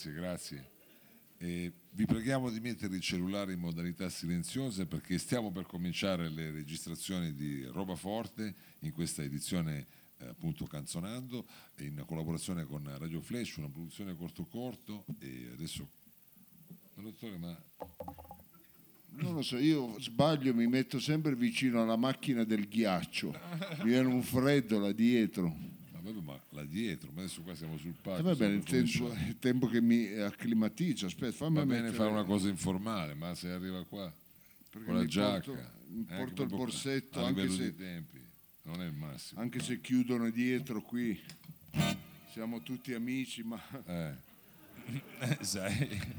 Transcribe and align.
Grazie, 0.00 0.12
grazie. 0.12 0.70
E 1.36 1.72
vi 1.90 2.06
preghiamo 2.06 2.48
di 2.48 2.58
mettere 2.58 2.96
il 2.96 3.02
cellulare 3.02 3.52
in 3.52 3.58
modalità 3.58 4.08
silenziosa 4.08 4.86
perché 4.86 5.18
stiamo 5.18 5.50
per 5.50 5.66
cominciare 5.66 6.30
le 6.30 6.50
registrazioni 6.50 7.34
di 7.34 7.64
Roba 7.66 7.96
Forte 7.96 8.54
in 8.78 8.92
questa 8.92 9.22
edizione 9.22 9.86
eh, 10.16 10.28
appunto 10.28 10.64
Canzonando 10.64 11.44
in 11.80 12.02
collaborazione 12.06 12.64
con 12.64 12.90
Radio 12.96 13.20
Flash, 13.20 13.56
una 13.56 13.68
produzione 13.68 14.16
corto 14.16 14.44
corto 14.44 15.04
e 15.18 15.50
adesso 15.52 15.86
dottore 16.94 17.36
ma 17.36 17.54
Non 19.16 19.34
lo 19.34 19.42
so, 19.42 19.58
io 19.58 20.00
sbaglio, 20.00 20.54
mi 20.54 20.66
metto 20.66 20.98
sempre 20.98 21.34
vicino 21.34 21.82
alla 21.82 21.96
macchina 21.96 22.44
del 22.44 22.66
ghiaccio, 22.68 23.38
mi 23.82 23.90
viene 23.90 24.08
un 24.08 24.22
freddo 24.22 24.78
là 24.78 24.92
dietro. 24.92 25.54
ma, 25.92 26.00
vabbè, 26.00 26.20
ma 26.22 26.40
là 26.50 26.59
dietro, 26.70 27.10
ma 27.12 27.20
adesso 27.22 27.42
qua 27.42 27.54
siamo 27.54 27.76
sul 27.76 27.94
palco. 28.00 28.22
va 28.22 28.34
bene, 28.34 28.54
il 28.54 28.62
tempo, 28.64 29.12
il 29.12 29.36
tempo 29.38 29.66
che 29.68 29.80
mi 29.82 30.08
acclimatizzo, 30.14 31.06
aspetta, 31.06 31.32
fammi 31.32 31.56
Va 31.56 31.66
bene 31.66 31.80
mettere- 31.82 31.96
fare 31.96 32.10
una 32.10 32.24
cosa 32.24 32.48
informale, 32.48 33.14
ma 33.14 33.34
se 33.34 33.50
arriva 33.50 33.84
qua 33.84 34.10
perché 34.70 34.86
con 34.86 34.96
la 34.96 35.04
giacca, 35.04 35.50
porto, 35.52 35.68
mi 35.88 36.06
eh, 36.08 36.16
porto 36.16 36.42
il 36.42 36.48
borsetto, 36.48 37.24
anche 37.24 37.48
se, 37.50 37.76
tempi, 37.76 38.20
non 38.62 38.80
è 38.80 38.86
il 38.86 38.92
massimo. 38.94 39.40
anche 39.40 39.60
se 39.60 39.80
chiudono 39.80 40.30
dietro 40.30 40.80
qui, 40.80 41.20
siamo 42.32 42.62
tutti 42.62 42.92
amici, 42.94 43.42
ma 43.42 43.60
Eh, 43.86 44.14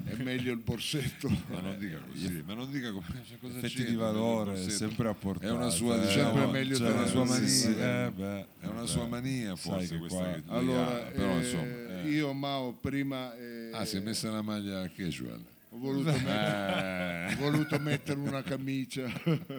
è 0.06 0.16
meglio 0.24 0.52
il 0.54 0.60
borsetto. 0.60 1.30
ma 1.50 1.60
non 1.60 1.78
dica 1.80 1.98
così, 1.98 2.44
ma 2.46 2.54
non 2.54 2.72
dica 2.72 2.92
come 2.92 3.06
cioè, 3.28 3.38
cosa 3.40 3.58
effetti 3.58 3.86
di 3.86 3.96
valore, 3.96 4.52
borsetto? 4.52 4.70
sempre 4.72 5.10
a 5.10 5.14
portata. 5.14 5.48
È 5.48 5.52
una 5.52 5.70
sua, 5.70 5.96
eh, 5.96 6.06
diciamo, 6.08 6.34
Sempre 6.34 6.52
meglio 6.52 6.76
cioè, 6.76 6.92
una 6.92 7.06
sua 7.06 7.26
mania, 7.26 7.48
sì, 7.48 7.68
eh, 7.70 8.12
beh, 8.16 8.46
è 8.60 8.66
una 8.68 8.82
beh. 8.82 8.88
sua 8.88 9.08
mania 9.08 9.56
forse 9.56 9.98
questa 9.98 10.34
che 10.34 10.44
Allora, 10.48 11.08
ah, 11.08 11.12
però 11.12 11.32
eh, 11.32 11.38
insomma, 11.38 11.64
eh. 12.04 12.10
io 12.10 12.34
Mao 12.34 12.72
prima 12.74 13.36
eh, 13.36 13.70
ah, 13.74 13.86
si 13.86 13.98
è 13.98 14.00
messa 14.00 14.30
la 14.30 14.42
maglia 14.42 14.90
casual. 14.96 15.44
ho, 15.70 15.78
voluto 15.78 16.12
mettere, 16.12 16.30
Eh, 16.30 17.11
voluto 17.38 17.78
mettere 17.80 18.20
una 18.20 18.42
camicia, 18.42 19.10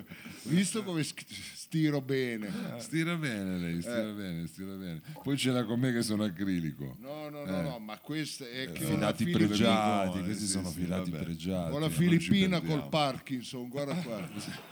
visto 0.45 0.83
come 0.83 1.03
stiro 1.05 2.01
bene. 2.01 2.51
stira 2.79 3.17
bene 3.17 3.59
lei, 3.59 3.81
stira 3.81 4.09
Eh. 4.09 4.13
bene, 4.13 4.47
stira 4.47 4.73
bene. 4.75 5.01
Poi 5.23 5.37
ce 5.37 5.51
l'ha 5.51 5.65
con 5.65 5.81
me 5.81 5.93
che 5.93 6.03
sono 6.03 6.25
acrilico. 6.25 6.97
No, 7.01 7.29
no, 7.29 7.45
no, 7.45 7.59
Eh. 7.59 7.63
no, 7.63 7.79
ma 7.79 7.99
questa 7.99 8.49
è 8.49 8.71
che 8.73 8.85
ho 8.85 8.89
la 8.91 9.13
filati 9.15 9.31
pregiati, 9.31 10.23
questi 10.23 10.45
sì, 10.47 10.51
sono 10.51 10.69
sì, 10.71 10.81
filati 10.81 11.11
vabbè. 11.11 11.25
pregiati. 11.25 11.75
Ho 11.75 11.79
la 11.79 11.91
Filippina 11.91 12.61
col 12.61 12.89
Parkinson, 12.89 13.69
guarda 13.69 13.95
qua. 13.95 14.29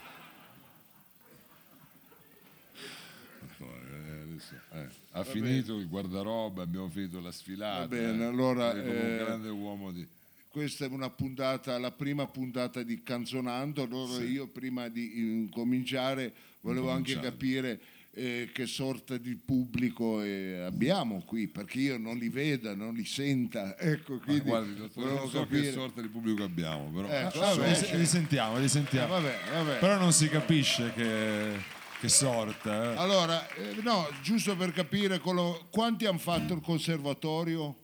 Eh, 4.73 4.79
eh, 4.79 4.89
Ha 5.13 5.25
finito 5.25 5.77
il 5.77 5.89
guardaroba, 5.89 6.63
abbiamo 6.63 6.89
finito 6.89 7.21
la 7.21 7.31
sfilata. 7.31 7.81
Va 7.81 7.87
bene, 7.89 8.23
eh. 8.25 8.27
allora, 8.27 8.71
come 8.71 8.83
un 8.83 8.89
eh, 9.13 9.17
grande 9.19 9.49
uomo 9.49 9.91
di... 9.93 10.07
Questa 10.51 10.85
è 10.85 10.89
una 10.89 11.11
puntata, 11.11 11.79
la 11.79 11.93
prima 11.93 12.27
puntata 12.27 12.83
di 12.83 13.05
Canzonando. 13.05 13.85
Allora 13.85 14.21
io 14.25 14.49
prima 14.49 14.89
di 14.89 15.21
incominciare 15.21 16.33
volevo 16.63 16.91
anche 16.91 17.21
capire 17.21 17.79
eh, 18.15 18.51
che 18.53 18.67
sorta 18.67 19.17
di 19.17 19.37
pubblico 19.37 20.21
eh, 20.23 20.63
abbiamo 20.63 21.23
qui, 21.25 21.47
perché 21.47 21.79
io 21.79 21.99
non 21.99 22.17
li 22.17 22.29
veda, 22.29 22.75
non 22.75 22.95
li 22.95 23.05
senta. 23.05 23.77
Ecco, 23.79 24.19
quindi 24.19 24.41
guardi, 24.41 24.75
non 24.95 25.31
so 25.31 25.43
capire. 25.43 25.63
che 25.63 25.71
sorta 25.71 26.01
di 26.01 26.09
pubblico 26.09 26.43
abbiamo, 26.43 26.91
però... 26.91 27.07
Ecco, 27.09 27.39
Vabbè, 27.39 27.57
vabbè, 27.57 27.91
li, 27.93 27.99
li 27.99 28.07
sentiamo, 28.07 28.59
li 28.59 28.65
eh, 28.65 28.69
sentiamo. 28.69 29.07
vabbè, 29.07 29.39
vabbè. 29.53 29.79
Però 29.79 29.99
non 30.01 30.13
si 30.13 30.29
capisce 30.29 30.93
che, 30.97 31.53
che 32.01 32.09
sorta. 32.09 32.93
eh. 32.95 32.97
Allora, 32.97 33.49
eh, 33.55 33.77
no, 33.83 34.09
giusto 34.21 34.57
per 34.57 34.73
capire 34.73 35.21
quello- 35.21 35.69
quanti 35.71 36.07
hanno 36.07 36.19
fatto 36.19 36.55
il 36.55 36.61
conservatorio? 36.61 37.77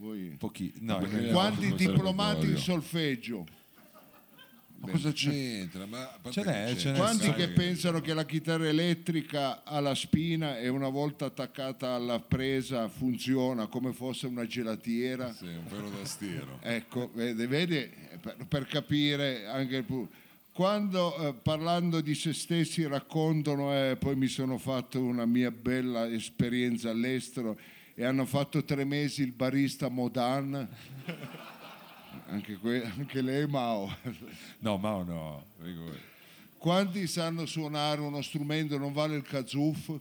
Voi? 0.00 0.34
Pochi, 0.38 0.72
no, 0.78 1.06
Quanti 1.30 1.74
diplomati 1.74 2.46
in 2.46 2.56
solfeggio? 2.56 3.46
Ma 4.78 4.92
cosa 4.92 5.12
c'entra? 5.12 5.84
Ma, 5.84 6.10
Ce 6.30 6.42
n'è, 6.42 6.74
ce 6.74 6.92
n'è. 6.92 6.96
Quanti 6.96 7.30
che 7.34 7.48
pensano 7.48 8.00
che 8.00 8.14
la 8.14 8.24
chitarra 8.24 8.66
elettrica 8.66 9.62
ha 9.62 9.78
la 9.78 9.94
spina 9.94 10.58
e 10.58 10.68
una 10.68 10.88
volta 10.88 11.26
attaccata 11.26 11.90
alla 11.90 12.18
presa 12.18 12.88
funziona 12.88 13.66
come 13.66 13.92
fosse 13.92 14.26
una 14.26 14.46
gelatiera? 14.46 15.34
Sì, 15.34 15.44
un 15.44 15.66
vero 15.68 15.90
tastiero. 15.90 16.58
Ecco, 16.64 17.10
vede, 17.12 17.46
vede, 17.46 17.92
per, 18.22 18.36
per 18.48 18.66
capire 18.66 19.44
anche 19.48 19.76
il 19.76 19.84
pu- 19.84 20.08
Quando 20.50 21.28
eh, 21.28 21.34
parlando 21.34 22.00
di 22.00 22.14
se 22.14 22.32
stessi 22.32 22.86
raccontano, 22.86 23.74
eh, 23.74 23.96
poi 23.96 24.16
mi 24.16 24.28
sono 24.28 24.56
fatto 24.56 24.98
una 25.02 25.26
mia 25.26 25.50
bella 25.50 26.10
esperienza 26.10 26.88
all'estero 26.88 27.58
e 27.94 28.04
hanno 28.04 28.24
fatto 28.26 28.64
tre 28.64 28.84
mesi 28.84 29.22
il 29.22 29.32
barista 29.32 29.88
Modan, 29.88 30.68
anche, 32.26 32.56
que- 32.58 32.84
anche 32.84 33.20
lei 33.22 33.46
Mao. 33.46 33.94
No, 34.60 34.76
ma 34.76 35.02
no. 35.02 35.44
Quanti 36.58 37.06
sanno 37.06 37.46
suonare 37.46 38.00
uno 38.00 38.20
strumento 38.22 38.76
non 38.78 38.92
vale 38.92 39.16
il 39.16 39.22
kazoof? 39.22 39.98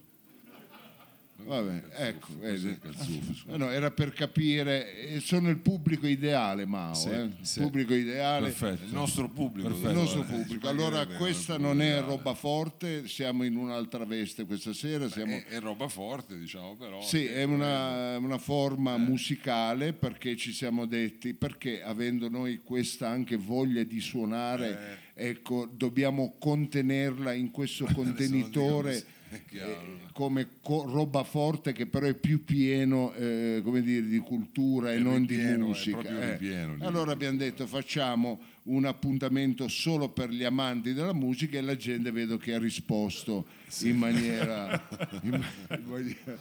Vabbè, 1.46 1.82
ecco? 1.96 2.28
Eh 2.42 3.58
no, 3.58 3.70
era 3.70 3.92
per 3.92 4.14
capire, 4.14 4.96
eh, 4.96 5.20
sono 5.20 5.50
il 5.50 5.58
pubblico 5.58 6.06
ideale, 6.06 6.66
Mao, 6.66 6.94
Sì, 6.94 7.10
eh? 7.10 7.30
sì. 7.42 7.62
pubblico 7.62 7.94
ideale. 7.94 8.50
Perfetto. 8.50 8.86
Il 8.86 8.94
nostro 8.94 9.30
pubblico. 9.30 9.68
Perfetto. 9.70 9.90
Il 9.90 9.96
nostro 9.96 10.22
eh, 10.22 10.26
pubblico. 10.26 10.68
Allora, 10.68 11.08
questa 11.08 11.58
non 11.58 11.82
è 11.82 12.02
roba 12.02 12.34
forte, 12.34 13.08
siamo 13.08 13.44
in 13.44 13.56
un'altra 13.56 14.06
veste 14.06 14.46
questa 14.46 14.74
sera. 14.74 15.10
Siamo... 15.10 15.38
È, 15.38 15.46
è 15.46 15.60
roba 15.60 15.88
forte, 15.88 16.38
diciamo, 16.38 16.76
però. 16.76 17.02
Sì, 17.02 17.26
è 17.26 17.44
una, 17.44 18.18
una 18.18 18.38
forma 18.38 18.98
musicale 18.98 19.94
perché 19.94 20.36
ci 20.36 20.54
siamo 20.54 20.86
detti, 20.86 21.34
perché 21.34 21.82
avendo 21.82 22.30
noi 22.30 22.62
questa 22.64 23.10
anche 23.10 23.38
voglia 23.38 23.84
di 23.84 24.00
suonare, 24.00 25.00
ecco, 25.14 25.68
dobbiamo 25.72 26.36
contenerla 26.38 27.34
in 27.34 27.50
questo 27.52 27.86
contenitore 27.94 29.18
eh, 29.52 29.78
come 30.14 30.48
co- 30.62 30.86
roba 30.86 31.24
forte 31.24 31.72
che 31.74 31.86
però 31.86 32.06
è 32.08 32.14
più 32.14 32.44
pieno 32.44 33.14
eh, 33.14 33.62
come 33.64 33.82
dire, 33.82 34.06
di 34.08 34.18
cultura 34.20 34.92
e 34.92 34.96
È 34.96 35.00
non 35.00 35.20
ripieno, 35.20 35.56
di 35.58 35.62
musica. 35.62 36.02
eh. 36.02 36.32
ripieno 36.32 36.76
Allora 36.80 37.12
abbiamo 37.12 37.38
detto 37.38 37.68
facciamo 37.68 38.40
un 38.64 38.86
appuntamento 38.86 39.68
solo 39.68 40.10
per 40.10 40.30
gli 40.30 40.44
amanti 40.44 40.94
della 40.94 41.14
musica 41.14 41.58
e 41.58 41.62
la 41.62 41.76
gente 41.76 42.12
vedo 42.12 42.38
che 42.38 42.54
ha 42.54 42.60
risposto 42.60 43.46
in 43.82 43.98
maniera... 43.98 44.88
in 45.24 45.30
ma- 45.30 45.76
in 45.76 45.84
maniera- 45.88 46.38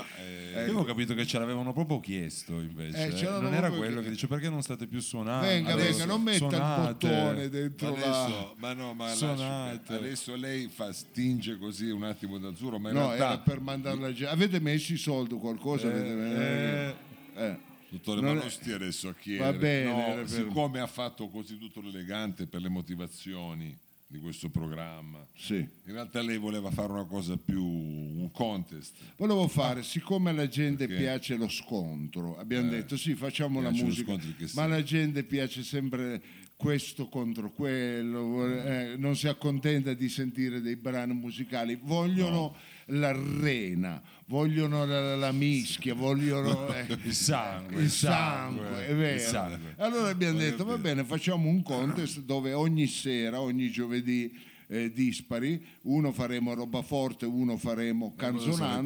Ma, 0.00 0.22
eh, 0.24 0.50
Io 0.52 0.58
avevo 0.58 0.84
capito 0.84 1.14
che 1.14 1.26
ce 1.26 1.38
l'avevano 1.38 1.72
proprio 1.72 2.00
chiesto 2.00 2.52
invece. 2.60 3.06
Eh, 3.08 3.18
eh. 3.18 3.28
non 3.40 3.54
era 3.54 3.68
quello 3.68 3.82
chiesto. 3.84 4.02
che 4.02 4.10
dice 4.10 4.26
perché 4.26 4.48
non 4.48 4.62
state 4.62 4.86
più 4.86 5.00
suonando. 5.00 5.46
Venga, 5.46 5.72
Adesso 5.72 5.90
venga, 5.90 6.04
non 6.06 6.22
metta 6.22 6.44
il 6.44 6.50
suonate. 6.50 7.08
bottone 7.08 7.48
dentro 7.48 7.90
ma 7.94 7.98
la... 7.98 8.22
adesso, 8.24 8.54
ma 8.58 8.72
no, 8.72 8.94
ma 8.94 9.04
lasci- 9.04 9.18
Suonate. 9.18 9.94
adesso 9.94 10.34
lei 10.36 10.68
fa, 10.68 10.92
stinge 10.92 11.58
così 11.58 11.90
un 11.90 12.04
attimo 12.04 12.38
d'azzurro, 12.38 12.78
ma 12.78 12.88
in 12.90 12.94
No, 12.96 13.06
realtà, 13.06 13.26
era 13.26 13.38
per 13.38 13.60
mandare 13.60 13.98
la 13.98 14.12
gente. 14.12 14.32
Avete 14.32 14.60
messo 14.60 14.92
i 14.92 14.96
soldi 14.96 15.34
o 15.34 15.38
qualcosa? 15.38 15.88
Avete- 15.88 16.94
Eh, 17.36 17.42
eh. 17.44 17.58
dottore, 17.90 18.20
non 18.20 18.34
ma 18.36 18.40
non 18.42 18.50
stia 18.50 18.74
adesso 18.76 19.08
a 19.08 19.14
chiedere. 19.14 19.50
Va 19.52 19.58
bene, 19.58 19.90
No, 19.90 20.06
era 20.06 20.14
per- 20.22 20.28
siccome 20.28 20.80
ha 20.80 20.86
fatto 20.86 21.28
così 21.28 21.58
tutto 21.58 21.80
l'elegante 21.80 22.46
per 22.46 22.60
le 22.60 22.68
motivazioni 22.68 23.76
di 24.10 24.18
questo 24.18 24.48
programma, 24.48 25.24
Sì. 25.36 25.54
in 25.54 25.92
realtà 25.92 26.20
lei 26.20 26.36
voleva 26.36 26.68
fare 26.72 26.90
una 26.90 27.04
cosa 27.04 27.36
più, 27.36 27.62
un 27.64 28.28
contest. 28.32 28.92
Volevo 29.16 29.46
fare, 29.46 29.84
siccome 29.84 30.30
alla 30.30 30.48
gente 30.48 30.88
Perché? 30.88 31.00
piace 31.02 31.36
lo 31.36 31.48
scontro, 31.48 32.36
abbiamo 32.36 32.66
Eh, 32.66 32.70
detto 32.70 32.96
sì, 32.96 33.14
facciamo 33.14 33.60
la 33.60 33.70
musica, 33.70 34.12
ma 34.14 34.20
senso? 34.20 34.60
alla 34.60 34.82
gente 34.82 35.22
piace 35.22 35.62
sempre 35.62 36.20
questo 36.56 37.06
contro 37.08 37.52
quello, 37.52 38.44
eh, 38.46 38.96
non 38.98 39.14
si 39.16 39.28
accontenta 39.28 39.94
di 39.94 40.08
sentire 40.08 40.60
dei 40.60 40.74
brani 40.76 41.14
musicali, 41.14 41.78
vogliono 41.80 42.54
l'arena, 42.90 44.00
vogliono 44.26 44.84
la, 44.84 45.16
la 45.16 45.32
mischia, 45.32 45.94
vogliono 45.94 46.68
eh, 46.74 46.86
il 47.04 47.14
sangue, 47.14 47.82
il 47.82 47.90
sangue, 47.90 48.86
è 48.86 48.94
vero. 48.94 49.18
sangue. 49.20 49.74
Allora 49.78 50.08
abbiamo 50.10 50.38
detto, 50.38 50.64
va 50.64 50.78
bene, 50.78 51.04
facciamo 51.04 51.48
un 51.48 51.62
contest 51.62 52.20
dove 52.20 52.52
ogni 52.52 52.86
sera, 52.86 53.40
ogni 53.40 53.70
giovedì 53.70 54.48
eh, 54.68 54.92
dispari, 54.92 55.64
uno 55.82 56.12
faremo 56.12 56.54
roba 56.54 56.82
forte, 56.82 57.26
uno 57.26 57.56
faremo 57.56 58.14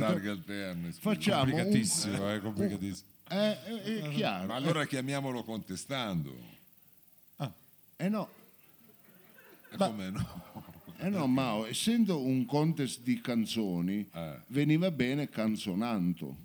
targhe 0.07 0.31
alterne. 0.31 0.93
Facciamo 0.93 1.43
un- 1.45 1.50
Complicatissimo, 1.50 2.33
eh, 2.33 2.41
complicatissimo. 2.41 3.09
Eh, 3.29 3.57
eh, 3.67 4.00
è 4.03 4.09
chiaro. 4.11 4.47
Ma 4.47 4.55
allora 4.55 4.87
chiamiamolo 4.87 5.43
contestando. 5.45 6.53
Eh 7.97 8.09
no, 8.09 8.29
E 9.71 9.77
Ma- 9.79 9.87
come 9.87 10.11
no? 10.11 10.43
Eh 10.99 11.08
no, 11.08 11.26
Mao, 11.26 11.67
essendo 11.67 12.20
un 12.20 12.44
contest 12.46 13.00
di 13.02 13.20
canzoni, 13.20 14.06
Eh. 14.12 14.35
veniva 14.49 14.91
bene 14.91 15.29
canzonando. 15.29 16.37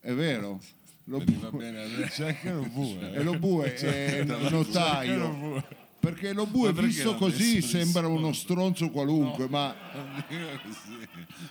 È 0.00 0.12
vero? 0.12 0.60
Lo 1.06 1.18
Veniva 1.18 1.50
bu- 1.50 1.58
bene 1.58 1.80
a 1.80 1.84
lei. 1.84 2.08
C'è 2.08 2.26
anche 2.28 2.50
lo 2.52 2.62
bue. 2.62 3.12
e 3.12 3.22
lo 3.24 3.36
bue 3.38 3.72
è 3.74 3.76
Certo, 3.78 4.48
notaio. 4.50 5.64
Perché 5.98 6.32
lo 6.32 6.46
bue 6.46 6.68
Ma 6.68 6.74
perché 6.74 6.88
visto 6.88 7.14
così 7.14 7.60
sembra 7.62 8.06
uno 8.08 8.32
stronzo 8.32 8.90
qualunque, 8.90 9.48
ma 9.48 9.72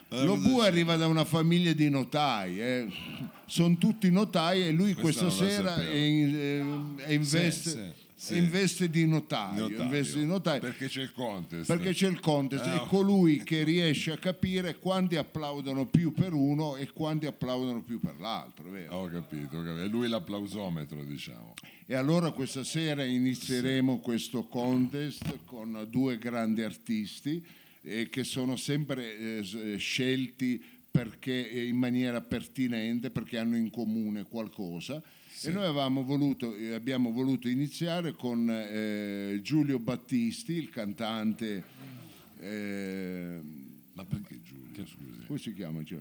Sì. 0.09 0.25
lo 0.25 0.35
bue 0.38 0.65
arriva 0.67 0.95
da 0.97 1.07
una 1.07 1.24
famiglia 1.25 1.71
di 1.74 1.89
notai, 1.89 2.62
eh. 2.62 2.88
sono 3.45 3.77
tutti 3.77 4.09
notai 4.12 4.67
e 4.67 4.71
lui 4.71 4.94
Questa 4.94 5.25
questa 5.25 5.45
sera 5.45 5.75
è 5.81 5.94
in, 5.95 6.95
eh, 6.97 7.03
è 7.06 7.12
in 7.13 7.24
veste, 7.24 7.69
sì, 7.69 7.77
sì. 7.77 8.00
È 8.27 8.38
in 8.38 8.50
veste 8.50 8.89
di 8.89 9.06
notaio, 9.06 9.68
Notaio. 9.68 9.89
veste 9.89 10.19
di 10.19 10.25
notaio. 10.25 10.59
Perché 10.59 10.88
c'è 10.88 11.01
il 11.01 11.12
contest. 11.12 11.65
Perché 11.65 11.94
c'è 11.94 12.07
il 12.07 12.19
contest, 12.19 12.63
è 12.65 12.85
colui 12.88 13.44
che 13.44 13.63
riesce 13.63 14.12
a 14.12 14.18
capire 14.18 14.77
quanti 14.77 15.15
applaudono 15.15 15.85
più 15.88 16.13
per 16.13 16.33
uno 16.33 16.75
e 16.75 16.91
quanti 16.91 17.25
applaudono 17.25 17.81
più 17.81 18.00
per 18.00 18.15
l'altro, 18.19 18.69
vero? 18.69 18.95
Ho 18.95 19.07
capito, 19.07 19.57
ho 19.57 19.63
capito. 19.63 19.81
È 19.81 19.88
lui 19.88 20.07
l'applausometro, 20.07 21.03
diciamo. 21.03 21.53
E 21.85 21.95
allora 21.95 22.31
questa 22.31 22.63
sera 22.63 23.03
inizieremo 23.03 24.00
questo 24.00 24.44
contest 24.44 25.39
con 25.45 25.85
due 25.89 26.17
grandi 26.17 26.62
artisti 26.62 27.44
eh, 27.81 28.07
che 28.09 28.24
sono 28.24 28.56
sempre 28.56 29.17
eh, 29.39 29.44
s- 29.44 29.75
scelti 29.77 30.63
perché, 30.91 31.50
eh, 31.50 31.65
in 31.65 31.77
maniera 31.77 32.21
pertinente, 32.21 33.09
perché 33.09 33.38
hanno 33.38 33.56
in 33.57 33.69
comune 33.71 34.24
qualcosa. 34.24 35.01
E 35.44 35.50
noi 35.51 35.63
avevamo 35.63 36.04
voluto, 36.04 36.54
eh, 36.56 36.74
abbiamo 36.74 37.12
voluto 37.12 37.48
iniziare 37.48 38.13
con 38.13 38.48
eh, 38.50 39.39
Giulio 39.42 39.80
Battisti, 39.80 40.54
il 40.54 40.69
cantante, 40.69 41.63
eh, 42.39 43.39
Ma 43.94 44.04
perché 44.06 44.39
Giulio? 44.44 44.86
Scusi. 44.86 45.25
come 45.25 45.39
si 45.39 45.54
chiama? 45.56 45.81
Già? 45.83 45.98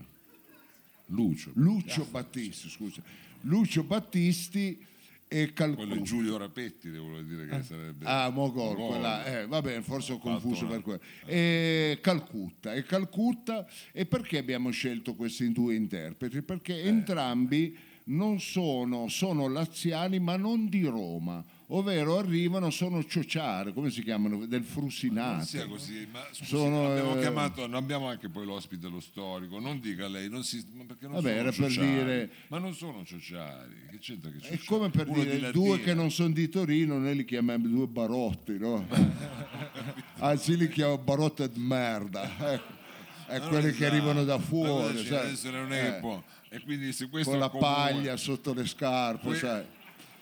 Lucio. 1.06 1.50
Lucio 1.54 2.06
Battisti, 2.10 2.68
scusa. 2.68 3.00
Lucio 3.42 3.82
Battisti 3.82 4.86
e 5.32 5.52
Quello 5.52 5.74
Calcutta. 5.76 6.02
Giulio 6.02 6.36
Rapetti, 6.36 6.90
devo 6.90 7.20
dire 7.22 7.46
che 7.46 7.62
sarebbe. 7.62 8.04
Ah, 8.04 8.30
Mogol, 8.30 8.76
Mogol. 8.76 8.88
quella, 8.90 9.24
eh, 9.24 9.46
va 9.46 9.62
bene, 9.62 9.80
forse 9.82 10.12
ho 10.12 10.18
confuso 10.18 10.64
una- 10.64 10.74
per 10.74 10.82
quello. 10.82 11.00
E 11.24 11.98
Calcutta, 12.02 12.74
e 12.74 12.82
Calcutta, 12.84 13.66
e 13.92 14.06
perché 14.06 14.38
abbiamo 14.38 14.70
scelto 14.70 15.14
questi 15.14 15.50
due 15.52 15.74
interpreti? 15.76 16.42
Perché 16.42 16.82
entrambi 16.82 17.76
non 18.10 18.40
sono, 18.40 19.08
sono 19.08 19.46
laziani 19.48 20.18
ma 20.18 20.36
non 20.36 20.68
di 20.68 20.84
Roma, 20.84 21.42
ovvero 21.68 22.18
arrivano, 22.18 22.70
sono 22.70 23.04
ciociare, 23.04 23.72
come 23.72 23.90
si 23.90 24.02
chiamano, 24.02 24.46
del 24.46 24.60
Non 24.60 24.68
Frusinate. 24.68 25.44
sia 25.44 25.66
così, 25.66 26.08
ma 26.10 26.20
scusi, 26.32 26.44
Sono, 26.44 26.90
abbiamo 26.90 27.16
eh, 27.16 27.20
chiamato, 27.20 27.60
non 27.66 27.74
abbiamo 27.74 28.08
anche 28.08 28.28
poi 28.28 28.44
l'ospite 28.46 28.88
lo 28.88 28.98
storico, 29.00 29.60
non 29.60 29.78
dica 29.80 30.08
lei, 30.08 30.28
non 30.28 30.42
si, 30.42 30.64
ma 30.72 30.84
perché 30.84 31.06
non 31.06 31.14
Vabbè, 31.16 31.28
sono 31.28 31.40
era 31.40 31.50
per 31.52 31.70
ciociari. 31.70 31.92
dire- 31.92 32.30
Ma 32.48 32.58
non 32.58 32.74
sono 32.74 33.04
ciociari, 33.04 33.74
che 33.90 33.98
c'entra 33.98 34.30
che 34.30 34.36
È 34.38 34.40
ciociari? 34.40 34.64
come 34.66 34.90
per 34.90 35.08
Uno 35.08 35.22
di 35.22 35.30
dire 35.30 35.50
due 35.52 35.68
Latina. 35.70 35.84
che 35.84 35.94
non 35.94 36.10
sono 36.10 36.30
di 36.32 36.48
Torino, 36.48 36.98
noi 36.98 37.14
li 37.16 37.24
chiamiamo 37.24 37.68
due 37.68 37.86
barotti, 37.86 38.58
no? 38.58 38.86
Anzi, 40.18 40.56
li 40.56 40.68
chiamo 40.68 40.98
barotte 40.98 41.48
di 41.50 41.60
merda. 41.60 42.24
Ecco. 42.54 42.78
È 43.26 43.38
Non 43.38 43.48
quelli 43.48 43.66
esatto. 43.68 43.78
che 43.78 43.86
arrivano 43.86 44.24
da 44.24 44.38
fuori, 44.40 44.88
adesso- 44.98 45.06
sai? 45.14 45.26
adesso 45.26 45.50
non 45.52 45.72
è 45.72 45.80
che 45.82 45.96
Eh, 45.96 46.00
può. 46.00 46.20
E 46.52 46.60
quindi 46.62 46.92
se 46.92 47.08
questo 47.08 47.30
con 47.30 47.38
la 47.38 47.44
un 47.46 47.50
comune- 47.52 47.72
paglia 47.74 48.16
sotto 48.16 48.52
le 48.52 48.66
scarpe, 48.66 49.28
que- 49.28 49.36
sai? 49.36 49.64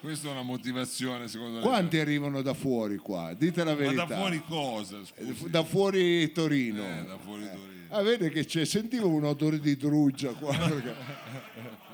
Questa 0.01 0.29
è 0.29 0.31
una 0.31 0.43
motivazione 0.43 1.27
secondo 1.27 1.55
lei? 1.59 1.63
Quanti 1.67 1.99
arrivano 1.99 2.41
da 2.43 2.55
fuori 2.55 2.99
qua? 2.99 3.35
Dite 3.35 3.65
la 3.65 3.73
Ma 3.73 3.77
verità. 3.77 4.05
da 4.05 4.17
fuori 4.17 4.43
cosa? 4.47 4.99
Scusi? 5.05 5.51
Da 5.51 5.65
fuori 5.65 6.31
Torino. 6.31 6.83
Eh, 6.85 7.05
da 7.05 7.19
fuori 7.19 7.43
Torino. 7.45 7.87
Ah, 7.89 8.03
vede 8.03 8.29
che 8.31 8.45
c'è, 8.45 8.65
sentivo 8.65 9.09
un 9.09 9.25
odore 9.25 9.59
di 9.59 9.77
druggia 9.77 10.31
qua. 10.33 10.57
perché- 10.57 10.95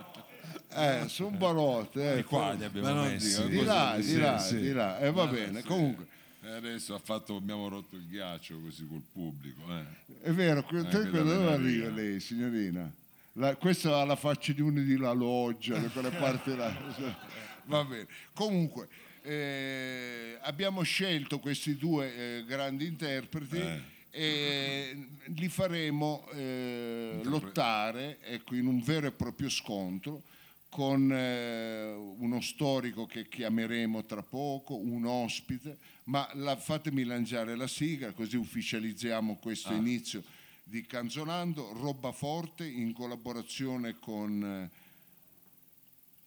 Eh, 0.76 1.04
sono 1.06 1.30
barotte. 1.36 2.18
Eh. 2.18 2.24
Qua 2.24 2.52
li 2.54 2.64
abbiamo 2.64 2.92
Ma 2.94 3.02
messi. 3.04 3.28
dica, 3.28 3.46
Di 3.46 3.56
così, 3.56 3.64
là, 3.66 3.96
sì, 4.00 4.06
di 4.14 4.18
là, 4.18 4.38
sì. 4.38 4.60
di 4.60 4.72
là. 4.72 4.98
E 4.98 5.10
va 5.12 5.24
Ma 5.26 5.30
bene, 5.30 5.60
sì. 5.60 5.66
comunque. 5.68 6.06
E 6.42 6.48
adesso 6.50 6.94
ha 6.94 6.98
fatto, 7.02 7.36
abbiamo 7.36 7.68
rotto 7.68 7.94
il 7.94 8.06
ghiaccio 8.08 8.58
così 8.60 8.84
col 8.88 9.00
pubblico. 9.12 9.62
eh. 9.70 9.84
È 10.28 10.32
vero, 10.32 10.64
que- 10.64 10.78
Anche 10.78 10.90
te- 10.90 11.10
da 11.12 11.22
dove 11.22 11.52
arriva 11.52 11.88
lei, 11.90 12.18
signorina? 12.18 12.90
La, 13.36 13.56
questa 13.56 13.98
ha 13.98 14.04
la 14.04 14.16
faccia 14.16 14.52
di 14.52 14.60
uno 14.60 14.80
di 14.80 14.96
La 14.96 15.12
Loggia, 15.12 15.76
da 15.78 15.88
quelle 15.88 16.10
parti 16.10 16.54
là. 16.54 16.72
Va 17.66 17.84
bene. 17.84 18.06
Comunque, 18.32 18.88
eh, 19.22 20.38
abbiamo 20.42 20.82
scelto 20.82 21.40
questi 21.40 21.76
due 21.76 22.14
eh, 22.38 22.44
grandi 22.44 22.86
interpreti 22.86 23.56
Eh. 23.56 23.80
e 24.10 25.06
li 25.34 25.48
faremo 25.48 26.28
eh, 26.32 27.20
lottare 27.24 28.18
ecco, 28.22 28.54
in 28.54 28.66
un 28.66 28.80
vero 28.82 29.06
e 29.08 29.12
proprio 29.12 29.48
scontro 29.48 30.22
con 30.68 31.10
eh, 31.12 31.92
uno 32.18 32.40
storico 32.40 33.06
che 33.06 33.28
chiameremo 33.28 34.04
tra 34.04 34.22
poco, 34.22 34.76
un 34.76 35.06
ospite, 35.06 35.78
ma 36.04 36.28
la- 36.34 36.56
fatemi 36.56 37.02
lanciare 37.04 37.56
la 37.56 37.66
sigla 37.68 38.12
così 38.12 38.36
ufficializziamo 38.36 39.36
questo 39.40 39.72
inizio 39.72 40.22
di 40.64 40.86
Canzonando, 40.86 41.72
roba 41.74 42.10
forte 42.10 42.66
in 42.66 42.94
collaborazione 42.94 43.98
con 43.98 44.42
eh, 44.42 44.70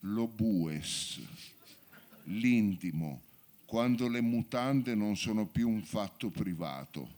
lo 0.02 0.28
Bues, 0.28 1.20
l'intimo, 2.26 3.22
quando 3.66 4.08
le 4.08 4.22
mutande 4.22 4.94
non 4.94 5.18
sono 5.18 5.48
più 5.48 5.68
un 5.68 5.82
fatto 5.82 6.30
privato. 6.30 7.16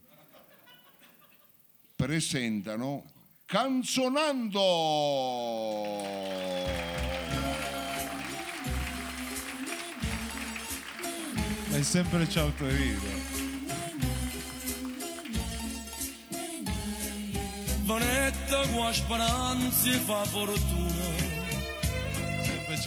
Presentano 1.95 3.03
Canzonando! 3.45 4.59
E 11.71 11.83
sempre 11.83 12.27
ci 12.29 12.39
autoride. 12.39 13.18
Vanetta 17.89 18.67
con 18.71 18.93
speranze 18.93 19.91
fa 20.05 20.23
fortuna. 20.25 21.07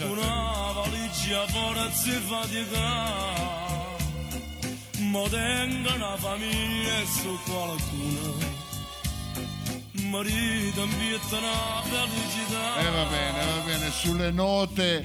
Una 0.09 0.71
valigia 0.75 1.45
forza 1.47 2.11
fa 2.21 2.45
di 2.45 2.65
Ma 5.11 5.27
tenga 5.27 5.93
una 5.95 6.15
famiglia 6.15 7.05
su 7.05 7.37
qualcuno 7.43 8.62
Marito 10.13 10.83
E 10.83 11.17
va 12.91 13.03
bene, 13.05 13.45
va 13.45 13.63
bene, 13.65 13.89
sulle 13.89 14.29
note 14.29 15.03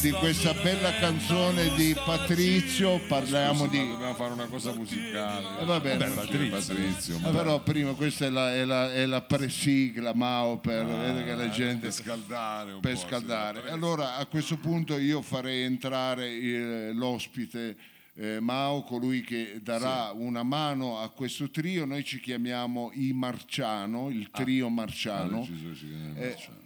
di 0.00 0.12
questa 0.12 0.54
bella 0.54 0.94
canzone 0.94 1.74
di 1.74 1.92
Patrizio 2.04 3.00
parliamo 3.08 3.66
di... 3.66 3.78
Dobbiamo 3.78 4.14
fare 4.14 4.32
una 4.32 4.46
cosa 4.46 4.72
musicale. 4.72 5.60
Eh, 5.60 5.64
va 5.64 5.80
bene. 5.80 6.08
Vabbè, 6.08 6.14
Patrizio. 6.14 6.74
Patrizio, 6.74 7.16
Eh, 7.16 7.30
Però 7.32 7.60
prima 7.64 7.94
questa 7.94 8.26
è 8.26 8.30
la, 8.30 8.54
è 8.54 8.64
la, 8.64 8.92
è 8.92 9.04
la 9.06 9.22
presigla 9.22 10.14
Mao 10.14 10.58
per 10.58 10.86
vedere 10.86 11.24
che 11.24 11.34
la 11.34 11.50
gente 11.50 11.88
per 11.88 11.92
scaldare 11.92 12.72
un 12.74 12.80
per 12.80 12.92
po'. 12.92 12.98
scaldare. 13.00 13.70
Allora 13.70 14.18
a 14.18 14.26
questo 14.26 14.56
punto 14.56 14.96
io 14.96 15.20
farei 15.20 15.62
entrare 15.62 16.92
l'ospite 16.92 17.76
eh, 18.16 18.38
Mao, 18.40 18.82
colui 18.82 19.22
che 19.22 19.58
darà 19.62 20.12
una 20.14 20.42
mano 20.42 20.98
a 21.00 21.08
questo 21.10 21.50
trio. 21.50 21.84
Noi 21.84 22.04
ci 22.04 22.20
chiamiamo 22.20 22.90
i 22.94 23.12
Marciano, 23.12 24.10
il 24.10 24.30
trio 24.30 24.66
Ah, 24.66 24.70
Marciano. 24.70 25.40
deciso, 25.40 25.74
ci 25.74 25.86
Eh, 26.16 26.28
Marciano. 26.28 26.62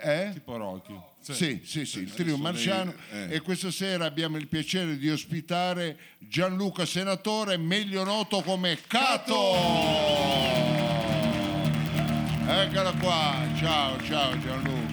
Eh? 0.00 0.30
Tipo 0.32 0.56
Rocky. 0.56 0.94
Sì, 1.20 1.60
sì, 1.64 1.84
sì, 1.84 1.98
il 1.98 2.14
trio 2.14 2.38
Marciano 2.38 2.94
lei- 3.10 3.30
eh. 3.30 3.34
e 3.34 3.40
questa 3.40 3.70
sera 3.70 4.06
abbiamo 4.06 4.38
il 4.38 4.46
piacere 4.46 4.96
di 4.96 5.10
ospitare 5.10 5.98
Gianluca 6.18 6.86
Senatore, 6.86 7.58
meglio 7.58 8.02
noto 8.04 8.40
come 8.42 8.78
Cato. 8.86 9.54
Eccola 12.46 12.92
qua, 12.92 13.34
ciao, 13.58 14.02
ciao 14.04 14.38
Gianluca. 14.38 14.87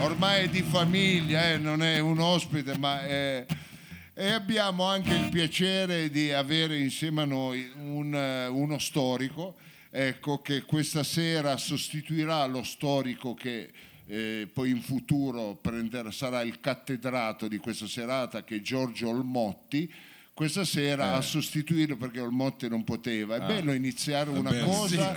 Ormai 0.00 0.44
è 0.44 0.48
di 0.48 0.62
famiglia, 0.62 1.50
eh, 1.50 1.58
non 1.58 1.82
è 1.82 1.98
un 1.98 2.20
ospite, 2.20 2.78
ma 2.78 3.04
è... 3.04 3.44
E 4.14 4.30
abbiamo 4.30 4.84
anche 4.84 5.12
il 5.12 5.28
piacere 5.28 6.08
di 6.08 6.32
avere 6.32 6.78
insieme 6.78 7.22
a 7.22 7.24
noi 7.24 7.68
un, 7.74 8.14
eh, 8.14 8.46
uno 8.46 8.78
storico, 8.78 9.56
ecco, 9.90 10.40
che 10.40 10.62
questa 10.62 11.02
sera 11.02 11.56
sostituirà 11.56 12.46
lo 12.46 12.62
storico 12.62 13.34
che 13.34 13.70
eh, 14.06 14.48
poi 14.52 14.70
in 14.70 14.80
futuro 14.82 15.58
prenderà- 15.60 16.12
sarà 16.12 16.42
il 16.42 16.60
cattedrato 16.60 17.48
di 17.48 17.58
questa 17.58 17.88
serata, 17.88 18.44
che 18.44 18.56
è 18.56 18.60
Giorgio 18.60 19.08
Olmotti. 19.08 19.92
Questa 20.38 20.64
sera 20.64 21.14
a 21.16 21.20
sostituirlo 21.20 21.96
perché 21.96 22.20
Olmotti 22.20 22.68
non 22.68 22.84
poteva. 22.84 23.34
È 23.34 23.40
bello 23.40 23.72
iniziare 23.72 24.30
una 24.30 24.50
bene, 24.50 24.64
cosa 24.64 25.16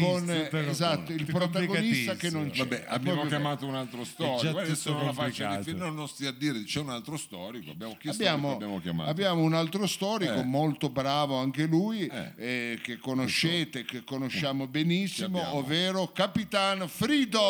con 0.00 0.30
eh, 0.30 0.48
esatto, 0.70 1.12
il 1.12 1.26
protagonista 1.26 2.14
che 2.14 2.30
non 2.30 2.48
c'è. 2.48 2.60
Vabbè, 2.60 2.84
abbiamo 2.88 3.20
proprio- 3.20 3.38
chiamato 3.38 3.66
un 3.66 3.74
altro 3.74 4.02
storico. 4.04 4.40
Guarda, 4.52 4.62
adesso 4.62 4.92
non 4.94 5.04
la 5.04 5.12
faccia 5.12 5.44
complicato. 5.48 5.58
difficile, 5.58 5.90
non 5.90 6.08
stia 6.08 6.28
a 6.30 6.32
dire 6.32 6.64
c'è 6.64 6.80
un 6.80 6.88
altro 6.88 7.18
storico. 7.18 7.70
Abbiamo 7.72 7.96
chiesto 8.00 8.22
Abbiamo, 8.22 8.52
abbiamo 8.54 8.80
chiamato. 8.80 9.10
abbiamo 9.10 9.42
un 9.42 9.52
altro 9.52 9.86
storico 9.86 10.32
Eh. 10.40 10.44
molto 10.44 10.88
bravo 10.88 11.36
anche 11.36 11.66
lui, 11.66 12.06
Eh. 12.06 12.32
eh, 12.38 12.78
che 12.82 12.96
conoscete, 12.96 13.84
che 13.84 14.04
conosciamo 14.04 14.66
benissimo, 14.66 15.36
Chi 15.38 15.44
abbiamo? 15.44 15.58
ovvero 15.58 16.12
Capitan 16.12 16.88
Frido. 16.88 17.40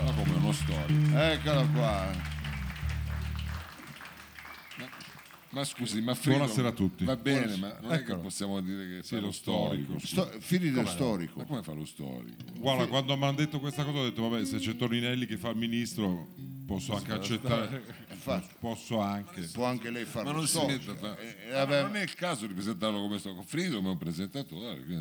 Ma 0.00 0.12
come 0.16 0.34
uno 0.34 0.50
storico. 0.52 1.16
Eccolo 1.16 1.68
qua. 1.72 2.29
Ma 5.52 5.64
scusi, 5.64 6.00
ma 6.00 6.14
Frido, 6.14 6.38
Buonasera 6.38 6.68
a 6.68 6.72
tutti. 6.72 7.04
Va 7.04 7.16
bene, 7.16 7.56
ma 7.56 7.76
non 7.80 7.90
è 7.92 7.96
che 7.96 8.02
Eccolo. 8.02 8.20
possiamo 8.20 8.60
dire 8.60 8.86
che 8.88 9.02
Sì, 9.02 9.14
fa 9.14 9.20
lo 9.20 9.26
lo 9.26 9.32
storico. 9.32 9.98
Sto, 9.98 10.30
fili 10.38 10.70
del 10.70 10.86
storico. 10.86 11.38
Ma 11.40 11.44
come 11.44 11.62
fa 11.64 11.72
lo 11.72 11.84
storico? 11.84 12.36
Guarda, 12.56 12.86
quando 12.86 13.16
mi 13.16 13.24
hanno 13.24 13.36
detto 13.36 13.58
questa 13.58 13.84
cosa 13.84 13.98
ho 13.98 14.04
detto, 14.04 14.28
vabbè, 14.28 14.44
se 14.44 14.58
c'è 14.58 14.76
Toninelli 14.76 15.26
che 15.26 15.36
fa 15.36 15.48
il 15.50 15.56
ministro, 15.56 16.28
posso 16.70 16.94
anche 16.94 17.12
accettare. 17.12 17.82
Infatti, 18.12 18.54
Posso 18.60 19.00
anche. 19.00 19.48
può 19.52 19.64
anche 19.64 19.90
lei 19.90 20.04
fare 20.04 20.26
Ma 20.26 20.30
lo 20.32 20.36
non 20.38 20.46
si 20.46 20.56
storico. 20.58 20.92
mette 20.92 21.06
a 21.06 21.08
fare- 21.14 21.46
Eh, 21.46 21.50
Ma 21.52 21.56
vabbè, 21.64 21.82
non 21.82 21.96
è 21.96 22.02
il 22.02 22.14
caso 22.14 22.46
di 22.46 22.52
presentarlo 22.54 23.00
come 23.00 23.18
storico. 23.18 23.42
Frido 23.42 23.76
è 23.78 23.80
un 23.80 23.98
presentatore. 23.98 24.76
è 24.86 24.92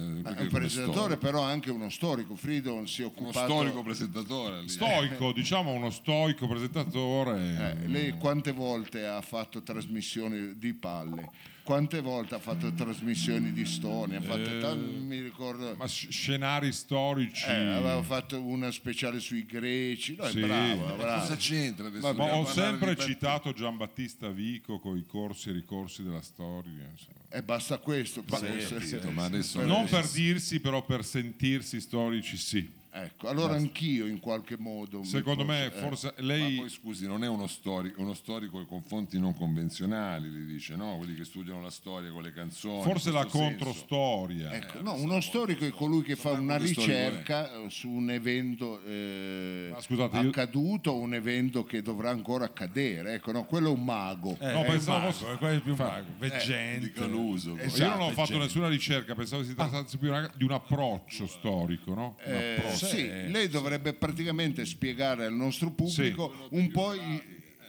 un 0.41 0.47
presentatore, 0.49 1.17
però 1.17 1.41
anche 1.43 1.69
uno 1.69 1.89
storico. 1.89 2.35
Frido 2.35 2.85
si 2.87 3.01
è 3.01 3.05
Uno 3.05 3.13
occupato. 3.15 3.51
storico 3.51 3.83
presentatore. 3.83 4.61
lì. 4.61 4.69
Stoico, 4.69 5.31
diciamo 5.31 5.71
uno 5.71 5.89
stoico 5.91 6.47
presentatore. 6.47 7.75
Eh, 7.83 7.87
lei 7.87 8.11
quante 8.17 8.51
volte 8.51 9.05
ha 9.05 9.21
fatto 9.21 9.61
trasmissioni 9.61 10.57
di 10.57 10.73
palle? 10.73 11.29
Quante 11.69 12.01
volte 12.01 12.33
ha 12.33 12.39
fatto 12.39 12.73
trasmissioni 12.73 13.53
di 13.53 13.63
storia? 13.63 14.17
Ha 14.17 14.21
fatto 14.23 14.49
Eh, 14.49 14.59
tan- 14.59 15.05
mi 15.05 15.19
ricordo. 15.21 15.75
Ma 15.77 15.85
sc- 15.87 16.09
scenari 16.09 16.71
storici. 16.73 17.45
Eh, 17.45 17.53
aveva 17.53 18.01
fatto 18.01 18.41
una 18.41 18.71
speciale 18.71 19.19
sui 19.19 19.45
greci. 19.45 20.15
No, 20.15 20.23
è 20.23 20.31
Sì. 20.31 20.39
bravo, 20.39 20.85
Ma 20.87 20.93
bravo. 20.93 21.19
cosa 21.21 21.35
c'entra 21.35 21.85
adesso? 21.85 22.11
Ma 22.15 22.33
ho 22.35 22.45
sempre 22.47 22.97
citato 22.97 23.53
Giambattista 23.53 24.29
Vico 24.29 24.79
con 24.79 24.97
i 24.97 25.05
corsi 25.05 25.49
e 25.49 25.51
ricorsi 25.51 26.01
della 26.01 26.23
storia. 26.23 26.89
insomma. 26.91 27.19
E 27.29 27.43
basta 27.43 27.77
questo. 27.77 28.23
per 28.23 28.43
essere- 28.57 28.79
Capito, 28.83 29.11
ma 29.11 29.25
adesso 29.25 29.61
Non 29.63 29.87
per 29.87 30.07
dirsi, 30.07 30.59
però 30.61 30.83
per 30.83 31.05
sentirsi 31.05 31.79
storici, 31.81 32.35
sì. 32.35 32.67
Ecco, 32.91 33.27
allora 33.27 33.53
anch'io 33.53 34.07
in 34.07 34.19
qualche 34.19 34.57
modo. 34.57 34.99
mi 34.99 35.05
Secondo 35.05 35.45
posso- 35.45 35.57
me, 35.59 35.65
eh, 35.65 35.71
forse 35.71 36.13
Ma 36.17 36.23
lei. 36.25 36.55
poi 36.57 36.69
scusi, 36.69 37.05
non 37.07 37.23
è 37.23 37.27
uno 37.27 37.45
storico, 37.47 38.01
uno 38.01 38.13
storico 38.13 38.65
con 38.65 38.81
fonti 38.81 39.19
non 39.19 39.35
convenzionali, 39.35 40.31
li 40.31 40.45
dice, 40.45 40.75
no? 40.75 40.97
Quelli 40.97 41.15
che 41.15 41.23
studiano 41.23 41.61
la 41.61 41.69
storia 41.69 42.09
con 42.11 42.23
le 42.23 42.33
canzoni. 42.33 42.81
Forse 42.81 43.11
la 43.11 43.25
controstoria. 43.25 44.51
Ecco, 44.53 44.81
no, 44.81 44.93
uno 44.95 45.21
storico 45.21 45.65
è 45.65 45.69
colui 45.69 46.01
che 46.03 46.15
fa 46.15 46.31
una 46.31 46.57
ricerca 46.57 47.51
eh, 47.53 47.69
su 47.69 47.89
un 47.89 48.09
evento 48.11 48.81
eh, 48.85 49.69
Ma 49.71 49.81
scusate, 49.81 50.17
accaduto 50.17 50.91
o 50.91 50.97
un 50.99 51.13
evento 51.13 51.63
che 51.63 51.81
dovrà 51.81 52.09
ancora 52.09 52.45
accadere. 52.45 53.13
Ecco, 53.13 53.31
no, 53.31 53.45
quello 53.45 53.69
è 53.69 53.71
un 53.73 53.83
mago. 53.83 54.35
Eh, 54.39 54.51
No, 54.51 54.63
è 54.63 54.65
pensavo 54.65 55.11
fosse- 55.11 55.33
è 55.33 55.37
quello 55.37 55.61
più 55.61 55.75
mago, 55.75 56.07
veggente. 56.17 56.87
Dica 56.87 57.05
l'uso. 57.05 57.55
Esatto, 57.57 57.81
Io 57.83 57.89
non 57.89 58.01
ho 58.01 58.09
fatto 58.11 58.29
gente. 58.29 58.43
nessuna 58.45 58.67
ricerca, 58.67 59.13
pensavo 59.15 59.43
si 59.43 59.53
trattasse 59.55 59.97
più 59.97 60.09
una- 60.09 60.31
di 60.35 60.43
un 60.43 60.51
approccio 60.51 61.27
storico, 61.27 61.93
no? 61.93 62.15
Un 62.25 62.33
Eh, 62.33 62.55
approccio. 62.57 62.77
Sì, 62.85 63.31
lei 63.31 63.47
dovrebbe 63.49 63.93
praticamente 63.93 64.65
spiegare 64.65 65.25
al 65.25 65.33
nostro 65.33 65.71
pubblico 65.71 66.47
un 66.51 66.69
po' 66.71 66.93
i, 66.93 67.21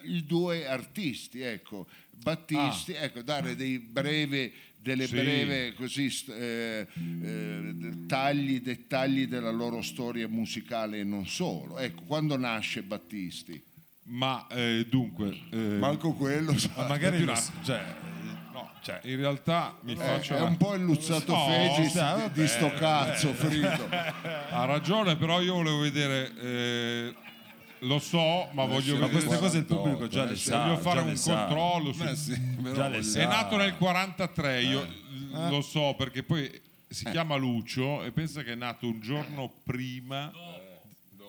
i 0.04 0.24
due 0.24 0.66
artisti, 0.66 1.40
ecco, 1.40 1.86
Battisti, 2.22 2.92
ecco, 2.92 3.22
dare 3.22 3.56
dei 3.56 3.78
breve, 3.78 4.52
delle 4.78 5.06
Sì. 5.06 5.14
breve 5.14 5.72
così, 5.74 6.12
eh, 6.28 6.86
eh, 7.22 7.74
tagli, 8.06 8.60
dettagli 8.60 9.26
della 9.26 9.50
loro 9.50 9.80
storia 9.82 10.28
musicale 10.28 11.00
e 11.00 11.04
non 11.04 11.26
solo. 11.26 11.78
Ecco, 11.78 12.02
quando 12.02 12.36
nasce 12.36 12.82
Battisti? 12.82 13.62
Ma 14.04 14.46
eh, 14.48 14.86
dunque, 14.88 15.38
eh, 15.50 15.56
Manco 15.56 16.12
quello. 16.12 16.54
Ma 16.76 16.86
magari 16.88 17.24
Capirai. 17.24 17.42
cioè, 17.64 17.84
cioè, 18.82 19.00
in 19.04 19.16
realtà 19.16 19.76
mi 19.82 19.92
Eh, 19.92 19.96
faccio... 19.96 20.34
è 20.36 20.40
un 20.40 20.56
po' 20.56 20.74
il 20.74 20.82
Luzzato 20.82 21.32
No, 21.34 21.46
Fegis 21.46 21.92
sa, 21.92 22.28
di, 22.32 22.40
di 22.40 22.46
sto 22.48 22.68
vabbè, 22.68 22.78
cazzo, 22.78 23.32
Frido. 23.34 23.88
Ha 24.50 24.64
ragione, 24.64 25.16
però 25.16 25.40
io 25.40 25.54
volevo 25.54 25.78
vedere... 25.80 26.32
eh, 26.40 27.14
lo 27.84 27.98
so, 27.98 28.48
ma 28.52 28.64
voglio 28.66 28.98
ma 28.98 29.06
vedere... 29.06 29.10
queste 29.10 29.38
cose 29.38 29.58
il 29.58 29.64
48, 29.66 29.74
pubblico 29.82 30.08
già 30.08 30.22
le 30.24 30.30
adesso 30.30 30.50
sa. 30.50 30.62
Voglio 30.64 30.76
fare 30.78 31.00
un 31.00 31.16
sa. 31.16 31.44
controllo 31.46 31.92
su... 31.92 32.02
Beh, 32.04 32.16
sì, 32.16 32.40
però 32.62 32.74
Già 32.74 32.82
le 32.88 32.90
voglio- 32.98 33.02
sa. 33.02 33.20
È 33.20 33.26
nato 33.26 33.56
nel 33.56 33.76
43, 33.76 34.62
io 34.62 34.86
lo 35.48 35.60
so 35.62 35.94
perché 35.96 36.22
poi 36.22 36.60
si 36.88 37.04
chiama 37.06 37.36
Lucio 37.36 38.02
e 38.02 38.10
pensa 38.12 38.42
che 38.42 38.52
è 38.52 38.54
nato 38.56 38.86
un 38.86 39.00
giorno 39.00 39.50
prima, 39.64 40.30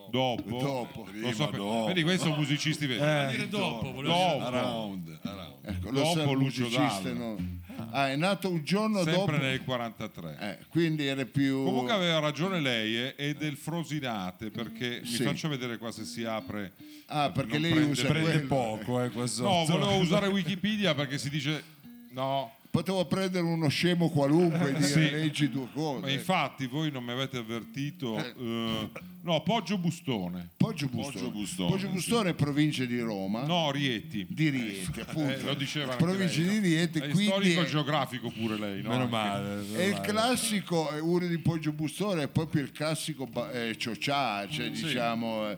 dopo. 0.10 0.42
Dopo. 0.60 1.08
Lo 1.14 1.32
so, 1.32 1.48
Prima, 1.48 1.64
dopo. 1.64 1.86
Vedi, 1.86 2.04
questi 2.04 2.24
sono 2.24 2.36
musicisti 2.36 2.86
veri. 2.86 3.32
Dire 3.32 3.48
dopo, 3.48 3.92
dopo, 4.02 4.10
Around, 4.44 5.20
around. 5.22 5.51
Ecco, 5.64 5.92
lo 5.92 6.00
Dopo 6.00 6.14
sa 6.14 6.24
il 6.24 6.38
Lucio 6.38 6.68
Dalla. 6.70 7.14
no? 7.14 7.60
Ah, 7.92 8.10
è 8.10 8.16
nato 8.16 8.50
un 8.50 8.64
giorno 8.64 9.04
sempre 9.04 9.38
dopo. 9.38 9.44
nel 9.46 9.64
43. 9.64 10.38
Eh, 10.40 10.66
quindi 10.70 11.06
era 11.06 11.26
più. 11.26 11.64
Comunque 11.64 11.92
aveva 11.94 12.20
ragione 12.20 12.60
lei 12.60 12.96
eh, 12.98 13.16
è 13.16 13.34
del 13.34 13.56
Frosinate 13.56 14.50
perché 14.52 15.02
Sì. 15.06 15.20
mi 15.22 15.26
faccio 15.28 15.48
vedere 15.50 15.78
qua 15.78 15.92
se 15.92 16.04
si 16.06 16.24
apre. 16.24 16.74
Ah, 17.08 17.32
perché 17.32 17.54
non 17.54 17.62
lei 17.62 17.72
prende- 17.72 17.92
usa 17.92 18.08
prende 18.08 18.32
quello. 18.32 18.48
poco, 18.48 19.04
eh, 19.04 19.10
qua 19.10 19.26
No, 19.40 19.66
volevo 19.66 19.96
usare 20.02 20.28
Wikipedia 20.28 20.94
perché 20.96 21.18
si 21.18 21.30
dice 21.30 21.64
no. 22.12 22.54
Potevo 22.72 23.04
prendere 23.06 23.44
uno 23.44 23.68
scemo 23.68 24.10
qualunque 24.10 24.70
e 24.70 24.74
dire 24.76 24.88
Sì. 24.88 25.10
leggi 25.12 25.50
due 25.50 25.68
cose. 25.74 26.00
Ma 26.00 26.10
infatti 26.10 26.68
voi 26.68 26.90
non 26.90 27.04
mi 27.04 27.12
avete 27.12 27.38
avvertito. 27.38 28.18
eh, 28.18 28.90
no, 29.24 29.42
Poggio 29.44 29.78
Bustone. 29.78 30.52
Poggio 30.56 30.88
Bustone. 30.88 31.12
Poggio 31.26 31.32
Bustone, 31.32 31.70
Poggio 31.70 31.88
Bustone 31.90 32.30
è 32.30 32.34
provincia 32.34 32.86
di 32.86 32.98
Roma. 33.02 33.44
No, 33.44 33.72
Rieti. 33.72 34.26
Di 34.30 34.48
Rieti, 34.50 35.02
appunto. 35.02 35.34
Eh, 35.34 35.42
lo 35.42 35.54
diceva 35.54 35.98
provincia 35.98 36.40
lei, 36.40 36.62
di 36.62 36.68
Rieti, 36.70 37.00
È 37.00 37.10
quindi 37.10 37.26
storico 37.26 37.62
è, 37.62 37.66
geografico 37.66 38.30
pure 38.30 38.58
lei, 38.58 38.82
no? 38.82 38.90
Meno 38.90 39.08
male. 39.08 39.66
è 39.76 39.84
il 39.84 40.00
classico, 40.00 40.90
è 40.92 41.00
uno 41.02 41.28
di 41.28 41.38
Poggio 41.40 41.74
Bustone, 41.74 42.24
è 42.24 42.28
proprio 42.30 42.64
il 42.64 42.72
classico 42.72 43.30
eh, 43.52 43.76
ciocià, 43.78 44.48
cioè 44.48 44.70
diciamo... 44.72 45.50
eh, 45.50 45.58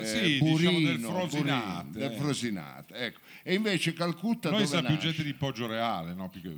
eh, 0.00 0.06
Sì, 0.06 0.38
diciamo 0.38 0.50
burino, 0.52 0.78
del 0.88 1.00
Frosinate, 1.00 1.82
burino, 1.88 2.06
del 2.08 2.12
eh. 2.12 2.16
Frosinate, 2.16 2.94
ecco. 2.94 3.18
E 3.46 3.52
invece 3.52 3.92
Calcutta 3.92 4.48
Noi 4.50 4.66
siamo 4.66 4.88
più 4.88 4.96
gente 4.96 5.22
di 5.22 5.34
Poggio 5.34 5.66
Reale, 5.66 6.14
no? 6.14 6.30
Perché, 6.30 6.56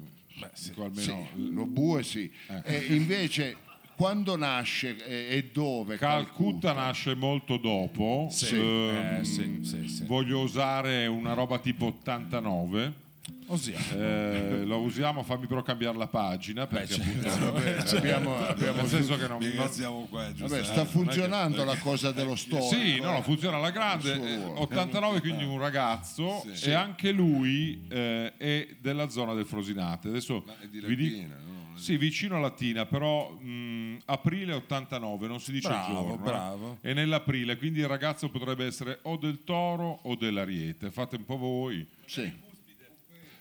dico 0.63 0.85
almeno, 0.85 1.29
Sì, 1.35 1.53
lo 1.53 1.67
bue 1.67 2.05
sì. 2.05 2.31
E 2.63 2.95
invece 2.95 3.57
quando 3.97 4.37
nasce 4.37 4.97
eh, 5.05 5.37
e 5.37 5.51
dove? 5.53 5.97
Calcutta 5.99 6.73
nasce 6.73 7.17
molto 7.17 7.57
dopo. 7.57 8.29
Sì, 8.31 8.55
ehm, 8.55 9.19
eh, 9.19 9.25
sì, 9.25 9.61
sì, 9.65 9.89
sì. 9.89 10.05
Voglio 10.05 10.41
usare 10.41 11.07
una 11.07 11.33
roba 11.33 11.59
tipo 11.59 11.87
89. 11.87 13.05
Ossia, 13.49 13.79
Eh, 13.95 14.63
lo 14.65 14.79
usiamo, 14.79 15.23
fammi 15.23 15.47
però 15.47 15.63
cambiare 15.63 15.97
la 15.97 16.07
pagina 16.09 16.67
perché 16.67 16.95
certo. 16.95 17.29
appunto, 17.29 17.53
Vabbè, 17.53 17.97
abbiamo, 17.97 18.37
abbiamo- 18.37 18.77
nel 18.81 18.87
senso 18.89 19.17
che 19.17 19.27
non, 19.29 19.69
siamo 19.71 20.07
qua, 20.11 20.31
vabbè, 20.37 20.65
sta 20.65 20.85
funzionando 20.85 21.65
la 21.65 21.77
cosa 21.79 22.11
dello 22.13 22.35
storico. 22.37 22.69
Sì, 22.69 23.01
no, 23.01 23.13
no, 23.13 23.23
funziona 23.23 23.57
alla 23.57 23.71
grande. 23.71 24.11
Il 24.11 24.15
suo 24.17 24.27
Eh, 24.27 24.37
ruolo. 24.37 24.61
89, 24.63 25.21
quindi 25.21 25.45
un 25.45 25.59
ragazzo, 25.59 26.45
e 26.63 26.73
anche 26.73 27.11
lui 27.13 27.85
eh, 27.89 28.33
è 28.37 28.69
della 28.81 29.09
zona 29.09 29.35
del 29.35 29.47
Frosinate. 29.47 30.09
Adesso 30.09 30.45
di 30.71 30.81
vi 30.81 30.97
dico- 30.97 31.17
Latina, 31.17 31.37
no? 31.45 31.55
Sì, 31.77 31.97
vicino 31.99 32.37
a 32.37 32.41
Latina, 32.41 32.87
però 32.87 33.31
mh, 33.33 33.99
aprile 34.07 34.55
89, 34.55 35.27
non 35.29 35.41
si 35.41 35.53
dice 35.53 35.69
Bravo, 35.69 35.87
il 35.93 35.95
giorno. 35.99 36.15
eh. 36.15 36.19
bravo. 36.31 36.79
È 36.81 36.93
nell'aprile, 36.95 37.57
quindi 37.59 37.81
il 37.81 37.87
ragazzo 37.87 38.29
potrebbe 38.31 38.65
essere 38.65 39.01
o 39.03 39.17
del 39.17 39.45
Toro 39.45 39.99
o 40.03 40.15
dell'Ariete. 40.17 40.91
Fate 40.91 41.17
un 41.17 41.25
po' 41.27 41.37
voi. 41.37 41.87
Sì. 42.07 42.45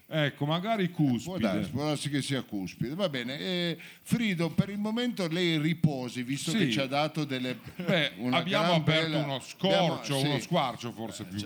Ecco, 0.07 0.45
magari 0.45 0.88
Può 0.89 1.07
cuspide. 1.07 1.39
darsi, 1.39 1.69
può 1.71 1.85
darsi 1.88 2.09
che 2.12 2.21
sia 2.21 2.43
cuspide. 2.43 2.93
Va 2.93 3.09
bene. 3.09 3.39
Eh, 3.39 3.77
Frido, 4.03 4.51
per 4.51 4.69
il 4.69 4.77
momento 4.77 5.27
lei 5.27 5.57
riposi, 5.57 6.21
visto 6.21 6.51
Sì. 6.51 6.57
che 6.57 6.71
ci 6.71 6.79
ha 6.79 6.85
dato 6.85 7.24
delle... 7.25 7.57
Beh, 7.75 8.12
una 8.17 8.38
abbiamo 8.38 8.74
aperto 8.74 9.09
bella- 9.09 9.24
uno 9.24 9.39
scorcio, 9.39 10.13
abbiamo- 10.13 10.29
uno 10.29 10.35
sì, 10.38 10.41
squarcio 10.43 10.91
forse 10.91 11.24
più. 11.24 11.39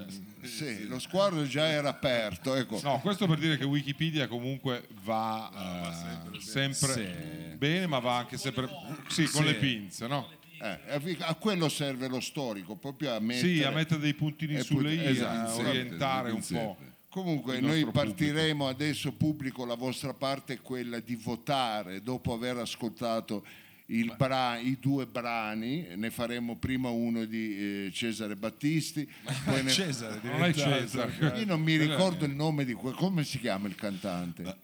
sì, 0.43 0.87
lo 0.87 0.99
sguardo 0.99 1.47
già 1.47 1.67
era 1.69 1.87
aperto. 1.87 2.53
Ecco. 2.55 2.81
No, 2.83 2.99
questo 2.99 3.27
per 3.27 3.37
dire 3.39 3.57
che 3.57 3.63
Wikipedia 3.63 4.27
comunque 4.27 4.87
va, 5.03 6.27
eh, 6.33 6.41
sempre 6.41 6.93
Sì. 6.93 7.55
bene, 7.57 7.87
ma 7.87 7.99
va 7.99 8.17
anche 8.17 8.37
sempre 8.37 8.67
sì, 9.07 9.23
con 9.29 9.43
Sì. 9.43 9.47
le 9.47 9.55
pinze, 9.55 10.05
no? 10.07 10.29
Eh, 10.61 11.15
a 11.19 11.35
quello 11.35 11.69
serve 11.69 12.09
lo 12.09 12.19
storico, 12.19 12.75
proprio 12.75 13.13
a 13.15 13.19
mettere... 13.21 13.47
Sì, 13.53 13.63
a 13.63 13.69
mettere 13.69 14.01
dei 14.01 14.13
puntini 14.13 14.55
Eh, 14.55 14.63
sulle 14.63 14.93
i, 14.95 15.05
esatto, 15.05 15.61
a 15.61 15.67
orientare 15.69 16.31
un 16.31 16.45
po'. 16.45 16.77
Comunque 17.09 17.59
noi 17.59 17.85
partiremo 17.85 18.67
adesso 18.67 19.11
pubblico, 19.11 19.65
la 19.65 19.75
vostra 19.75 20.13
parte 20.13 20.53
è 20.53 20.61
quella 20.61 20.99
di 20.99 21.15
votare 21.15 22.03
dopo 22.03 22.33
aver 22.33 22.57
ascoltato 22.57 23.43
il 23.87 24.13
bra- 24.15 24.59
i 24.59 24.77
due 24.79 25.07
brani, 25.07 25.87
ne 25.95 26.11
faremo 26.11 26.55
prima 26.57 26.89
uno 26.89 27.25
di 27.25 27.87
eh, 27.87 27.91
Cesare 27.91 28.35
Battisti, 28.35 29.09
poi 29.45 29.63
ne- 29.63 29.71
Cesare 29.73 30.19
Non 30.21 30.43
è 30.43 30.53
Cesare. 30.53 31.39
io 31.39 31.45
non 31.47 31.61
mi 31.61 31.75
ricordo 31.77 32.25
il 32.25 32.35
nome 32.35 32.65
di 32.65 32.73
que- 32.73 32.91
come 32.91 33.23
si 33.23 33.39
chiama 33.39 33.67
il 33.67 33.73
cantante? 33.73 34.57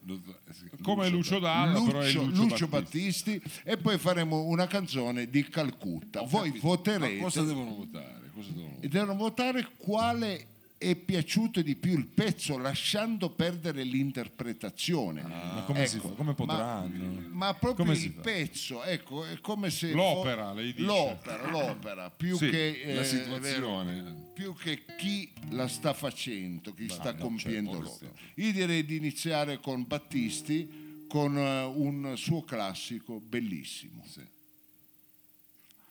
Come 0.83 1.09
Lucio 1.09 1.39
Dalla, 1.39 1.81
però 1.81 2.01
è 2.01 2.11
Lucio, 2.11 2.25
Lucio, 2.25 2.41
Lucio 2.43 2.67
Battisti. 2.67 3.31
Battisti 3.39 3.61
e 3.67 3.77
poi 3.77 3.97
faremo 3.97 4.43
una 4.43 4.67
canzone 4.67 5.27
di 5.27 5.43
Calcutta. 5.49 6.21
Voi 6.21 6.51
Ma 6.51 6.57
voterete 6.61 7.17
cosa 7.17 7.41
devono 7.41 7.73
votare? 7.73 8.29
Cosa 8.35 8.49
devono 8.51 8.67
votare? 8.67 8.83
e 8.85 8.87
devono 8.87 9.15
votare 9.15 9.67
quale 9.77 10.45
è 10.89 10.95
piaciuto 10.95 11.61
di 11.61 11.75
più 11.75 11.97
il 11.97 12.05
pezzo 12.05 12.57
lasciando 12.57 13.29
perdere 13.31 13.83
l'interpretazione. 13.83 15.23
Ma 15.23 15.63
come, 15.65 15.87
si 15.87 15.97
Ecco, 15.97 16.09
fa? 16.09 16.13
come 16.13 16.33
potranno? 16.33 17.23
Ma 17.31 17.53
proprio 17.55 17.85
Come 17.85 17.97
il 17.97 18.11
pezzo, 18.11 18.83
ecco, 18.83 19.25
è 19.25 19.39
come 19.41 19.69
se... 19.71 19.91
L'opera, 19.91 20.53
lei 20.53 20.73
dice. 20.73 20.85
L'opera, 20.85 21.49
l'opera, 21.49 22.09
più 22.11 22.37
Sì, 22.37 22.49
che... 22.49 22.81
eh, 22.81 22.93
la 22.93 23.01
è 23.01 23.03
situazione. 23.03 23.93
vero, 24.01 24.31
più 24.33 24.55
che 24.55 24.83
chi 24.97 25.31
la 25.49 25.67
sta 25.67 25.93
facendo, 25.93 26.73
chi 26.73 26.87
sta 26.89 27.13
no, 27.13 27.17
compiendo 27.17 27.71
certo, 27.71 27.85
l'opera. 27.85 28.11
Io 28.35 28.51
direi 28.51 28.85
di 28.85 28.95
iniziare 28.97 29.59
con 29.59 29.85
Battisti, 29.87 31.05
con 31.07 31.37
eh, 31.37 31.63
un 31.63 32.13
suo 32.15 32.43
classico 32.43 33.19
bellissimo. 33.19 34.03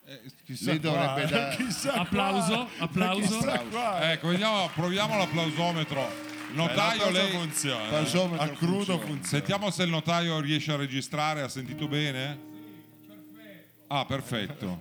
Eh, 0.07 0.21
chissà 0.45 0.71
qua, 0.79 0.89
dovrebbe 0.89 1.23
eh, 1.23 1.27
dare- 1.27 1.55
chissà 1.55 1.91
qua. 1.91 2.01
Applauso, 2.01 2.69
applauso. 2.77 3.37
Chissà 3.37 3.59
qua. 3.59 4.11
Ecco, 4.11 4.27
vediamo, 4.27 4.69
proviamo 4.75 5.17
l'applausometro. 5.17 6.33
Notaio, 6.53 7.07
Eh, 7.07 7.11
la 7.11 7.19
cosa 7.19 7.23
lei... 7.23 7.31
funziona. 7.31 8.37
A 8.37 8.49
crudo 8.49 8.75
funziona. 8.97 8.99
funziona. 9.05 9.23
Sentiamo 9.27 9.71
se 9.71 9.83
il 9.83 9.89
notaio 9.89 10.39
riesce 10.39 10.71
a 10.71 10.75
registrare, 10.75 11.41
ha 11.41 11.47
sentito 11.49 11.87
bene? 11.87 12.39
Ah, 13.87 14.05
perfetto. 14.05 14.79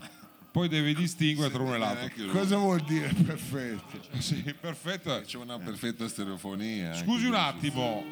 Poi 0.52 0.69
devi 0.69 0.95
distinguere 0.95 1.50
tra 1.52 1.62
uno 1.62 1.75
e 1.75 1.78
l'altro. 1.78 2.26
Cosa 2.31 2.57
vuol 2.59 2.81
dire 2.83 3.09
perfetto? 3.25 3.99
Sì, 4.19 4.54
perfetto. 4.61 5.21
C'è 5.25 5.37
una 5.38 5.59
perfetta 5.59 6.07
stereofonia. 6.07 6.95
Scusi 6.95 7.25
un 7.25 7.33
lì. 7.33 7.37
attimo. 7.38 8.04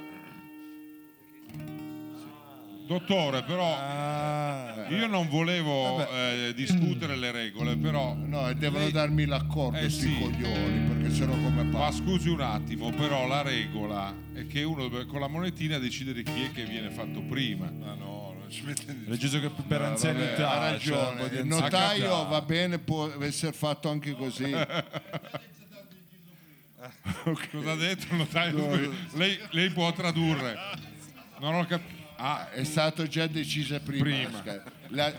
Dottore, 2.99 3.43
però 3.43 3.75
Ah, 3.79 4.87
io 4.89 5.07
non 5.07 5.29
volevo 5.29 6.07
eh, 6.11 6.53
discutere 6.55 7.17
le 7.17 7.31
regole, 7.31 7.77
però 7.77 8.15
No, 8.15 8.49
e 8.49 8.55
devono 8.55 8.85
Lei- 8.85 8.93
darmi 8.93 9.25
l'accordo 9.25 9.79
Eh, 9.79 9.89
sti 9.89 10.01
sì. 10.09 10.19
coglioni, 10.19 10.79
perché 10.89 11.15
sennò 11.15 11.33
come 11.33 11.63
Ma 11.63 11.79
fa? 11.91 11.93
scusi 11.93 12.29
un 12.29 12.41
attimo, 12.41 12.91
però 12.91 13.27
la 13.27 13.43
regola 13.43 14.15
è 14.35 14.47
che 14.47 14.63
uno 14.63 14.89
deve- 14.89 15.07
con 15.07 15.21
la 15.21 15.29
monetina 15.29 15.79
decidere 15.79 16.23
chi 16.23 16.43
è 16.43 16.53
che 16.53 16.65
viene 16.65 16.91
fatto 16.91 17.21
prima. 17.23 17.71
Ma 17.71 17.95
no, 17.95 18.35
non 18.39 18.47
ci 18.51 18.63
mette 18.65 18.91
ho 18.91 19.11
deciso 19.11 19.41
che 19.41 19.49
per 19.49 19.79
Vabbè, 19.79 19.91
anzianità 19.91 20.51
ha 20.51 20.57
un 20.67 20.73
ragione, 20.73 21.29
di 21.31 21.37
il 21.39 21.47
notaio 21.47 22.27
va 22.27 22.43
bene, 22.43 22.79
può 22.79 23.11
essere 23.21 23.53
fatto 23.53 23.89
anche 23.91 24.13
così. 24.13 24.51
Cosa 27.53 27.71
ha 27.73 27.77
detto 27.77 28.07
il 28.11 28.17
notaio? 28.19 28.93
lei, 29.15 29.39
lei 29.51 29.71
può 29.71 29.91
tradurre. 29.93 30.57
Non 31.41 31.55
ho 31.55 31.65
capito. 31.65 32.01
Ah, 32.25 32.49
È 32.51 32.63
stato 32.63 33.09
già 33.09 33.27
deciso 33.27 33.81
prima. 33.81 34.05
Prima. 34.05 34.63
La- 34.91 35.13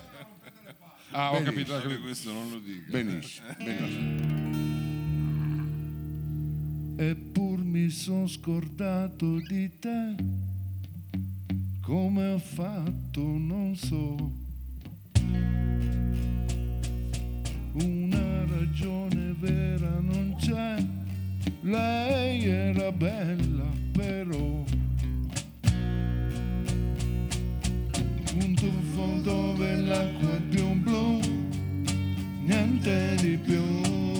ah, 1.11 1.33
ho 1.33 1.43
capito. 1.43 1.77
capito. 1.77 1.99
questo 1.99 2.31
non 2.31 2.49
lo 2.49 2.59
dica. 2.59 2.89
Benissimo, 2.91 3.47
benissimo. 3.57 4.31
Eppur 6.95 7.57
mi 7.59 7.89
son 7.89 8.29
scordato 8.29 9.39
di 9.39 9.69
te, 9.79 10.15
come 11.81 12.29
ho 12.29 12.39
fatto 12.39 13.19
non 13.21 13.75
so. 13.75 14.31
Una 17.73 18.45
ragione 18.45 19.33
vera 19.39 19.99
non 19.99 20.37
c'è, 20.39 20.81
lei 21.63 22.45
era 22.45 22.93
bella 22.93 23.65
però. 23.91 24.63
Un 28.63 28.69
tuffo 28.69 29.19
dove 29.23 29.75
l'acqua 29.75 30.35
è 30.35 30.41
più 30.49 30.65
blu 30.75 31.19
niente 32.45 33.15
di 33.19 33.37
più. 33.37 34.12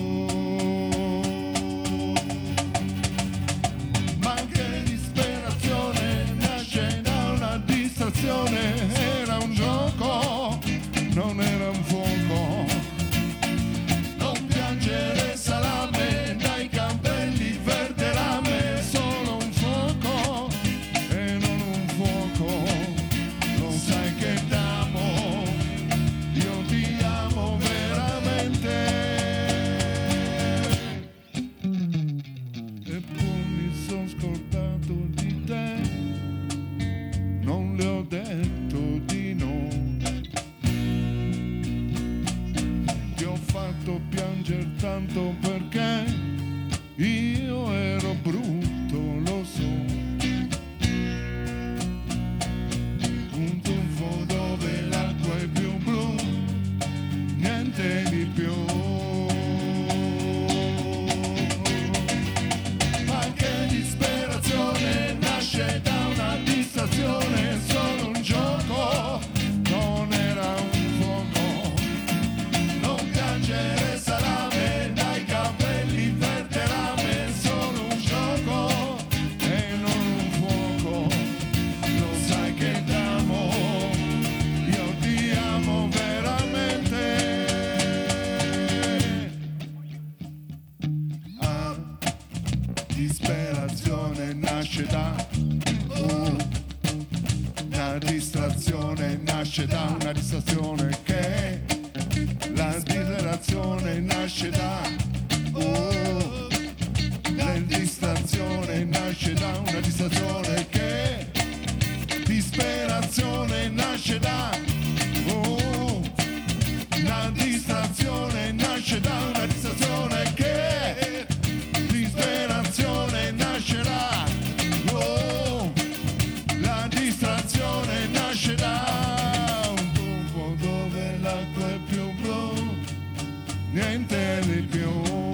Niente 133.84 134.40
di 134.46 134.62
più 134.62 135.33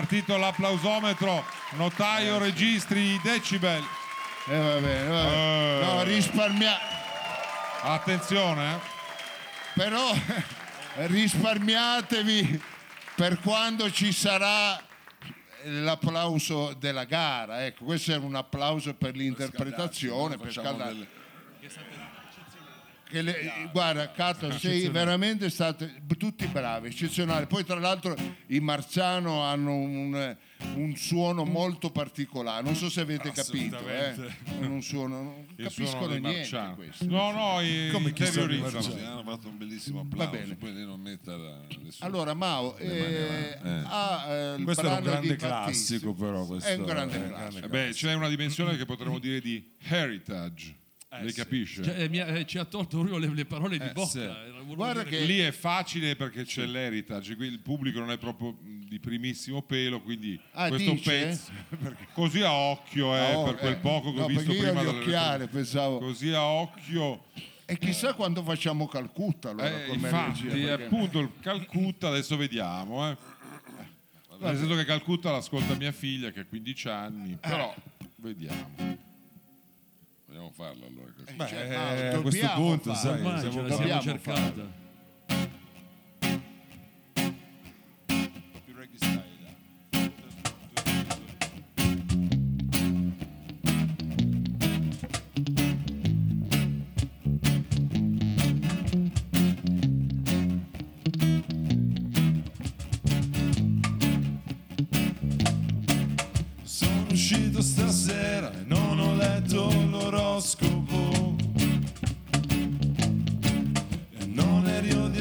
partito 0.00 0.38
l'applausometro, 0.38 1.44
notaio 1.72 2.38
registri 2.38 3.12
i 3.12 3.20
decibel. 3.22 3.82
Eh, 4.48 4.56
va 4.58 4.78
bene, 4.78 5.08
va 5.08 5.22
bene. 5.24 5.80
Eh. 5.80 5.84
No, 5.84 6.02
risparmia... 6.04 6.78
Attenzione, 7.82 8.74
eh. 8.74 8.78
Però 9.74 10.10
risparmiatevi 11.06 12.62
per 13.14 13.40
quando 13.40 13.90
ci 13.90 14.10
sarà 14.10 14.82
l'applauso 15.64 16.74
della 16.78 17.04
gara. 17.04 17.66
Ecco, 17.66 17.84
questo 17.84 18.12
è 18.12 18.16
un 18.16 18.34
applauso 18.36 18.94
per 18.94 19.14
l'interpretazione, 19.14 20.38
per 20.38 20.50
scaldare. 20.50 21.08
Che 23.10 23.22
le- 23.22 23.68
guarda, 23.72 24.10
Cato, 24.12 24.50
sei 24.58 24.88
veramente 24.88 25.50
state 25.50 26.02
tutti 26.16 26.46
bravi, 26.46 26.88
eccezionali. 26.88 27.46
Poi, 27.46 27.64
tra 27.64 27.78
l'altro, 27.78 28.14
i 28.46 28.60
Marzano 28.60 29.42
hanno 29.42 29.74
un, 29.74 30.36
un 30.74 30.94
suono 30.96 31.44
molto 31.44 31.90
particolare. 31.90 32.62
Non 32.62 32.76
so 32.76 32.88
se 32.88 33.00
avete 33.00 33.32
capito, 33.32 33.78
eh? 33.88 34.14
Un 34.60 34.80
suono, 34.82 35.22
non 35.22 35.46
Il 35.56 35.64
capiscono 35.64 35.88
suono 35.88 36.06
niente 36.12 36.28
Marciano. 36.38 36.74
questo. 36.76 37.04
No, 37.06 37.32
no, 37.32 37.60
i- 37.60 37.90
Come 37.90 38.12
chi 38.12 38.22
hanno 38.24 39.22
fatto 39.24 39.48
un 39.48 39.58
bellissimo 39.58 40.00
applauso. 40.00 40.30
bene. 40.30 40.54
Poi 40.54 40.72
lei 40.72 40.84
non 40.86 41.00
metta 41.00 41.36
la, 41.36 41.58
nessuno. 41.82 42.06
Allora, 42.08 42.34
Mao, 42.34 42.76
eh, 42.76 43.58
ha 43.62 44.24
eh, 44.56 44.62
Questo 44.62 44.86
è 44.86 44.92
un 44.96 45.02
grande 45.02 45.36
classico, 45.36 46.12
però. 46.14 46.46
Questo 46.46 46.68
È 46.68 46.74
un 46.74 46.84
grande 46.84 47.26
classico. 47.26 47.66
Eh 47.66 47.68
beh, 47.68 47.90
c'è 47.92 48.12
una 48.14 48.28
dimensione 48.28 48.76
che 48.76 48.84
potremmo 48.84 49.18
dire 49.18 49.40
di 49.40 49.64
heritage. 49.78 50.76
Lei 51.12 51.32
capisce? 51.32 51.82
Cioè, 51.82 52.02
eh, 52.02 52.08
mi 52.08 52.18
ha- 52.20 52.26
eh, 52.28 52.46
ci 52.46 52.56
ha 52.58 52.64
tolto 52.64 52.98
proprio 52.98 53.18
le, 53.18 53.34
le 53.34 53.44
parole 53.44 53.78
di 53.78 53.90
bocca. 53.92 54.08
sì. 54.08 54.28
Guarda 54.74 55.02
che- 55.02 55.24
Lì 55.24 55.38
è 55.40 55.50
facile 55.50 56.14
perché 56.14 56.44
c'è 56.44 56.64
l'heritage, 56.66 57.34
qui 57.34 57.46
il 57.48 57.58
pubblico 57.58 57.98
non 57.98 58.12
è 58.12 58.16
proprio 58.18 58.56
di 58.60 58.98
primissimo 59.00 59.60
pelo, 59.62 60.00
quindi 60.00 60.40
Ah, 60.52 60.68
questo 60.68 60.92
dice? 60.92 61.10
pezzo 61.10 61.50
così 62.14 62.42
a 62.42 62.52
occhio, 62.52 63.16
eh, 63.16 63.34
Oh, 63.34 63.42
per 63.44 63.56
quel 63.56 63.72
eh, 63.72 63.76
poco 63.76 64.12
che 64.12 64.18
no, 64.18 64.24
ho 64.24 64.28
visto 64.28 64.44
perché 64.44 64.56
io 64.58 64.68
prima 64.68 64.82
gli 64.82 64.86
delle- 64.86 64.98
occhiali 65.00 65.46
pensavo 65.48 65.98
Così 65.98 66.30
a 66.32 66.44
occhio, 66.44 67.24
e 67.66 67.76
chissà 67.78 68.14
quando 68.14 68.42
facciamo 68.44 68.86
Calcutta 68.86 69.50
allora 69.50 69.68
eh, 69.84 69.86
come 69.88 70.08
infatti, 70.08 70.48
regia, 70.48 70.66
perché- 70.76 70.84
appunto 70.84 71.18
il 71.18 71.30
Calcutta 71.40 72.08
adesso 72.08 72.36
vediamo, 72.36 73.10
eh. 73.10 73.16
Nel 74.38 74.56
senso 74.56 74.74
che 74.76 74.84
Calcutta 74.84 75.32
l'ascolta 75.32 75.74
mia 75.74 75.92
figlia 75.92 76.30
che 76.30 76.40
ha 76.40 76.44
15 76.46 76.88
anni, 76.88 77.36
però 77.40 77.74
vediamo. 78.16 79.08
Vogliamo 80.30 80.50
farlo 80.54 80.86
allora. 80.86 81.12
così. 81.12 81.34
Beh, 81.34 81.46
Cioè, 81.48 81.58
eh, 81.70 81.74
ah, 81.74 82.16
a 82.16 82.20
questo 82.20 82.50
punto, 82.54 82.94
farlo. 82.94 82.94
sai, 82.94 83.12
Ormai 83.26 83.40
siamo 83.40 83.52
ce 83.54 83.60
la 83.62 83.68
dobbiamo 83.68 84.00
siamo 84.00 84.18
cercata. 84.18 84.79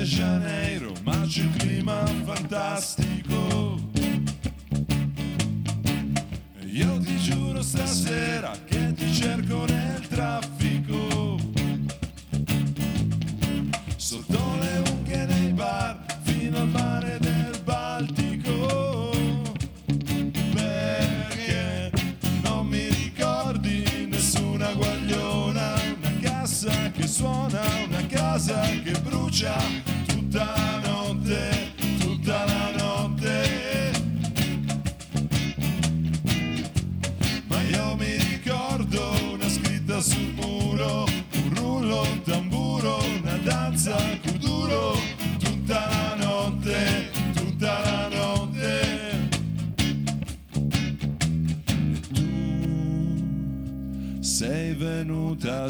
Janeiro, 0.10 0.92
ma 1.04 1.22
c'è 1.28 1.44
un 1.44 1.56
clima 1.56 2.04
fantastico. 2.26 3.09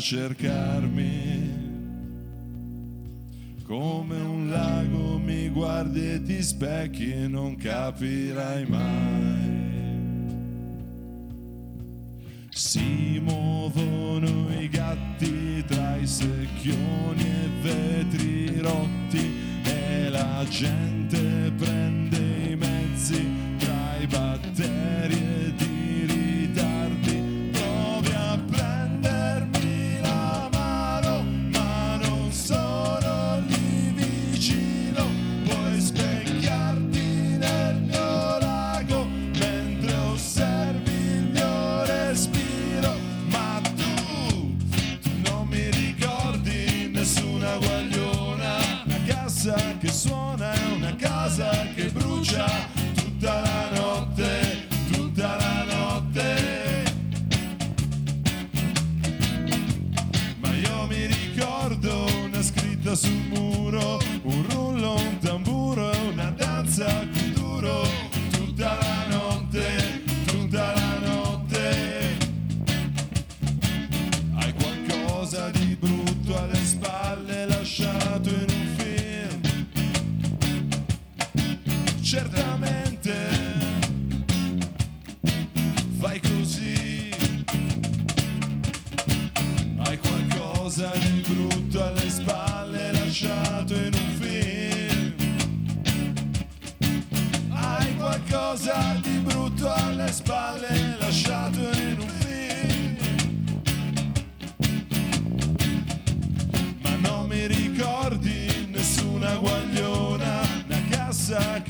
Cercarmi. 0.10 1.68
Come 3.64 4.20
un 4.20 4.50
lago 4.50 5.20
mi 5.20 5.50
guardi 5.50 6.14
e 6.14 6.24
ti 6.24 6.42
specchi 6.42 7.28
non 7.28 7.56
capirai 7.56 8.66
mai. 8.66 8.99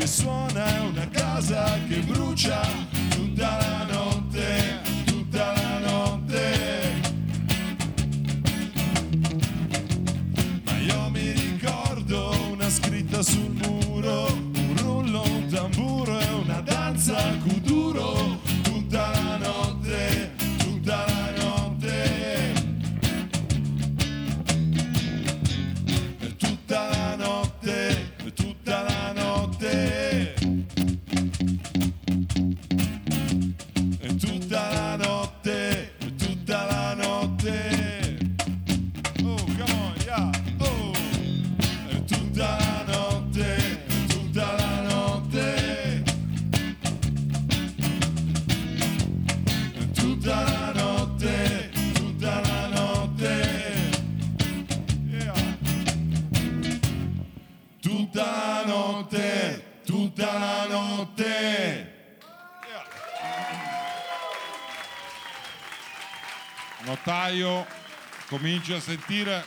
Suona 0.10 0.65
è 0.65 0.80
una 0.80 1.08
casa 1.10 1.78
che 1.88 2.00
brucia 2.00 2.88
cominci 68.39 68.71
a 68.71 68.80
sentire. 68.80 69.43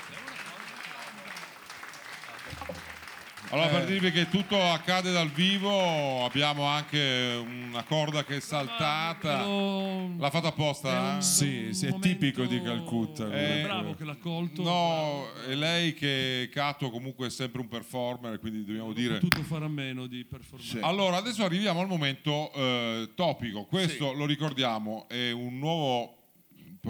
Allora, 3.49 3.69
per 3.69 3.85
dirvi 3.85 4.11
che 4.13 4.29
tutto 4.31 4.59
accade 4.63 5.13
dal 5.13 5.29
vivo, 5.29 6.25
abbiamo 6.25 6.65
anche 6.65 7.39
una 7.43 7.83
corda 7.85 8.25
che 8.25 8.37
è 8.37 8.41
saltata. 8.41 9.45
Lo- 9.45 10.15
L'ha 10.19 10.31
fatta 10.31 10.49
apposta? 10.49 11.15
è 11.15 11.17
eh? 11.19 11.23
Sì, 11.23 11.75
sì, 11.75 11.87
è 11.87 11.99
tipico 11.99 12.45
di 12.45 12.63
Calcutta. 12.63 13.31
Eh, 13.31 13.63
Bravo 13.63 13.95
che 13.95 14.05
l'ha 14.05 14.17
colto. 14.17 14.63
No, 14.63 15.27
è 15.47 15.55
lei 15.55 15.93
che 15.93 16.49
Cato 16.51 16.89
comunque 16.91 17.27
è 17.27 17.31
sempre 17.31 17.61
un 17.61 17.69
performer, 17.69 18.39
quindi 18.41 18.65
dobbiamo 18.65 18.93
dire. 18.95 19.19
potuto 19.19 19.43
fare 19.43 19.67
a 19.67 19.69
meno 19.69 20.07
di 20.07 20.25
performare. 20.25 20.81
Allora, 20.81 21.17
adesso 21.19 21.45
arriviamo 21.45 21.81
al 21.81 21.89
momento 21.89 22.51
eh, 22.55 23.11
topico. 23.15 23.65
Questo 23.65 24.13
lo 24.13 24.25
ricordiamo, 24.25 25.07
è 25.09 25.31
un 25.31 25.59
nuovo 25.59 26.22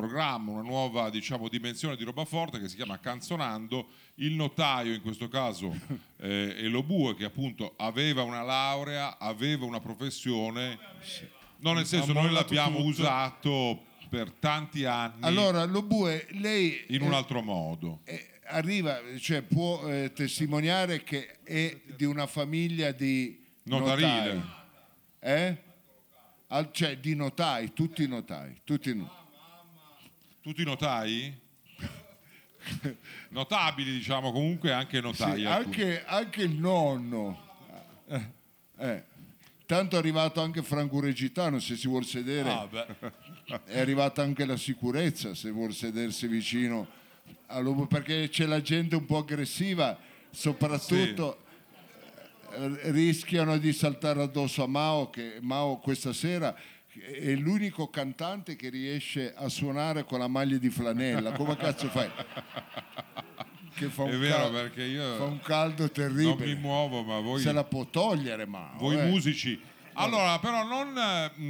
programma, 0.03 0.53
una 0.53 0.63
nuova 0.63 1.11
diciamo, 1.11 1.49
dimensione 1.49 1.97
di 1.97 2.03
roba 2.05 2.25
forte 2.25 2.59
che 2.59 2.69
si 2.69 2.77
chiama 2.77 2.99
Canzonando. 2.99 3.87
Il 4.17 4.33
notaio, 4.33 4.93
in 4.95 5.03
questo 5.03 5.29
caso, 5.29 5.71
eh, 6.19 6.57
è 6.57 6.63
lo 6.63 6.83
Bue, 6.83 7.15
che 7.15 7.25
appunto 7.25 7.75
aveva 7.77 8.23
una 8.23 8.43
laurea, 8.43 9.19
aveva 9.19 9.67
una 9.67 9.81
professione. 9.81 10.79
No, 11.59 11.75
nel 11.75 11.87
senso, 11.87 12.13
noi 12.13 12.31
l'abbiamo 12.33 12.79
tutto. 12.79 12.89
usato 12.89 13.83
per 14.09 14.31
tanti 14.33 14.85
anni 14.85 15.21
Allora, 15.21 15.65
lo 15.65 15.83
bue, 15.83 16.27
lei 16.33 16.85
in 16.89 17.03
un 17.03 17.13
eh, 17.13 17.17
altro 17.17 17.41
modo. 17.41 18.01
eh, 18.05 18.41
arriva, 18.47 18.99
cioè 19.19 19.41
può 19.43 19.87
eh, 19.89 20.13
testimoniare 20.13 21.03
che 21.05 21.39
è 21.45 21.81
di 21.97 22.05
una 22.05 22.27
famiglia 22.27 22.91
di 22.93 23.41
Notarile. 23.65 24.35
notai. 24.35 24.43
Eh? 25.21 25.57
Al- 26.49 26.71
cioè 26.73 26.99
di 26.99 27.15
notai, 27.15 27.73
tutti 27.73 28.07
notai, 28.07 28.61
tutti 28.65 28.95
no- 28.95 29.22
Tutti 30.43 30.65
notai? 30.65 31.33
Notabili, 33.31 33.93
diciamo, 33.93 34.33
comunque 34.33 34.73
anche 34.73 34.97
Sì, 34.97 35.03
notai. 35.03 35.45
alcuni. 35.45 35.75
anche, 35.77 36.05
anche 36.05 36.43
il 36.43 36.51
nonno. 36.51 37.41
Eh, 38.09 38.27
eh. 38.79 39.05
Tanto 39.67 39.95
è 39.95 39.99
arrivato 40.01 40.41
anche 40.41 40.63
Franco 40.63 40.99
Regitano, 40.99 41.61
se 41.61 41.77
si 41.77 41.87
vuol 41.87 42.05
sedere. 42.05 42.51
Ah, 42.51 42.69
è 43.65 43.79
arrivata 43.79 44.23
anche 44.23 44.45
la 44.45 44.57
sicurezza 44.57 45.35
se 45.35 45.51
vuol 45.51 45.73
sedersi 45.73 46.27
vicino 46.27 46.89
all'uomo 47.47 47.87
perché 47.87 48.29
c'è 48.29 48.47
la 48.47 48.63
gente 48.63 48.97
un 48.97 49.05
po' 49.05 49.19
aggressiva 49.19 49.99
soprattutto 50.31 51.43
eh, 52.53 52.91
rischiano 52.93 53.59
di 53.59 53.73
saltare 53.73 54.23
addosso 54.23 54.63
a 54.63 54.67
Mao 54.69 55.11
che 55.11 55.39
Mao 55.41 55.79
questa 55.79 56.13
sera 56.13 56.57
è 57.01 57.35
l'unico 57.35 57.89
cantante 57.89 58.57
che 58.57 58.69
riesce 58.69 59.33
a 59.35 59.49
suonare 59.49 60.05
con 60.05 60.19
la 60.19 60.29
maglia 60.29 60.59
di 60.59 60.69
flanella 60.71 61.33
come 61.33 61.57
cazzo 61.57 61.89
fai? 61.89 62.11
che 63.75 63.89
fa 63.89 64.05
È 64.05 64.15
un, 64.15 64.21
vero, 64.21 64.37
cal- 64.37 64.53
perché 64.53 64.83
io 64.85 65.17
fa 65.17 65.25
un 65.25 65.41
caldo 65.41 65.81
non 65.83 65.91
terribile 65.93 66.55
mi 66.55 66.61
muovo, 66.61 67.03
ma 67.03 67.21
voi, 67.21 67.41
se 67.41 67.53
la 67.53 67.65
può 67.65 67.87
togliere 67.87 68.47
Mao 68.47 68.77
voi 68.79 68.99
eh. 68.99 69.05
musici. 69.07 69.61
Allora, 69.95 70.39
però 70.39 70.65
non 70.65 70.97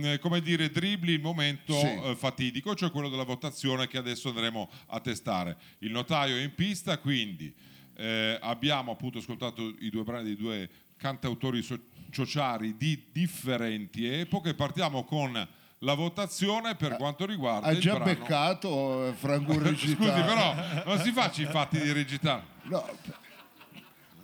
eh, 0.04 0.18
come 0.18 0.40
dire 0.40 0.68
dribbli 0.70 1.12
il 1.12 1.20
momento 1.20 1.74
Sì. 1.74 1.86
eh, 1.86 2.14
fatidico, 2.16 2.74
cioè 2.74 2.90
quello 2.90 3.08
della 3.08 3.22
votazione 3.24 3.86
che 3.86 3.98
adesso 3.98 4.30
andremo 4.30 4.68
a 4.86 4.98
testare. 4.98 5.56
Il 5.78 5.92
notaio 5.92 6.36
è 6.36 6.40
in 6.42 6.52
pista, 6.54 6.98
quindi 6.98 7.52
eh, 7.96 8.36
abbiamo 8.40 8.90
appunto 8.92 9.18
ascoltato 9.18 9.74
i 9.78 9.90
due 9.90 10.02
brani 10.02 10.24
dei 10.24 10.36
due 10.36 10.68
cantautori 10.96 11.62
so- 11.62 11.78
sociari 12.12 12.76
di 12.76 13.06
differenti 13.12 14.06
epoche. 14.06 14.54
Partiamo 14.54 15.04
con 15.04 15.48
la 15.78 15.94
votazione 15.94 16.76
per 16.76 16.96
quanto 16.96 17.26
riguarda 17.26 17.66
ha 17.66 17.72
il 17.72 17.80
già 17.80 17.94
brano. 17.94 18.04
beccato 18.04 19.08
eh, 19.08 19.12
Franco 19.14 19.52
Scusi, 19.58 19.64
Regitano 19.64 20.24
però 20.24 20.54
non 20.86 20.98
si 21.00 21.10
faccia 21.10 21.42
i 21.42 21.46
fatti 21.46 21.80
di 21.80 21.90
Regitano. 21.92 22.44
No, 22.64 22.88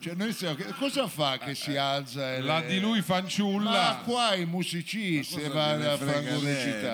cioè 0.01 0.15
noi 0.15 0.33
che- 0.33 0.73
cosa 0.79 1.09
fa 1.09 1.39
che 1.39 1.57
si 1.57 1.77
alza? 1.77 2.35
e 2.37 2.41
La 2.41 2.61
le- 2.61 2.67
di 2.69 2.79
lui 2.79 2.99
Ma 2.99 3.03
fanciulla. 3.05 4.03
qua 4.05 4.35
i 4.37 4.47
musicisti 4.47 5.41
gliene 5.41 5.87
a 5.87 5.97
Franco. 5.97 6.41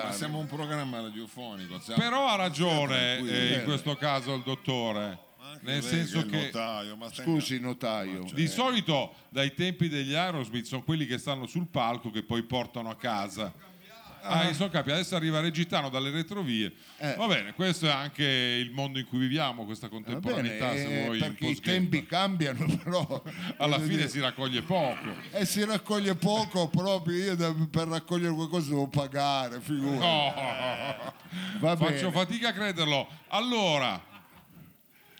Ma 0.07 0.11
siamo 0.11 0.39
un 0.39 0.47
programma 0.47 0.99
radiofonico. 1.01 1.79
siamo- 1.79 2.01
Però 2.01 2.27
ha 2.27 2.35
ragione 2.35 3.17
eh, 3.19 3.57
in 3.59 3.63
questo 3.63 3.95
caso 3.95 4.33
il 4.33 4.41
dottore. 4.43 5.19
Anche 5.55 5.65
Nel 5.65 5.81
lei 5.81 5.89
senso 5.89 6.19
il 6.19 6.25
che 6.25 6.43
notaio, 6.45 6.95
ma 6.95 7.11
Scusi, 7.11 7.59
notaio. 7.59 8.25
di 8.33 8.47
solito 8.47 9.13
dai 9.29 9.53
tempi 9.53 9.87
degli 9.89 10.13
Aerosmith 10.13 10.65
sono 10.65 10.83
quelli 10.83 11.05
che 11.05 11.17
stanno 11.17 11.45
sul 11.47 11.67
palco 11.67 12.11
che 12.11 12.23
poi 12.23 12.43
portano 12.43 12.89
a 12.89 12.95
casa. 12.95 13.53
Ah, 14.27 14.51
sono 14.53 14.69
capi, 14.69 14.89
adesso 14.89 15.15
arriva 15.15 15.39
Regitano 15.39 15.89
dalle 15.89 16.09
retrovie. 16.09 16.73
Eh. 16.97 17.13
Va 17.13 17.27
bene, 17.27 17.53
questo 17.53 17.85
è 17.85 17.91
anche 17.91 18.23
il 18.23 18.71
mondo 18.71 18.97
in 18.97 19.05
cui 19.05 19.19
viviamo, 19.19 19.65
questa 19.65 19.87
bene, 19.87 20.03
contemporaneità, 20.03 20.71
se 20.71 21.01
eh, 21.01 21.03
vuoi. 21.03 21.19
perché 21.19 21.45
i 21.45 21.59
tempi 21.59 22.05
cambiano, 22.07 22.65
però 22.83 23.21
Alla 23.57 23.77
fine 23.79 23.97
dire, 23.97 24.09
si 24.09 24.19
raccoglie 24.19 24.63
poco. 24.63 25.13
eh, 25.31 25.45
si 25.45 25.63
raccoglie 25.63 26.15
poco 26.15 26.67
proprio. 26.73 27.35
Io 27.35 27.67
per 27.67 27.87
raccogliere 27.87 28.33
qualcosa 28.33 28.69
devo 28.69 28.87
pagare, 28.87 29.61
figura. 29.61 29.99
No, 29.99 31.13
bene. 31.59 31.75
faccio 31.77 32.09
fatica 32.09 32.49
a 32.49 32.53
crederlo. 32.53 33.07
Allora, 33.27 34.01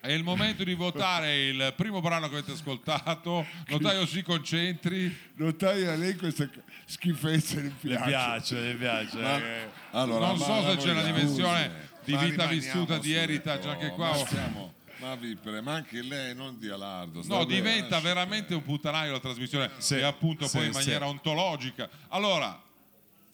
è 0.05 0.11
il 0.11 0.23
momento 0.23 0.63
di 0.63 0.73
votare 0.73 1.47
il 1.47 1.73
primo 1.75 1.99
brano 2.01 2.27
che 2.29 2.35
avete 2.37 2.51
ascoltato. 2.53 3.45
Notaio 3.67 4.05
si 4.05 4.21
concentri. 4.21 5.15
Notaio, 5.35 5.91
a 5.91 5.95
lei 5.95 6.15
questa 6.15 6.47
schifezza 6.85 7.55
le 7.55 7.63
Le 7.63 7.73
piace. 7.95 8.05
piace, 8.05 8.59
le 8.59 8.73
piace. 8.75 9.17
Ma- 9.17 9.37
eh. 9.39 9.69
allora, 9.91 10.27
non 10.27 10.37
so 10.37 10.45
se 10.45 10.77
c'è 10.77 10.93
la 10.93 11.01
vogliamo- 11.01 11.17
dimensione 11.17 11.71
di 12.03 12.15
vita 12.15 12.45
vissuta 12.45 12.97
di 12.99 13.13
heritage 13.13 13.67
anche 13.67 13.89
qua. 13.89 14.09
Ma, 14.11 14.15
siamo, 14.27 14.73
ma 14.99 15.15
Vippere, 15.15 15.61
ma 15.61 15.73
anche 15.73 16.01
lei 16.01 16.35
non 16.35 16.57
dia 16.59 16.77
lardo. 16.77 17.21
No, 17.25 17.45
bene, 17.45 17.61
diventa 17.61 17.99
veramente 17.99 18.53
un 18.53 18.63
puttanaio 18.63 19.11
la 19.11 19.19
trasmissione 19.19 19.69
Sì, 19.77 19.95
e 19.95 20.03
appunto 20.03 20.47
sì, 20.47 20.57
poi 20.57 20.67
in 20.67 20.73
sì. 20.73 20.77
maniera 20.79 21.07
ontologica. 21.07 21.89
Allora, 22.09 22.61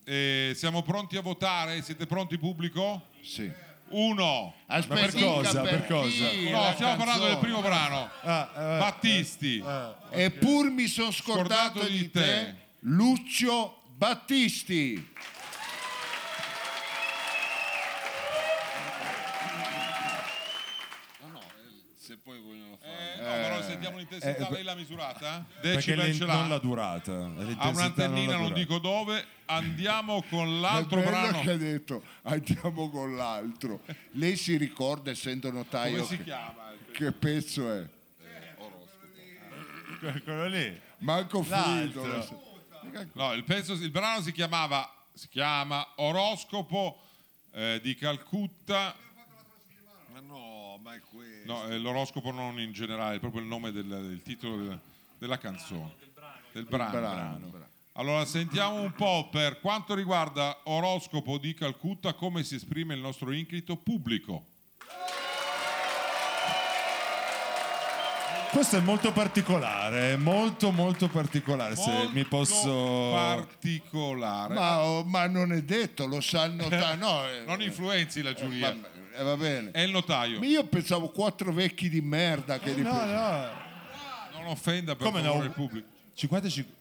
eh, 0.05 0.53
siamo 0.55 0.81
pronti 0.83 1.17
a 1.17 1.21
votare? 1.21 1.81
Siete 1.81 2.05
pronti 2.07 2.37
pubblico? 2.37 3.07
Sì. 3.21 3.51
Uno. 3.91 4.53
Aspetta, 4.67 5.01
per 5.01 5.23
cosa, 5.23 5.61
per 5.61 5.87
cosa? 5.87 6.25
No, 6.49 6.71
stiamo 6.73 6.95
parlando 6.95 7.25
del 7.27 7.37
primo 7.37 7.61
brano. 7.61 8.09
Ah, 8.21 8.49
eh, 8.53 8.59
Battisti. 8.79 9.63
Eppur 10.09 10.69
mi 10.69 10.87
sono 10.87 11.11
scordato, 11.11 11.79
Scordato 11.79 11.87
di, 11.87 11.97
di 11.97 12.11
te, 12.11 12.21
te. 12.21 12.55
Lucio 12.81 13.81
Battisti. 13.95 15.09
No, 23.89 23.95
però 23.95 23.97
sentiamo 23.97 23.97
l'intensità, 23.97 24.49
lei 24.51 24.63
l'ha 24.63 24.75
misurata? 24.75 25.45
Decibel 25.61 26.13
ce 26.13 26.25
non 26.25 26.27
la 26.27 26.47
l'ha. 26.47 26.57
durata. 26.59 27.11
Ha 27.11 27.15
l'intensità 27.27 27.67
un'antennina, 27.69 28.31
non 28.33 28.41
durata. 28.43 28.59
dico 28.59 28.79
dove. 28.79 29.25
Andiamo 29.45 30.23
con 30.29 30.61
l'altro 30.61 31.01
brano. 31.01 31.41
che 31.41 31.51
ha 31.51 31.57
detto 31.57 32.03
andiamo 32.23 32.89
con 32.89 33.15
l'altro. 33.17 33.81
Lei 34.11 34.37
si 34.37 34.55
ricorda, 34.55 35.11
essendo 35.11 35.51
notaio, 35.51 35.95
Come 35.95 36.07
si 36.07 36.17
che, 36.17 36.23
chiama? 36.23 36.71
che 36.93 37.11
pezzo 37.11 37.69
è? 37.73 37.85
Quello 40.23 40.47
lì. 40.47 40.79
L'altro. 40.99 41.41
Frido. 41.43 42.49
No, 43.13 43.33
il, 43.33 43.43
pezzo- 43.43 43.73
il 43.73 43.91
brano 43.91 44.21
si 44.21 44.31
chiamava 44.31 44.89
si 45.13 45.27
chiama 45.29 45.85
Oroscopo 45.97 46.99
eh, 47.53 47.79
di 47.83 47.95
Calcutta. 47.95 48.95
Ma 50.91 50.97
è 50.97 51.01
questo. 51.09 51.45
No, 51.45 51.67
eh, 51.67 51.77
l'oroscopo 51.77 52.31
non 52.31 52.59
in 52.59 52.73
generale, 52.73 53.15
è 53.15 53.19
proprio 53.19 53.41
il 53.41 53.47
nome 53.47 53.71
del, 53.71 53.85
del 53.85 54.21
titolo 54.21 54.57
del- 54.57 54.79
della 55.17 55.37
canzone. 55.37 55.95
Del 56.51 56.65
brano. 56.65 56.91
Brano. 56.91 57.69
Allora 57.93 58.25
sentiamo 58.25 58.81
un 58.81 58.91
po' 58.93 59.29
per 59.31 59.61
quanto 59.61 59.93
riguarda 59.93 60.59
Oroscopo 60.65 61.37
di 61.37 61.53
Calcutta 61.53 62.13
come 62.13 62.43
si 62.43 62.55
esprime 62.55 62.93
il 62.93 62.99
nostro 62.99 63.31
inclito 63.31 63.77
pubblico. 63.77 64.45
Questo 68.51 68.75
è 68.75 68.81
molto 68.81 69.13
particolare, 69.13 70.17
molto 70.17 70.71
molto 70.71 71.07
particolare, 71.07 71.77
se 71.77 71.89
Molto 71.89 72.11
mi 72.11 72.25
posso... 72.25 73.11
particolare. 73.13 74.53
Ma, 74.53 74.83
oh, 74.83 75.03
ma 75.05 75.25
non 75.27 75.53
è 75.53 75.61
detto, 75.61 76.05
lo 76.05 76.19
sa 76.19 76.43
il 76.45 76.55
notaio. 76.55 76.97
No, 76.97 77.25
eh, 77.31 77.43
non 77.45 77.61
influenzi 77.61 78.21
la 78.21 78.33
Giulia. 78.33 78.75
va, 78.75 79.00
eh, 79.15 79.23
va 79.23 79.37
bene. 79.37 79.71
È 79.71 79.81
il 79.81 79.91
notaio. 79.91 80.39
Ma 80.39 80.45
io 80.45 80.63
pensavo 80.65 81.09
quattro 81.09 81.51
vecchi 81.53 81.89
di 81.89 82.01
merda 82.01 82.59
che 82.59 82.73
li 82.73 82.81
No, 82.81 82.91
no, 83.05 83.49
Non 84.33 84.45
offenda 84.47 84.95
per 84.95 85.05
Come 85.07 85.21
favore 85.21 85.39
no? 85.39 85.45
il 85.45 85.51
pubblico. 85.51 85.87
55... 86.13 86.79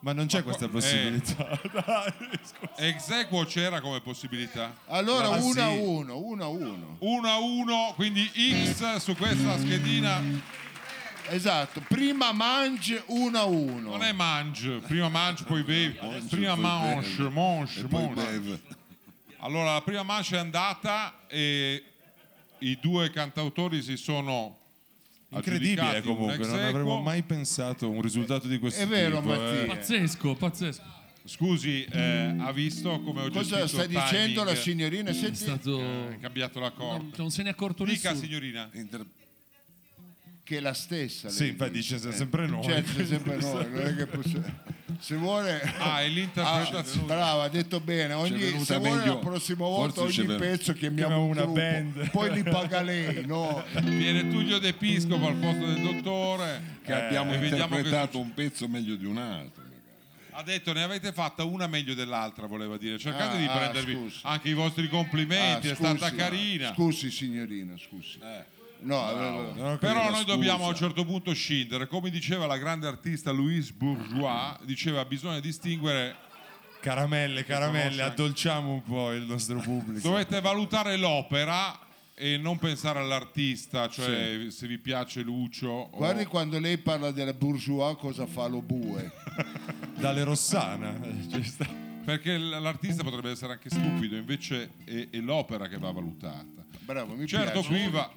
Ma 0.00 0.12
non 0.12 0.26
c'è 0.26 0.42
questa 0.42 0.68
possibilità. 0.68 1.58
Dai, 1.72 2.12
scusa. 2.42 2.72
Exequo 2.76 3.44
c'era 3.46 3.80
come 3.80 4.02
possibilità. 4.02 4.74
Allora 4.88 5.28
Ah, 5.28 5.36
uno 5.42 5.62
a 5.62 5.70
sì. 5.70 5.78
uno, 5.78 6.18
uno 6.18 6.44
a 6.44 6.48
uno. 6.48 6.96
1 6.98 7.26
a 7.28 7.38
1, 7.38 7.92
quindi 7.94 8.30
X 8.74 8.96
su 8.96 9.16
questa 9.16 9.56
schedina. 9.58 10.20
Esatto, 11.28 11.80
prima 11.88 12.32
mangi 12.32 13.00
1 13.06 13.38
a 13.38 13.44
1. 13.44 13.80
Non 13.90 14.02
è 14.02 14.12
mange, 14.12 14.80
prima 14.80 15.08
mangi, 15.08 15.42
poi 15.44 15.62
bevi. 15.62 15.98
prima 16.28 16.52
poi 16.52 16.62
mange, 16.62 17.08
bevi. 17.16 17.32
mange, 17.32 17.80
E 17.80 17.84
poi 17.84 18.08
mange. 18.14 18.60
Allora, 19.44 19.74
la 19.74 19.82
prima 19.82 20.02
manche 20.02 20.36
è 20.36 20.38
andata 20.38 21.26
e 21.28 21.82
i 22.60 22.78
due 22.80 23.10
cantautori 23.10 23.82
si 23.82 23.98
sono 23.98 24.56
Incredibile 25.28 26.00
comunque, 26.00 26.46
non 26.46 26.60
avremmo 26.60 27.02
mai 27.02 27.22
pensato 27.22 27.90
un 27.90 28.00
risultato 28.00 28.46
di 28.48 28.58
questo 28.58 28.80
È 28.80 28.86
vero, 28.86 29.20
tipo. 29.20 29.34
eh. 29.34 29.36
Mattia. 29.36 29.66
Pazzesco, 29.74 30.34
pazzesco. 30.36 30.82
Scusi, 31.26 31.84
eh, 31.84 32.34
ha 32.38 32.52
visto 32.52 33.00
come 33.00 33.22
ho 33.22 33.28
Cosa 33.30 33.58
gestito 33.58 33.66
sta 33.66 33.82
il 33.82 33.88
dicendo 33.88 34.44
la 34.44 34.54
signorina? 34.54 35.10
È 35.10 35.14
Senti, 35.14 35.36
stato... 35.36 35.78
È 36.08 36.18
cambiato 36.20 36.58
Non, 36.60 36.68
l'accordo. 36.68 37.16
non 37.16 37.30
se 37.30 37.42
ne 37.42 37.48
è 37.50 37.52
accorto 37.52 37.84
Dica, 37.84 38.12
nessuno. 38.12 38.26
signorina. 38.26 38.70
Inter- 38.72 39.04
che 40.44 40.58
è 40.58 40.60
la 40.60 40.74
stessa. 40.74 41.28
Sì, 41.30 41.48
infatti 41.48 41.72
dice. 41.72 41.96
dice 41.96 42.12
sempre 42.12 42.46
noi. 42.46 42.62
Certo, 42.62 42.92
c'è 42.94 43.06
sempre 43.06 43.36
noi, 43.40 43.70
non 43.70 43.86
è 43.86 43.96
che 43.96 44.06
posso- 44.06 44.42
Se 45.00 45.16
vuole... 45.16 45.60
Ah, 45.78 46.00
è 46.02 46.04
Ah, 46.04 46.06
l'interpretazione. 46.08 47.06
bravo, 47.06 47.40
ha 47.42 47.48
detto 47.48 47.80
bene. 47.80 48.12
Ogni, 48.12 48.62
se 48.64 48.76
vuole 48.78 48.96
meglio. 49.00 49.14
la 49.14 49.18
prossima 49.18 49.64
volta 49.66 50.02
Forse 50.02 50.20
ogni 50.22 50.36
pezzo 50.36 50.72
chiamiamo 50.74 51.22
un 51.24 51.30
una 51.30 51.40
gruppo, 51.42 51.58
band. 51.60 52.10
poi 52.10 52.32
li 52.32 52.42
paga 52.48 52.82
lei, 52.82 53.24
no? 53.26 53.64
Viene 53.82 54.28
Tullio 54.28 54.58
D'Episcopo 54.58 55.26
al 55.26 55.34
posto 55.34 55.64
del 55.66 55.80
dottore. 55.82 56.62
che 56.84 56.92
abbiamo 56.92 57.32
e 57.32 57.38
vediamo 57.38 57.74
che 57.74 57.80
interpretato 57.80 58.20
un 58.20 58.32
pezzo 58.34 58.68
meglio 58.68 58.94
di 58.96 59.06
un 59.06 59.16
altro. 59.18 59.62
Ha 60.36 60.42
detto 60.42 60.72
ne 60.72 60.82
avete 60.82 61.12
fatta 61.12 61.44
una 61.44 61.66
meglio 61.68 61.94
dell'altra, 61.94 62.46
voleva 62.46 62.76
dire. 62.76 62.98
Cercate 62.98 63.36
Ah, 63.36 63.38
di 63.38 63.44
ah, 63.46 63.56
prendervi 63.56 63.92
scusi. 63.94 64.18
anche 64.22 64.48
i 64.48 64.52
vostri 64.54 64.88
complimenti, 64.88 65.68
Ah, 65.68 65.72
è 65.72 65.74
stata 65.74 66.06
scusi. 66.08 66.14
carina. 66.16 66.72
Scusi 66.74 67.10
signorina, 67.10 67.74
scusi. 67.78 68.18
No, 68.84 69.12
Non 69.54 69.66
ho 69.72 69.78
Però 69.78 70.02
noi 70.04 70.20
scusa. 70.20 70.24
dobbiamo 70.24 70.64
a 70.66 70.68
un 70.68 70.74
certo 70.76 71.04
punto 71.04 71.32
scindere, 71.32 71.86
come 71.86 72.10
diceva 72.10 72.46
la 72.46 72.58
grande 72.58 72.86
artista 72.86 73.30
Louise 73.30 73.72
Bourgeois, 73.72 74.60
diceva 74.62 75.04
bisogna 75.04 75.40
distinguere, 75.40 76.16
Caramelle, 76.80 77.44
caramelle, 77.44 78.02
addolciamo 78.02 78.70
un 78.72 78.82
po' 78.82 79.12
il 79.12 79.22
nostro 79.22 79.58
pubblico. 79.58 80.06
dovete 80.06 80.40
valutare 80.42 80.96
l'opera 80.98 81.78
e 82.14 82.36
non 82.36 82.58
pensare 82.58 82.98
all'artista, 82.98 83.88
cioè 83.88 84.46
se 84.50 84.66
vi 84.66 84.76
piace 84.78 85.22
Lucio. 85.22 85.70
o- 85.70 85.88
Guardi 85.96 86.26
quando 86.26 86.58
lei 86.58 86.76
parla 86.76 87.10
della 87.10 87.32
bourgeois 87.32 87.96
cosa 87.98 88.26
fa 88.26 88.46
lo 88.48 88.60
bue. 88.60 89.10
Dalle 89.96 90.24
Rossana. 90.24 90.94
Sta. 91.42 91.66
Perché 92.04 92.36
l'artista 92.36 93.02
potrebbe 93.02 93.30
essere 93.30 93.54
anche 93.54 93.70
stupido, 93.70 94.14
invece 94.16 94.72
è, 94.84 95.08
è 95.10 95.16
l'opera 95.20 95.66
che 95.68 95.78
va 95.78 95.90
valutata. 95.90 96.62
Bravo, 96.80 97.14
mi 97.14 97.26
Certo, 97.26 97.60
piace. 97.62 97.68
qui 97.68 97.88
va, 97.88 98.12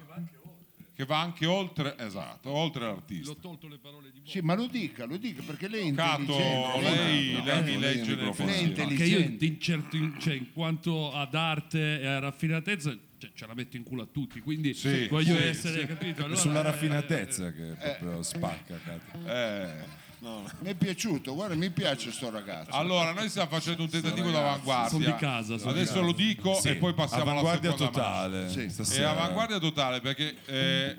che 0.98 1.04
va 1.04 1.20
anche 1.20 1.46
oltre, 1.46 1.94
esatto, 1.96 2.50
oltre 2.50 2.84
l'artista. 2.84 3.30
L'ho 3.30 3.36
tolto 3.36 3.68
le 3.68 3.78
parole 3.78 4.10
di 4.12 4.20
Sì, 4.24 4.40
ma 4.40 4.56
lo 4.56 4.66
dica, 4.66 5.04
lo 5.04 5.16
dica 5.16 5.42
perché 5.46 5.68
lei 5.68 5.90
è 5.90 5.94
Cato, 5.94 6.22
intelligente. 6.22 6.80
lei, 6.80 7.32
no, 7.34 7.44
lei 7.44 7.62
mi 7.62 7.78
legge 7.78 8.12
è 8.14 8.16
pensiero. 8.16 8.32
Che 8.32 8.42
io 8.42 8.66
intelligente. 8.66 9.44
in, 9.44 9.60
certo, 9.60 9.96
in- 9.96 10.16
cioè, 10.18 10.34
in 10.34 10.52
quanto 10.52 11.12
ad 11.12 11.36
arte 11.36 12.00
e 12.00 12.04
a 12.04 12.18
raffinatezza 12.18 12.98
cioè, 13.16 13.30
ce 13.32 13.46
la 13.46 13.54
metto 13.54 13.76
in 13.76 13.84
culo 13.84 14.02
a 14.02 14.06
tutti, 14.10 14.40
quindi 14.40 14.74
Sì, 14.74 15.06
voglio 15.06 15.36
sì, 15.36 15.42
essere 15.44 15.86
capito. 15.86 16.22
È 16.22 16.24
Allora, 16.24 16.40
sulla 16.40 16.58
eh, 16.58 16.62
raffinatezza 16.64 17.52
che 17.52 17.62
proprio 17.78 18.22
spacca. 18.24 18.80
Katy. 18.84 19.24
Eh. 19.24 20.06
Mi 20.20 20.70
è 20.70 20.74
piaciuto, 20.74 21.34
guarda, 21.34 21.54
mi 21.54 21.70
piace 21.70 22.10
sto 22.10 22.30
ragazzo. 22.30 22.70
Allora, 22.72 23.12
noi 23.12 23.28
stiamo 23.28 23.48
facendo 23.48 23.82
un 23.82 23.88
tentativo 23.88 24.30
d'avanguardia. 24.30 24.88
Sono 24.88 25.04
di 25.04 25.14
casa, 25.14 25.58
sono 25.58 25.72
di 25.72 25.80
Adesso 25.80 26.00
lo 26.00 26.12
dico 26.12 26.60
e 26.62 26.74
poi 26.76 26.92
passiamo 26.92 27.30
alla 27.30 27.40
Avanguardia 27.40 27.70
seconda 27.70 27.92
totale. 27.92 28.48
Sì. 28.50 28.64
È 28.64 28.68
stasera. 28.68 29.10
avanguardia 29.10 29.58
totale 29.58 30.00
perché 30.00 30.36
eh, 30.46 30.96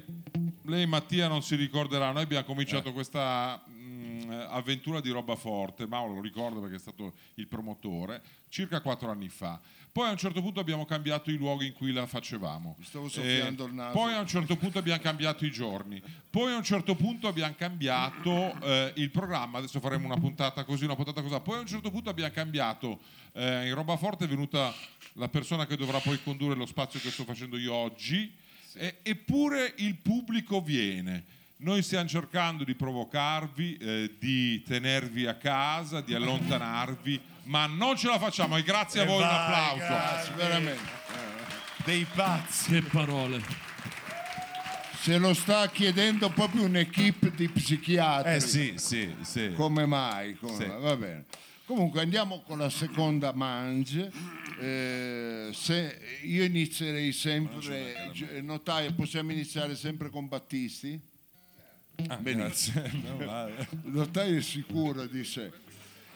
lei 0.63 0.85
Mattia 0.85 1.27
non 1.27 1.41
si 1.43 1.55
ricorderà, 1.55 2.11
noi 2.11 2.23
abbiamo 2.23 2.45
cominciato 2.45 2.93
questa 2.93 3.61
mh, 3.65 3.78
avventura 4.31 5.01
di 5.01 5.09
roba 5.09 5.35
forte, 5.35 5.87
Mauro 5.87 6.15
lo 6.15 6.21
ricorda 6.21 6.59
perché 6.59 6.75
è 6.75 6.79
stato 6.79 7.13
il 7.35 7.47
promotore, 7.47 8.21
circa 8.49 8.81
quattro 8.81 9.09
anni 9.09 9.29
fa. 9.29 9.59
Poi 9.91 10.07
a 10.07 10.11
un 10.11 10.17
certo 10.17 10.41
punto 10.41 10.59
abbiamo 10.59 10.85
cambiato 10.85 11.31
i 11.31 11.35
luoghi 11.35 11.65
in 11.65 11.73
cui 11.73 11.91
la 11.91 12.05
facevamo. 12.05 12.75
Eh, 12.77 12.79
Mi 12.79 12.85
stavo 12.85 13.09
soffiando 13.09 13.65
il 13.65 13.73
naso. 13.73 13.97
Poi 13.97 14.13
a 14.13 14.19
un 14.19 14.27
certo 14.27 14.55
punto 14.55 14.77
abbiamo 14.77 15.01
cambiato 15.01 15.45
i 15.45 15.51
giorni. 15.51 16.01
Poi 16.29 16.53
a 16.53 16.57
un 16.57 16.63
certo 16.63 16.95
punto 16.95 17.27
abbiamo 17.27 17.55
cambiato 17.57 18.55
eh, 18.61 18.93
il 18.97 19.09
programma. 19.09 19.57
Adesso 19.57 19.79
faremo 19.79 20.05
una 20.05 20.17
puntata 20.17 20.63
così, 20.63 20.85
una 20.85 20.95
puntata 20.95 21.21
così. 21.21 21.39
Poi 21.41 21.57
a 21.57 21.61
un 21.61 21.67
certo 21.67 21.89
punto 21.89 22.09
abbiamo 22.09 22.31
cambiato. 22.31 22.99
eh, 23.33 23.67
in 23.67 23.73
roba 23.73 23.97
forte 23.97 24.25
è 24.25 24.27
venuta 24.27 24.73
la 25.13 25.27
persona 25.27 25.65
che 25.65 25.75
dovrà 25.75 25.99
poi 25.99 26.21
condurre 26.21 26.55
lo 26.55 26.67
spazio 26.67 26.99
che 26.99 27.09
sto 27.09 27.23
facendo 27.25 27.57
io 27.57 27.73
oggi. 27.73 28.31
E- 28.73 28.99
eppure 29.01 29.73
il 29.77 29.95
pubblico 29.95 30.61
viene. 30.61 31.25
Noi 31.61 31.81
stiamo 31.83 32.07
cercando 32.07 32.63
di 32.63 32.73
provocarvi, 32.73 33.75
eh, 33.77 34.15
di 34.17 34.63
tenervi 34.63 35.25
a 35.27 35.35
casa, 35.35 35.99
di 35.99 36.13
allontanarvi, 36.13 37.19
ma 37.43 37.65
non 37.65 37.97
ce 37.97 38.07
la 38.07 38.17
facciamo 38.17 38.55
e 38.55 38.63
grazie 38.63 39.01
a 39.01 39.03
E 39.03 39.05
voi 39.05 39.17
un 39.21 39.27
applauso. 39.27 39.77
grazie. 39.85 40.33
Veramente. 40.35 40.81
Dei 41.83 42.05
pazzi. 42.13 42.71
Che 42.71 42.81
parole. 42.83 43.41
Se 45.01 45.17
lo 45.17 45.33
sta 45.33 45.67
chiedendo 45.69 46.29
proprio 46.29 46.63
un'equipe 46.63 47.31
di 47.31 47.49
psichiatri. 47.49 48.35
Eh 48.35 48.39
sì, 48.39 48.73
sì, 48.77 49.13
sì. 49.21 49.51
Come 49.53 49.85
mai? 49.85 50.35
Come 50.35 50.55
Sì. 50.55 50.65
mai? 50.65 50.79
Va 50.79 50.95
bene. 50.95 51.25
Comunque 51.65 51.99
andiamo 52.01 52.41
con 52.41 52.57
la 52.59 52.69
seconda 52.69 53.33
mange. 53.33 54.09
Eh, 54.61 55.49
se 55.51 56.19
io 56.23 56.43
inizierei 56.45 57.11
sempre, 57.11 58.09
gi- 58.13 58.41
notaio, 58.41 58.93
possiamo 58.93 59.31
iniziare 59.33 59.75
sempre 59.75 60.09
con 60.09 60.27
Battisti? 60.29 60.99
Ah, 62.07 62.15
Benissimo. 62.17 62.81
notaio 63.83 64.37
è 64.37 64.41
sicuro 64.41 65.05
di 65.05 65.23
sé. 65.23 65.51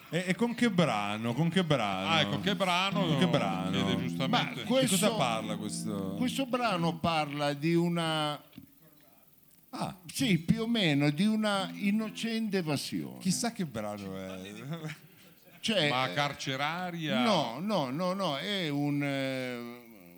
E, 0.09 0.25
e 0.27 0.35
con 0.35 0.53
che 0.53 0.69
brano? 0.69 1.33
Con 1.33 1.49
che 1.49 1.63
brano? 1.63 2.09
Ah, 2.09 2.21
ecco, 2.21 2.39
che 2.39 2.55
brano? 2.55 3.05
Con 3.05 3.17
che 3.17 3.27
brano? 3.27 3.83
Ma 3.83 3.95
giustamente. 3.95 4.61
Di 4.61 4.67
questo, 4.67 4.95
cosa 4.97 5.11
parla 5.15 5.55
questo? 5.57 6.15
questo 6.17 6.45
brano 6.45 6.97
parla 6.97 7.53
di 7.53 7.73
una, 7.73 8.39
Ah, 9.75 9.95
sì, 10.11 10.37
più 10.37 10.61
o 10.61 10.67
meno, 10.67 11.09
di 11.09 11.25
una 11.25 11.71
innocente 11.73 12.57
evasione. 12.57 13.17
chissà 13.19 13.51
che 13.51 13.65
brano 13.65 14.15
è. 14.17 14.53
Cioè, 15.59 15.89
Ma 15.89 16.11
carceraria? 16.13 17.23
No, 17.23 17.57
no, 17.59 17.89
no, 17.89 18.13
no, 18.13 18.37
è 18.37 18.69
un, 18.69 19.01
eh, 19.01 19.57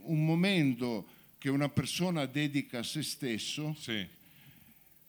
un 0.03 0.25
momento 0.25 1.05
che 1.37 1.49
una 1.49 1.69
persona 1.69 2.25
dedica 2.25 2.79
a 2.79 2.83
se 2.83 3.03
stesso 3.03 3.75
Sì. 3.79 4.05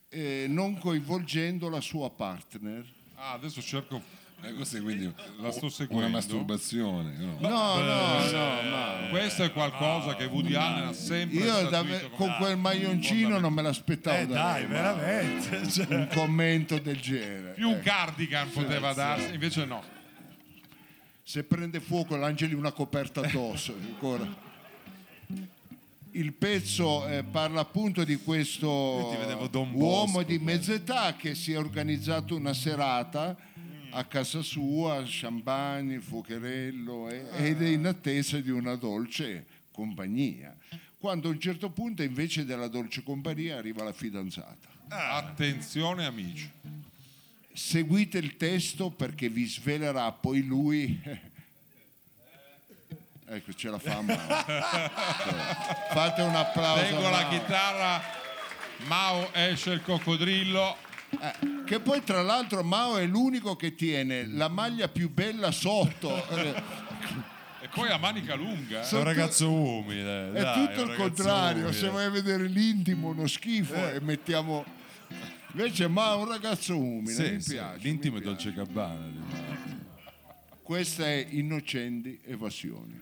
Eh, 0.09 0.45
non 0.47 0.77
coinvolgendo 0.77 1.69
la 1.69 1.81
sua 1.81 2.09
partner. 2.09 2.85
Ah, 3.15 3.31
adesso 3.33 3.61
cerco. 3.61 4.01
Eh, 4.43 4.53
questo 4.53 4.77
è 4.77 4.81
quindi 4.81 5.11
La 5.41 5.49
sto 5.51 5.61
una 5.65 5.69
seguendo. 5.73 6.09
masturbazione. 6.09 7.15
no? 7.17 7.37
No, 7.39 7.49
no, 7.79 8.21
no, 8.31 8.69
ma 8.69 9.07
Questo 9.09 9.43
è 9.43 9.51
qualcosa 9.51 10.15
che 10.15 10.25
Woody 10.25 10.53
Allen 10.53 10.89
ha 10.89 10.93
sempre 10.93 11.37
io 11.39 11.51
statuito 11.51 11.69
da- 11.69 11.79
come 11.81 12.09
con 12.15 12.35
quel 12.37 12.55
maglioncino 12.57 13.39
non 13.39 13.51
me 13.51 13.63
l'aspettavo 13.63 14.17
Eh 14.19 14.27
da 14.27 14.33
dai, 14.35 14.67
ma 14.67 14.93
veramente. 14.93 15.69
cioè. 15.71 15.87
un 15.89 16.07
commento 16.13 16.77
del 16.77 16.99
genere. 17.01 17.53
più 17.53 17.67
un 17.69 17.77
Eh, 17.77 17.81
cardigan 17.81 18.51
poteva 18.51 18.93
darsi, 18.93 19.33
invece 19.33 19.65
no. 19.65 19.83
se 21.23 21.43
prende 21.43 21.79
fuoco 21.79 22.15
l'angeli 22.15 22.53
una 22.53 22.71
coperta 22.71 23.21
addosso 23.21 23.73
ancora. 23.73 24.45
Il 26.11 26.33
pezzo 26.33 27.07
eh, 27.07 27.23
parla 27.23 27.61
appunto 27.61 28.03
di 28.03 28.17
questo 28.17 28.69
uomo 29.73 30.23
di 30.23 30.37
poi. 30.37 30.45
mezz'età 30.45 31.15
che 31.15 31.35
si 31.35 31.51
è 31.51 31.57
organizzato 31.57 32.35
una 32.35 32.53
serata 32.53 33.35
a 33.91 34.03
casa 34.05 34.41
sua, 34.41 35.03
champagne, 35.05 35.99
fuocherello 35.99 37.09
eh, 37.09 37.25
ed 37.37 37.61
è 37.61 37.67
in 37.67 37.85
attesa 37.85 38.39
di 38.39 38.49
una 38.49 38.75
dolce 38.75 39.45
compagnia. 39.71 40.55
Quando 40.97 41.27
a 41.27 41.31
un 41.31 41.39
certo 41.39 41.69
punto 41.69 42.03
invece 42.03 42.45
della 42.45 42.67
dolce 42.67 43.03
compagnia 43.03 43.57
arriva 43.57 43.83
la 43.83 43.93
fidanzata. 43.93 44.67
Attenzione 44.87 46.05
amici. 46.05 46.49
Seguite 47.53 48.17
il 48.17 48.37
testo 48.37 48.89
perché 48.89 49.29
vi 49.29 49.45
svelerà 49.45 50.11
poi 50.11 50.43
lui. 50.43 50.99
Ecco, 53.27 53.53
ce 53.53 53.69
la 53.69 53.79
fa 53.79 54.01
Mao. 54.01 54.17
Fate 55.91 56.21
un 56.21 56.35
applauso. 56.35 56.81
Tengo 56.83 57.09
la 57.09 57.27
chitarra, 57.29 58.01
Mao 58.87 59.33
esce 59.33 59.71
il 59.71 59.81
coccodrillo. 59.81 60.75
Eh, 61.21 61.63
che 61.65 61.79
poi 61.79 62.03
tra 62.03 62.21
l'altro 62.21 62.63
Mao 62.63 62.97
è 62.97 63.05
l'unico 63.05 63.55
che 63.55 63.75
tiene 63.75 64.27
la 64.27 64.47
maglia 64.49 64.87
più 64.89 65.09
bella 65.11 65.51
sotto. 65.51 66.27
Eh, 66.29 66.85
E 67.61 67.69
poi 67.69 67.89
a 67.89 67.97
manica 67.97 68.35
lunga. 68.35 68.81
eh. 68.83 68.89
È 68.89 68.93
un 68.97 69.03
ragazzo 69.03 69.51
umile. 69.51 70.31
È 70.31 70.41
dai, 70.41 70.67
tutto 70.67 70.81
il 70.91 70.95
contrario. 70.95 71.63
umile. 71.63 71.77
Se 71.77 71.89
vai 71.89 72.05
a 72.05 72.09
vedere 72.09 72.45
l'intimo, 72.47 73.09
uno 73.09 73.25
schifo 73.27 73.73
e 73.89 73.99
mettiamo. 74.01 74.63
Invece 75.53 75.87
Mao 75.87 76.19
è 76.19 76.23
un 76.23 76.29
ragazzo 76.29 76.77
umile. 76.77 77.13
Sì, 77.25 77.31
mi 77.31 77.41
sì, 77.41 77.53
piace. 77.53 77.77
L'intimo 77.81 78.15
mi 78.15 78.19
è 78.21 78.23
piace. 78.23 78.51
Dolce 78.51 78.63
Gabbana. 78.63 79.05
diciamo. 79.07 79.85
Questa 80.61 81.05
è 81.05 81.25
Innocenti 81.31 82.19
Evasioni. 82.25 83.01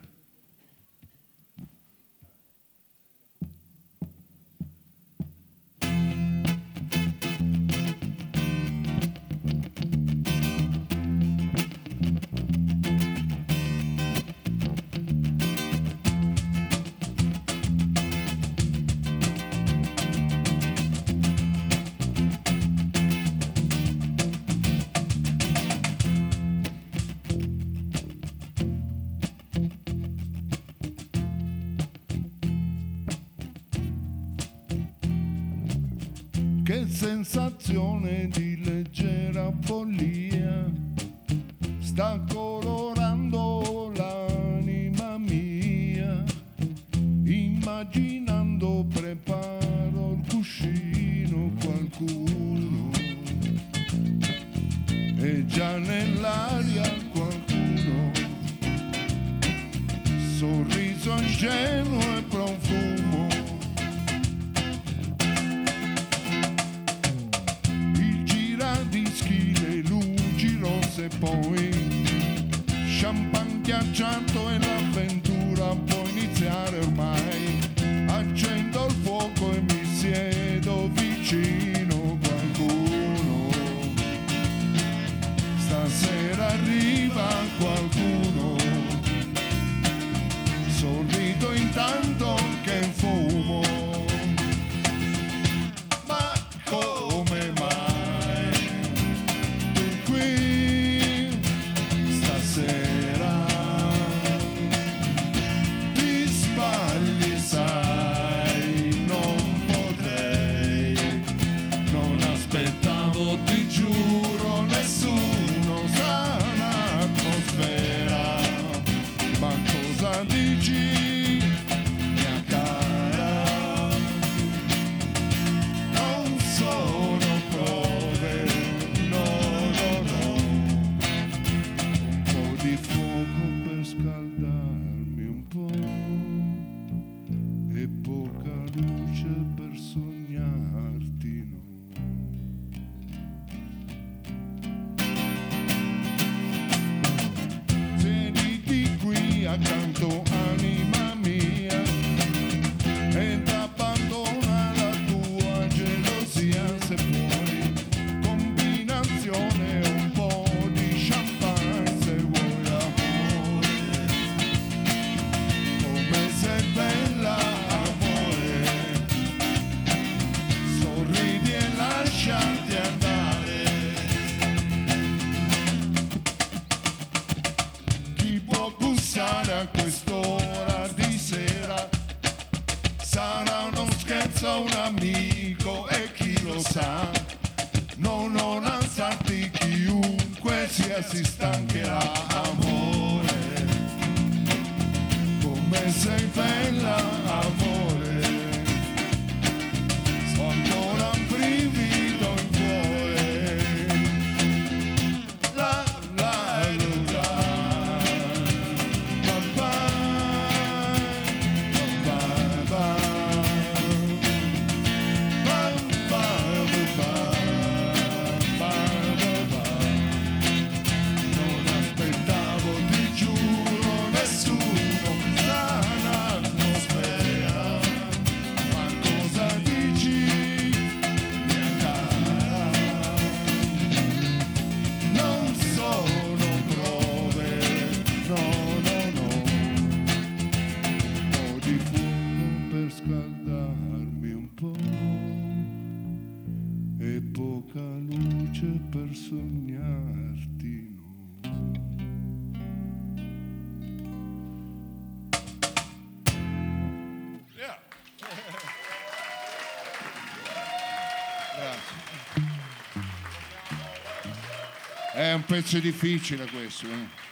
Un 265.48 265.62
pezzo 265.62 265.80
difficile 265.80 266.46
questo. 266.48 266.88
eh. 266.88 267.24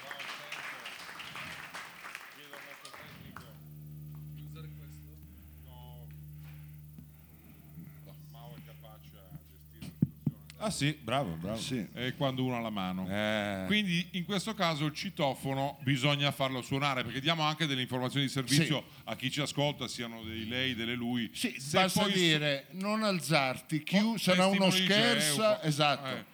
Ah 10.58 10.70
sì, 10.70 10.98
bravo, 11.02 11.32
bravo. 11.32 11.58
Sì. 11.60 11.86
È 11.92 12.14
quando 12.16 12.42
uno 12.46 12.56
ha 12.56 12.62
la 12.62 12.70
mano. 12.70 13.06
Eh, 13.10 13.64
Quindi 13.66 14.08
in 14.12 14.24
questo 14.24 14.54
caso 14.54 14.86
il 14.86 14.94
citofono 14.94 15.78
bisogna 15.82 16.32
farlo 16.32 16.62
suonare 16.62 17.04
perché 17.04 17.20
diamo 17.20 17.44
anche 17.44 17.66
delle 17.68 17.82
informazioni 17.82 18.28
di 18.28 18.32
servizio 18.32 18.82
a 19.04 19.16
chi 19.18 19.30
ci 19.30 19.42
ascolta, 19.42 19.90
siano 19.90 20.24
dei 20.24 20.48
lei, 20.48 20.74
delle 20.74 20.94
lui. 20.96 21.30
Sì, 21.34 21.56
Se 21.60 21.78
basta 21.78 22.04
poi 22.04 22.14
dire 22.14 22.68
non 22.72 23.04
alzarti, 23.04 23.84
chi- 23.84 23.98
Oh, 23.98 24.18
sarà 24.18 24.46
uno 24.46 24.70
scherzo, 24.70 25.60
esatto. 25.64 26.16
Eh, 26.16 26.26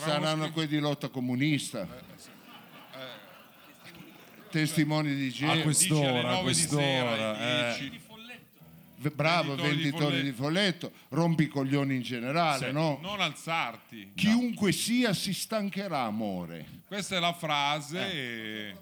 Saranno 0.00 0.42
scher- 0.42 0.52
quelli 0.52 0.68
di 0.68 0.78
lotta 0.78 1.08
comunista. 1.08 1.86
Testimoni 4.50 5.14
di 5.14 5.26
a 5.26 5.30
Geova. 5.30 5.52
dici 5.52 5.52
alle 5.52 5.62
quest'ora, 5.62 6.18
a 6.28 6.32
9 6.34 6.48
di 6.52 6.54
sera, 6.54 6.76
quest'ora, 7.08 7.38
eh. 7.74 7.78
10. 7.78 8.00
V- 8.98 9.12
Bravo, 9.12 9.54
venditori 9.56 10.16
di 10.16 10.22
di 10.22 10.32
folletto, 10.32 10.90
rompi 11.10 11.42
i 11.44 11.48
coglioni 11.48 11.96
in 11.96 12.02
generale, 12.02 12.72
no? 12.72 12.98
Non 13.02 13.20
alzarti. 13.20 14.12
Chiunque 14.14 14.72
sia 14.72 15.12
si 15.12 15.34
stancherà, 15.34 16.00
amore. 16.02 16.64
Questa 16.86 17.16
è 17.16 17.20
la 17.20 17.34
frase. 17.34 18.12
e- 18.12 18.76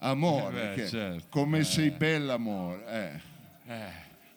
Amore, 0.00 0.62
Eh 0.62 0.68
beh, 0.68 0.74
che- 0.82 0.88
certo. 0.88 1.24
come 1.28 1.64
sei 1.64 1.90
bella, 1.90 2.34
amore. 2.34 3.20
eh. 3.66 3.90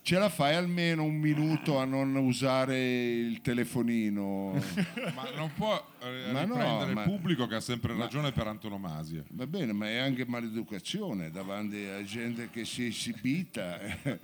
Ce 0.03 0.17
la 0.17 0.29
fai 0.29 0.55
almeno 0.55 1.03
un 1.03 1.13
minuto 1.15 1.77
a 1.77 1.85
non 1.85 2.15
usare 2.15 2.75
il 3.19 3.39
telefonino? 3.41 4.53
Ma 5.13 5.29
non 5.35 5.53
può 5.53 5.75
eh, 6.01 6.31
Ma 6.31 6.43
no, 6.43 6.55
riprendere 6.55 6.93
ma- 6.93 7.03
il 7.03 7.09
pubblico 7.09 7.45
che 7.45 7.55
ha 7.55 7.59
sempre 7.61 7.95
ragione 7.95 8.31
per 8.31 8.47
antonomasia. 8.47 9.23
Va 9.29 9.45
bene, 9.45 9.73
ma 9.73 9.87
è 9.87 9.97
anche 9.97 10.25
maleducazione 10.25 11.29
davanti 11.29 11.85
a 11.85 12.03
gente 12.03 12.49
che 12.49 12.65
si 12.65 12.85
è 12.85 12.87
esibita. 12.87 13.79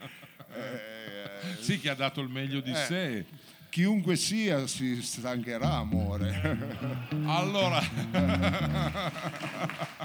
Eh, 0.49 1.57
Sì, 1.59 1.77
che 1.79 1.89
ha 1.89 1.93
dato 1.93 2.21
il 2.21 2.29
meglio 2.29 2.61
di 2.61 2.71
Eh. 2.71 2.75
sé. 2.75 3.25
chiunque 3.69 4.15
sia 4.15 4.65
si 4.65 5.01
stancherà, 5.03 5.73
amore. 5.73 6.97
Allora, 7.25 7.79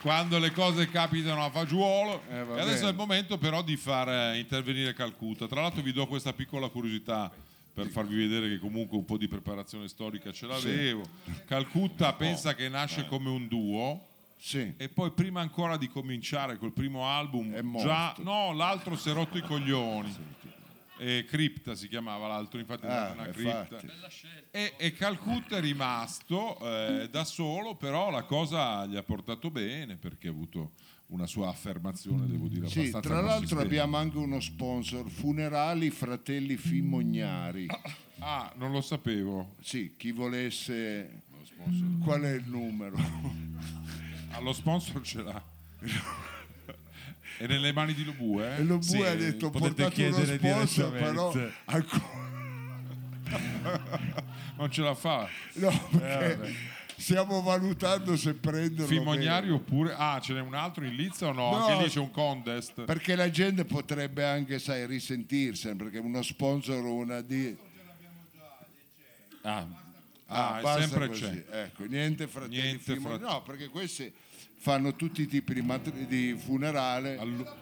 quando 0.00 0.38
le 0.38 0.52
cose 0.52 0.88
capitano 0.88 1.44
a 1.44 1.50
fagiolo, 1.50 2.22
Eh, 2.30 2.36
e 2.56 2.60
adesso 2.60 2.86
è 2.86 2.90
il 2.90 2.96
momento 2.96 3.38
però 3.38 3.62
di 3.62 3.76
far 3.76 4.08
eh, 4.08 4.38
intervenire 4.38 4.94
Calcutta. 4.94 5.46
Tra 5.46 5.60
l'altro 5.60 5.82
vi 5.82 5.92
do 5.92 6.06
questa 6.06 6.32
piccola 6.32 6.68
curiosità 6.68 7.30
per 7.72 7.88
farvi 7.88 8.16
vedere 8.16 8.48
che 8.48 8.58
comunque 8.58 8.96
un 8.96 9.04
po' 9.04 9.16
di 9.16 9.28
preparazione 9.28 9.88
storica 9.88 10.32
ce 10.32 10.46
l'avevo. 10.46 11.02
Calcutta 11.46 12.12
pensa 12.12 12.54
che 12.54 12.68
nasce 12.68 13.06
come 13.06 13.28
un 13.28 13.46
duo. 13.46 14.06
Sì. 14.40 14.72
E 14.76 14.88
poi 14.88 15.10
prima 15.10 15.40
ancora 15.40 15.76
di 15.76 15.88
cominciare 15.88 16.58
col 16.58 16.72
primo 16.72 17.06
album, 17.08 17.80
già 17.82 18.14
no, 18.18 18.52
l'altro 18.52 18.96
si 18.96 19.10
è 19.10 19.12
rotto 19.12 19.36
i 19.36 19.42
coglioni. 19.42 20.16
E 20.98 21.24
Cripta 21.28 21.74
si 21.74 21.88
chiamava 21.88 22.26
l'altro, 22.26 22.58
infatti 22.58 22.86
è 22.86 22.90
Ah, 22.90 23.12
una 23.12 23.28
cripta. 23.28 23.80
E, 24.50 24.74
e 24.76 24.92
Calcutta 24.92 25.56
è 25.56 25.60
rimasto 25.60 26.58
eh, 26.60 27.08
da 27.08 27.24
solo, 27.24 27.76
però 27.76 28.10
la 28.10 28.24
cosa 28.24 28.84
gli 28.86 28.96
ha 28.96 29.02
portato 29.02 29.50
bene 29.50 29.96
perché 29.96 30.28
ha 30.28 30.30
avuto 30.30 30.72
una 31.08 31.26
sua 31.26 31.48
affermazione, 31.48 32.26
devo 32.26 32.48
dire, 32.48 32.68
Sì, 32.68 32.80
abbastanza 32.80 33.08
tra 33.08 33.20
l'altro 33.20 33.60
abbiamo 33.60 33.96
anche 33.96 34.18
uno 34.18 34.40
sponsor, 34.40 35.08
Funerali 35.08 35.88
Fratelli 35.90 36.56
Fimognari. 36.56 37.66
Ah, 38.18 38.52
non 38.56 38.72
lo 38.72 38.80
sapevo. 38.80 39.54
Sì, 39.62 39.94
chi 39.96 40.10
volesse... 40.12 41.22
Qual 42.02 42.22
è 42.22 42.32
il 42.34 42.44
numero? 42.46 42.96
Ah, 44.30 44.40
lo 44.40 44.52
sponsor 44.52 45.02
ce 45.02 45.22
l'ha. 45.22 45.42
È 47.38 47.46
nelle 47.46 47.72
mani 47.72 47.94
di 47.94 48.04
Lobu, 48.04 48.40
E 48.40 48.44
eh? 48.56 48.62
lo 48.64 48.80
Sì, 48.82 48.96
Bue 48.96 49.08
ha 49.08 49.14
detto 49.14 49.50
potete 49.50 49.82
uno 49.82 49.90
chiedere 49.90 50.36
sponsor, 50.38 50.92
però 50.92 51.32
direttamente." 51.32 51.60
ancora... 51.66 52.26
Non 54.56 54.70
ce 54.72 54.82
la 54.82 54.94
fa. 54.94 55.28
No, 55.54 55.68
Eh, 55.70 55.98
perché 55.98 56.54
stiamo 56.96 57.40
valutando 57.42 58.16
se 58.16 58.34
prenderlo. 58.34 58.86
Fimognari 58.86 59.46
o 59.46 59.50
meno. 59.50 59.54
oppure... 59.56 59.94
Ah, 59.96 60.18
ce 60.20 60.32
n'è 60.32 60.40
un 60.40 60.54
altro 60.54 60.84
in 60.84 60.96
Lizza 60.96 61.28
o 61.28 61.32
no? 61.32 61.50
No, 61.56 61.66
Anche 61.66 61.84
lì 61.84 61.88
c'è 61.90 62.00
un 62.00 62.10
contest. 62.10 62.82
Perché 62.84 63.14
la 63.14 63.30
gente 63.30 63.64
potrebbe 63.64 64.24
anche, 64.24 64.58
sai, 64.58 64.84
risentirsene, 64.86 65.76
perché 65.76 65.98
uno 65.98 66.22
sponsor 66.22 66.82
una 66.84 67.20
di... 67.20 67.56
Ah, 69.42 69.64
Ah, 70.30 70.58
basta 70.60 70.80
sempre 70.82 71.06
così. 71.08 71.22
c'è. 71.22 71.44
Ecco, 71.62 71.84
niente 71.84 72.26
fratelli 72.26 72.60
Niente 72.60 72.92
Fimo- 72.94 73.08
frate- 73.16 73.24
No, 73.24 73.42
perché 73.42 73.68
questi 73.68 74.12
fanno 74.58 74.94
tutti 74.96 75.22
i 75.22 75.26
tipi 75.26 75.54
di, 75.54 75.62
matri- 75.62 76.06
di 76.06 76.36
funerale. 76.38 77.16
Allu- 77.18 77.56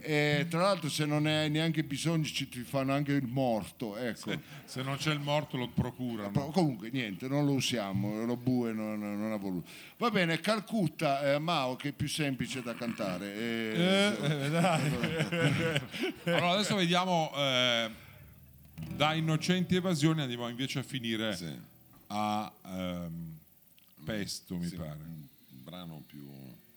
E 0.00 0.46
tra 0.50 0.62
l'altro 0.62 0.88
se 0.90 1.06
non 1.06 1.22
ne 1.22 1.38
hai 1.42 1.48
neanche 1.50 1.84
bisogno 1.84 2.24
ci 2.24 2.48
ti 2.48 2.62
fanno 2.64 2.92
anche 2.92 3.12
il 3.12 3.26
morto, 3.26 3.96
ecco. 3.96 4.36
Se 4.64 4.82
non 4.82 4.96
c'è 4.96 5.12
il 5.12 5.20
morto 5.20 5.56
lo 5.56 5.68
procurano. 5.68 6.30
Però 6.32 6.50
Comunque 6.50 6.90
niente, 6.90 7.28
non 7.28 7.44
lo 7.46 7.52
usiamo, 7.52 8.24
lo 8.24 8.36
Bue 8.36 8.72
non, 8.72 8.98
non 8.98 9.30
ha 9.32 9.36
voluto. 9.36 9.68
Va 9.98 10.10
bene, 10.10 10.40
Calcutta, 10.40 11.34
eh, 11.34 11.38
Mao, 11.38 11.76
che 11.76 11.90
è 11.90 11.92
più 11.92 12.08
semplice 12.08 12.62
da 12.62 12.74
cantare. 12.74 13.34
eh, 13.34 14.16
Allora 16.24 16.50
adesso 16.50 16.74
vediamo 16.74 17.30
eh, 17.36 17.90
da 18.96 19.14
innocenti 19.14 19.76
evasioni 19.76 20.20
andiamo 20.22 20.48
invece 20.48 20.80
a 20.80 20.82
finire 20.82 21.36
Sì. 21.36 21.56
a 22.08 22.52
ehm, 22.66 23.36
Pesto 24.04 24.56
mi 24.56 24.66
Sì, 24.66 24.76
pare, 24.76 24.98
brano 25.74 26.02
più 26.06 26.22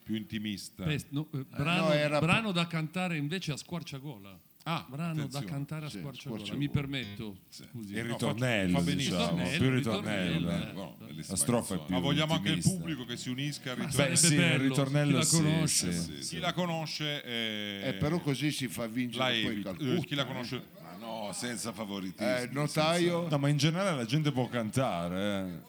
più 0.03 0.15
intimista. 0.15 0.85
Pest- 0.85 1.07
no, 1.09 1.27
eh, 1.33 1.43
brano, 1.49 1.87
no, 1.87 1.91
era- 1.91 2.19
brano 2.19 2.51
da 2.53 2.65
cantare 2.65 3.17
invece 3.17 3.51
a 3.51 3.57
squarciagola. 3.57 4.39
Ah, 4.63 4.85
brano 4.87 5.11
attenzione. 5.23 5.45
da 5.45 5.51
cantare 5.51 5.85
a 5.85 5.89
Sì, 5.89 5.97
squarciagola. 5.99 6.43
squarciagola. 6.43 6.57
Mi 6.57 6.69
permetto. 6.69 7.37
Scusi. 7.49 7.93
il 7.93 8.05
No, 8.05 8.11
ritornello, 8.13 8.71
fa- 8.71 8.77
fa 8.79 8.83
benissimo. 8.85 9.17
diciamo, 9.17 9.37
Ritornello, 9.37 9.59
più 9.59 9.75
ritornello, 9.77 10.37
ritornello. 10.49 10.69
eh. 10.69 10.73
no, 10.73 10.97
La 11.27 11.35
strofa 11.35 11.75
è 11.75 11.77
più 11.85 11.93
Ma 11.93 11.99
vogliamo 11.99 12.33
anche 12.35 12.47
il 12.49 12.55
intimista. 12.55 12.79
pubblico 12.79 13.05
che 13.05 13.17
si 13.17 13.29
unisca 13.29 13.71
al 13.71 13.77
Ma 13.79 13.85
ritornello. 13.85 14.09
Beh, 14.11 14.17
sì, 14.17 14.33
il 14.33 14.59
ritornello 14.59 15.11
chi 15.11 15.17
la 15.17 15.23
sì, 15.25 15.35
conosce? 15.41 15.91
sì. 15.91 16.19
Chi 16.35 16.39
la 16.39 16.53
conosce 16.53 17.23
eh, 17.25 17.81
eh, 17.89 17.93
però 17.95 18.19
così 18.21 18.51
si 18.51 18.67
fa 18.69 18.81
la 18.81 18.87
vincere 18.87 19.41
poi. 19.43 19.61
Calcutta. 19.61 19.93
Eh, 19.93 20.05
chi 20.05 20.15
la 20.15 20.25
conosce 20.25 20.63
Ma 20.81 20.95
no, 21.05 21.31
senza 21.33 21.71
favoritismo. 21.73 22.35
Eh, 22.37 22.43
il 22.43 22.51
notaio, 22.53 23.27
No, 23.29 23.37
ma 23.37 23.49
in 23.49 23.57
generale 23.57 23.95
la 23.95 24.05
gente 24.05 24.31
può 24.31 24.47
cantare. 24.47 25.63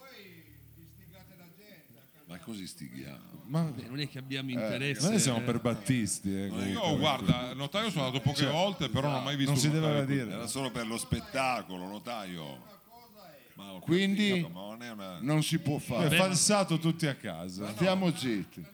Eh. 2.48 2.48
Ma 2.48 2.54
così 2.54 2.66
stighiamo. 2.66 3.18
Ma 3.46 3.72
non 3.88 4.00
è 4.00 4.08
che 4.08 4.18
abbiamo 4.18 4.50
interesse. 4.50 5.08
noi 5.08 5.18
siamo 5.18 5.38
eh. 5.38 5.42
per 5.42 5.60
Battisti. 5.60 6.34
eh, 6.34 6.46
Io 6.46 6.80
comunque. 6.80 6.96
guarda, 6.98 7.54
notaio 7.54 7.90
sono 7.90 8.06
andato 8.06 8.22
poche 8.22 8.46
volte, 8.46 8.88
però 8.88 9.08
non 9.08 9.20
ho 9.20 9.24
mai 9.24 9.36
visto 9.36 9.52
non 9.52 9.60
si 9.60 9.68
notaio 9.68 10.04
dire. 10.04 10.30
Era 10.30 10.46
solo 10.46 10.70
per 10.70 10.86
lo 10.86 10.98
spettacolo, 10.98 11.86
notaio. 11.86 12.76
Ma 13.54 13.64
Quindi- 13.80 14.28
capito, 14.28 14.48
ma 14.50 14.60
non 14.60 14.82
è 14.82 14.90
una... 14.90 15.18
non 15.20 15.42
si 15.42 15.58
può 15.58 15.78
È 15.78 15.80
fare. 15.80 16.16
falsato 16.16 16.78
tutti 16.78 17.06
a 17.06 17.14
casa. 17.16 17.70
Stiamo 17.72 18.14
zitti. 18.14 18.64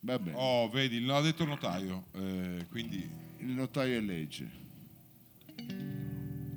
Va 0.00 0.16
bene, 0.18 0.36
Oh, 0.38 0.68
vedi, 0.68 1.04
l'ha 1.04 1.20
detto 1.20 1.42
il 1.42 1.48
notaio, 1.48 2.04
eh, 2.12 2.66
quindi 2.70 2.98
il 3.38 3.48
notaio 3.48 3.98
è 3.98 4.00
legge. 4.00 4.48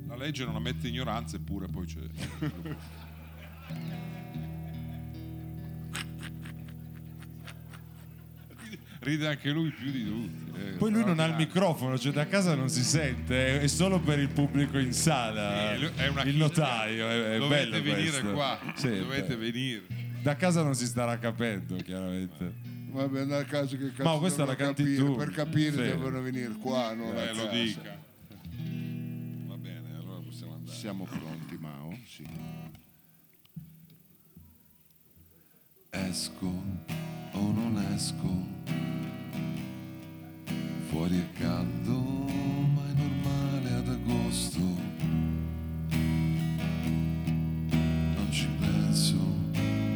la 0.08 0.16
legge 0.16 0.46
non 0.46 0.56
ammette 0.56 0.88
ignoranza, 0.90 1.38
eppure 1.38 1.68
poi 1.68 1.86
c'è. 1.88 2.02
Ride 9.04 9.28
anche 9.28 9.50
lui 9.50 9.72
più 9.72 9.90
di 9.90 10.06
tutti. 10.06 10.60
eh. 10.60 10.72
Poi 10.78 10.92
lui 10.92 11.04
non 11.04 11.20
ha 11.20 11.26
il 11.26 11.34
microfono, 11.36 11.98
cioè 11.98 12.12
da 12.12 12.28
casa 12.28 12.54
non 12.54 12.70
si 12.70 12.84
sente, 12.84 13.60
è 13.60 13.66
solo 13.68 14.00
per 14.00 14.20
il 14.20 14.30
pubblico 14.30 14.78
in 14.78 14.94
sala. 14.94 15.74
Sì, 15.74 15.80
lui- 15.82 15.92
è 15.96 16.08
una 16.08 16.22
il 16.24 16.36
notaio, 16.36 17.08
è, 17.10 17.34
è 17.34 17.38
Dovete 17.40 17.70
bello 17.72 17.84
venire 17.84 18.10
questo. 18.12 18.32
qua, 18.34 18.60
Sì, 18.76 19.00
dovete 19.00 19.36
beh. 19.36 19.52
venire. 19.52 19.82
Da 20.22 20.36
casa 20.36 20.62
non 20.62 20.76
si 20.76 20.86
starà 20.86 21.18
capendo, 21.18 21.78
chiaramente. 21.78 22.54
Va 22.92 23.08
bene, 23.08 23.38
a 23.38 23.44
caso 23.44 23.76
che 23.76 23.92
cazzo 23.92 24.04
Ma 24.04 24.18
questa 24.20 24.46
la 24.46 24.56
canti 24.56 24.84
capire? 24.84 25.04
tu. 25.04 25.16
Per 25.16 25.32
capire 25.32 25.72
Sì. 25.72 25.78
devono 25.82 26.22
venire 26.22 26.52
qua, 26.62 26.94
non 26.94 27.18
a 27.18 27.22
Eh, 27.24 27.34
lo 27.34 27.46
casa. 27.46 27.50
dica. 27.58 27.98
Va 29.48 29.56
bene, 29.56 29.82
allora 29.98 30.20
possiamo 30.24 30.54
andare. 30.54 30.78
Siamo 30.78 31.06
pronti, 31.06 31.58
Mao? 31.60 31.98
Sì. 32.06 32.28
Esco 35.90 36.64
o 37.34 37.52
non 37.52 37.78
esco, 37.94 38.30
fuori 40.90 41.18
è 41.18 41.32
caldo, 41.40 42.00
ma 42.74 42.82
è 42.90 42.94
normale 42.94 43.74
ad 43.74 43.88
agosto. 43.88 44.60
Non 48.16 48.28
ci 48.30 48.48
penso, 48.60 49.18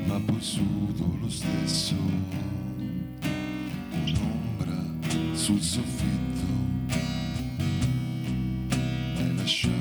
ma 0.06 0.20
poi 0.20 0.42
sudo 0.42 1.18
lo 1.20 1.30
stesso. 1.30 1.96
Un'ombra 3.92 4.82
sul 5.34 5.62
soffitto, 5.62 6.48
hai 9.18 9.36
lasciato 9.36 9.75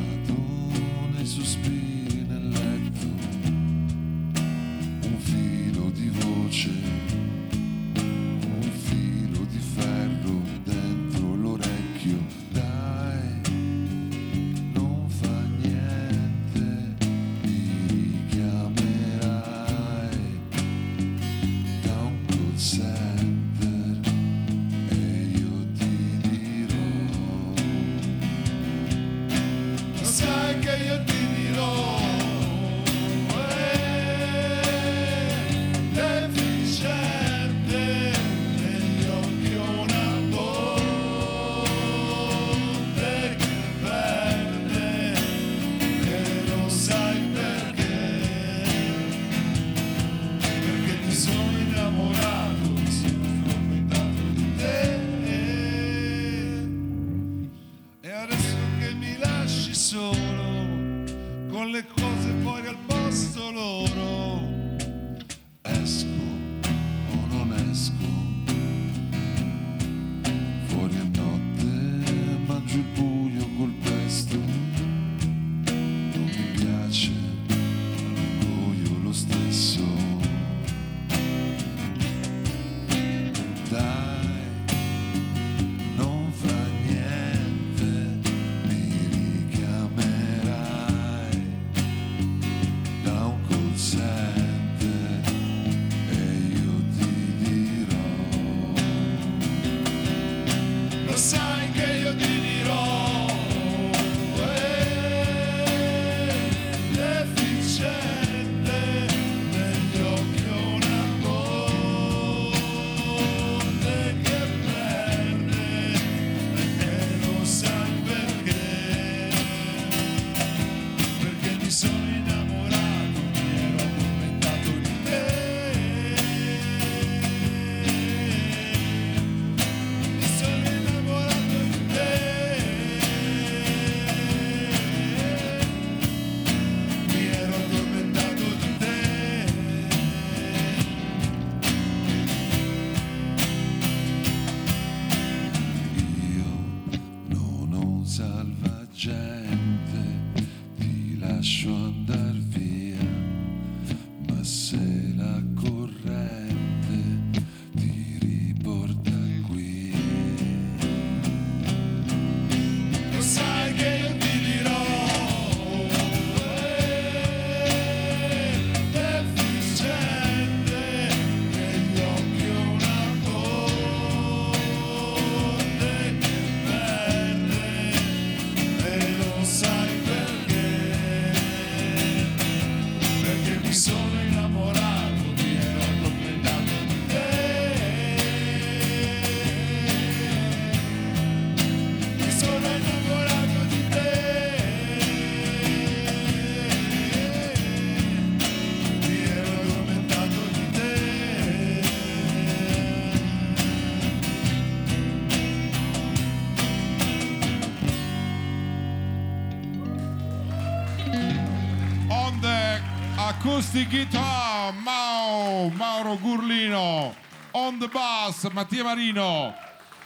acoustic 213.55 213.89
guitar, 213.89 214.73
Mao, 214.83 215.69
Mauro 215.69 216.17
Gurlino. 216.17 217.15
On 217.53 217.79
the 217.79 217.87
bass, 217.87 218.51
Mattia 218.53 218.83
Marino. 218.83 219.55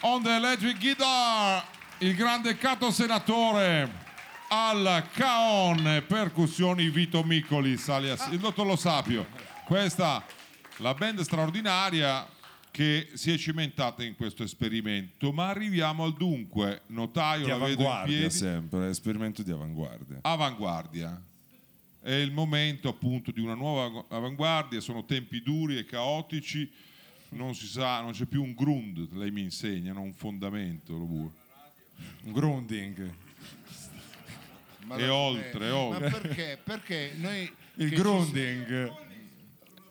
On 0.03 0.22
the 0.22 0.36
electric 0.36 0.78
guitar, 0.78 1.64
il 2.01 2.14
grande 2.14 2.59
Cato 2.59 2.90
Senatore. 2.90 3.88
Al 4.51 5.03
caon, 5.14 6.05
percussioni 6.07 6.90
Vito 6.90 7.22
Miccolis, 7.22 7.88
alias 7.88 8.28
il 8.30 8.38
dottor 8.38 8.66
Lo 8.66 8.76
Sapio. 8.76 9.26
Questa 9.64 10.22
la 10.78 10.92
band 10.92 11.20
straordinaria 11.20 12.26
che 12.70 13.09
si 13.14 13.32
è 13.32 13.38
cimentata 13.38 14.05
in 14.05 14.14
questo 14.14 14.42
esperimento, 14.42 15.32
ma 15.32 15.49
arriviamo 15.49 16.05
al 16.05 16.12
dunque. 16.12 16.82
Notaio 16.88 17.44
Di 17.44 17.51
la 17.51 17.59
vedo 17.59 17.82
in 17.82 18.03
piedi 18.05 18.30
sempre, 18.30 18.90
esperimento 18.90 19.42
di 19.42 19.53
avanguardia 19.53 20.18
avanguardia. 20.20 21.18
È 22.09 22.14
il 22.14 22.32
momento 22.32 22.88
appunto 22.88 23.30
di 23.32 23.40
una 23.40 23.52
nuova 23.52 24.02
avanguardia, 24.09 24.80
sono 24.80 25.04
tempi 25.04 25.42
duri 25.42 25.76
e 25.76 25.84
caotici, 25.84 26.66
non 27.32 27.54
si 27.54 27.66
sa, 27.66 28.00
non 28.00 28.12
c'è 28.12 28.24
più 28.24 28.42
un 28.42 28.54
grund, 28.54 29.12
lei 29.12 29.30
mi 29.30 29.42
insegna, 29.42 29.92
non 29.92 30.04
un 30.04 30.14
fondamento, 30.14 30.96
lo 30.96 31.04
vuole. 31.04 31.30
Un 32.22 32.32
grunding 32.32 33.12
Ma 34.86 34.96
E 34.96 35.06
oltre, 35.11 35.68
oltre. 35.68 36.09
Ma 36.09 36.18
perché? 36.18 36.59
Perché 36.64 37.12
noi... 37.18 37.42
Il 37.74 37.88
che 37.90 37.96
ci- 37.96 38.00
grunding 38.00 38.92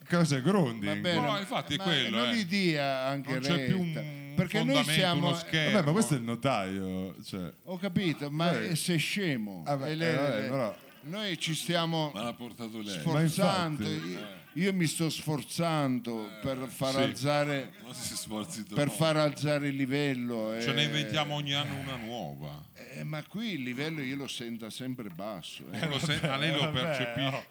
Cos'è 0.10 0.42
Va 0.42 0.50
grunding? 0.50 1.00
bene, 1.02 1.20
No, 1.20 1.38
infatti 1.38 1.76
è 1.76 1.78
quello, 1.78 2.18
Non 2.18 2.30
eh. 2.30 2.36
gli 2.38 2.46
dia 2.46 3.06
anche 3.06 3.32
Non 3.34 3.42
c'è 3.42 3.66
più 3.66 3.80
un 3.80 4.34
Perché 4.36 4.64
noi 4.64 4.84
siamo... 4.86 5.28
uno 5.28 5.36
schermo. 5.36 5.72
Vabbè, 5.74 5.86
ma 5.86 5.92
questo 5.92 6.16
è 6.16 6.18
il 6.18 6.24
notaio. 6.24 7.16
Cioè. 7.24 7.52
Ho 7.66 7.78
capito, 7.78 8.32
ma 8.32 8.60
Eh. 8.60 8.76
sei 8.76 8.98
scemo. 8.98 9.62
Vabbè, 9.64 9.90
E 9.92 9.96
lei- 9.96 10.14
eh, 10.14 10.16
vabbè, 10.18 10.48
però- 10.50 10.86
Noi 11.08 11.38
ci 11.40 11.56
stiamo 11.56 12.12
Ma 12.14 12.24
l'ha 12.24 12.34
portato 12.34 12.82
lei. 12.82 13.00
sforzando. 13.00 13.84
Ma 13.84 13.90
infatti. 13.90 14.10
Io, 14.12 14.64
io 14.66 14.74
mi 14.74 14.86
sto 14.88 15.10
sforzando 15.10 16.30
per 16.42 16.68
far 16.70 16.94
Sì. 16.96 17.02
alzare 17.02 17.74
Non 17.84 17.94
si 17.94 18.16
sforzi 18.16 18.64
troppo. 18.64 18.76
per 18.76 18.90
far 18.92 19.18
alzare 19.18 19.68
il 19.70 19.76
livello. 19.76 20.56
Ce 20.60 20.70
eh. 20.70 20.74
ne 20.74 20.84
inventiamo 20.84 21.36
ogni 21.36 21.54
anno 21.54 21.76
una 21.80 21.96
nuova. 21.96 22.64
Eh, 22.96 23.04
ma 23.04 23.24
qui 23.24 23.54
il 23.54 23.64
livello 23.64 24.02
io 24.02 24.16
lo 24.16 24.28
sento 24.28 24.70
sempre 24.70 25.10
basso. 25.10 25.64
eh. 25.72 25.80
Eh, 25.80 25.88
lo 25.88 26.00
sen- 26.00 26.24
a 26.26 26.36
lei 26.38 26.52
lo 26.52 26.60
vabbè, 26.62 26.82
percepisce. 26.82 27.46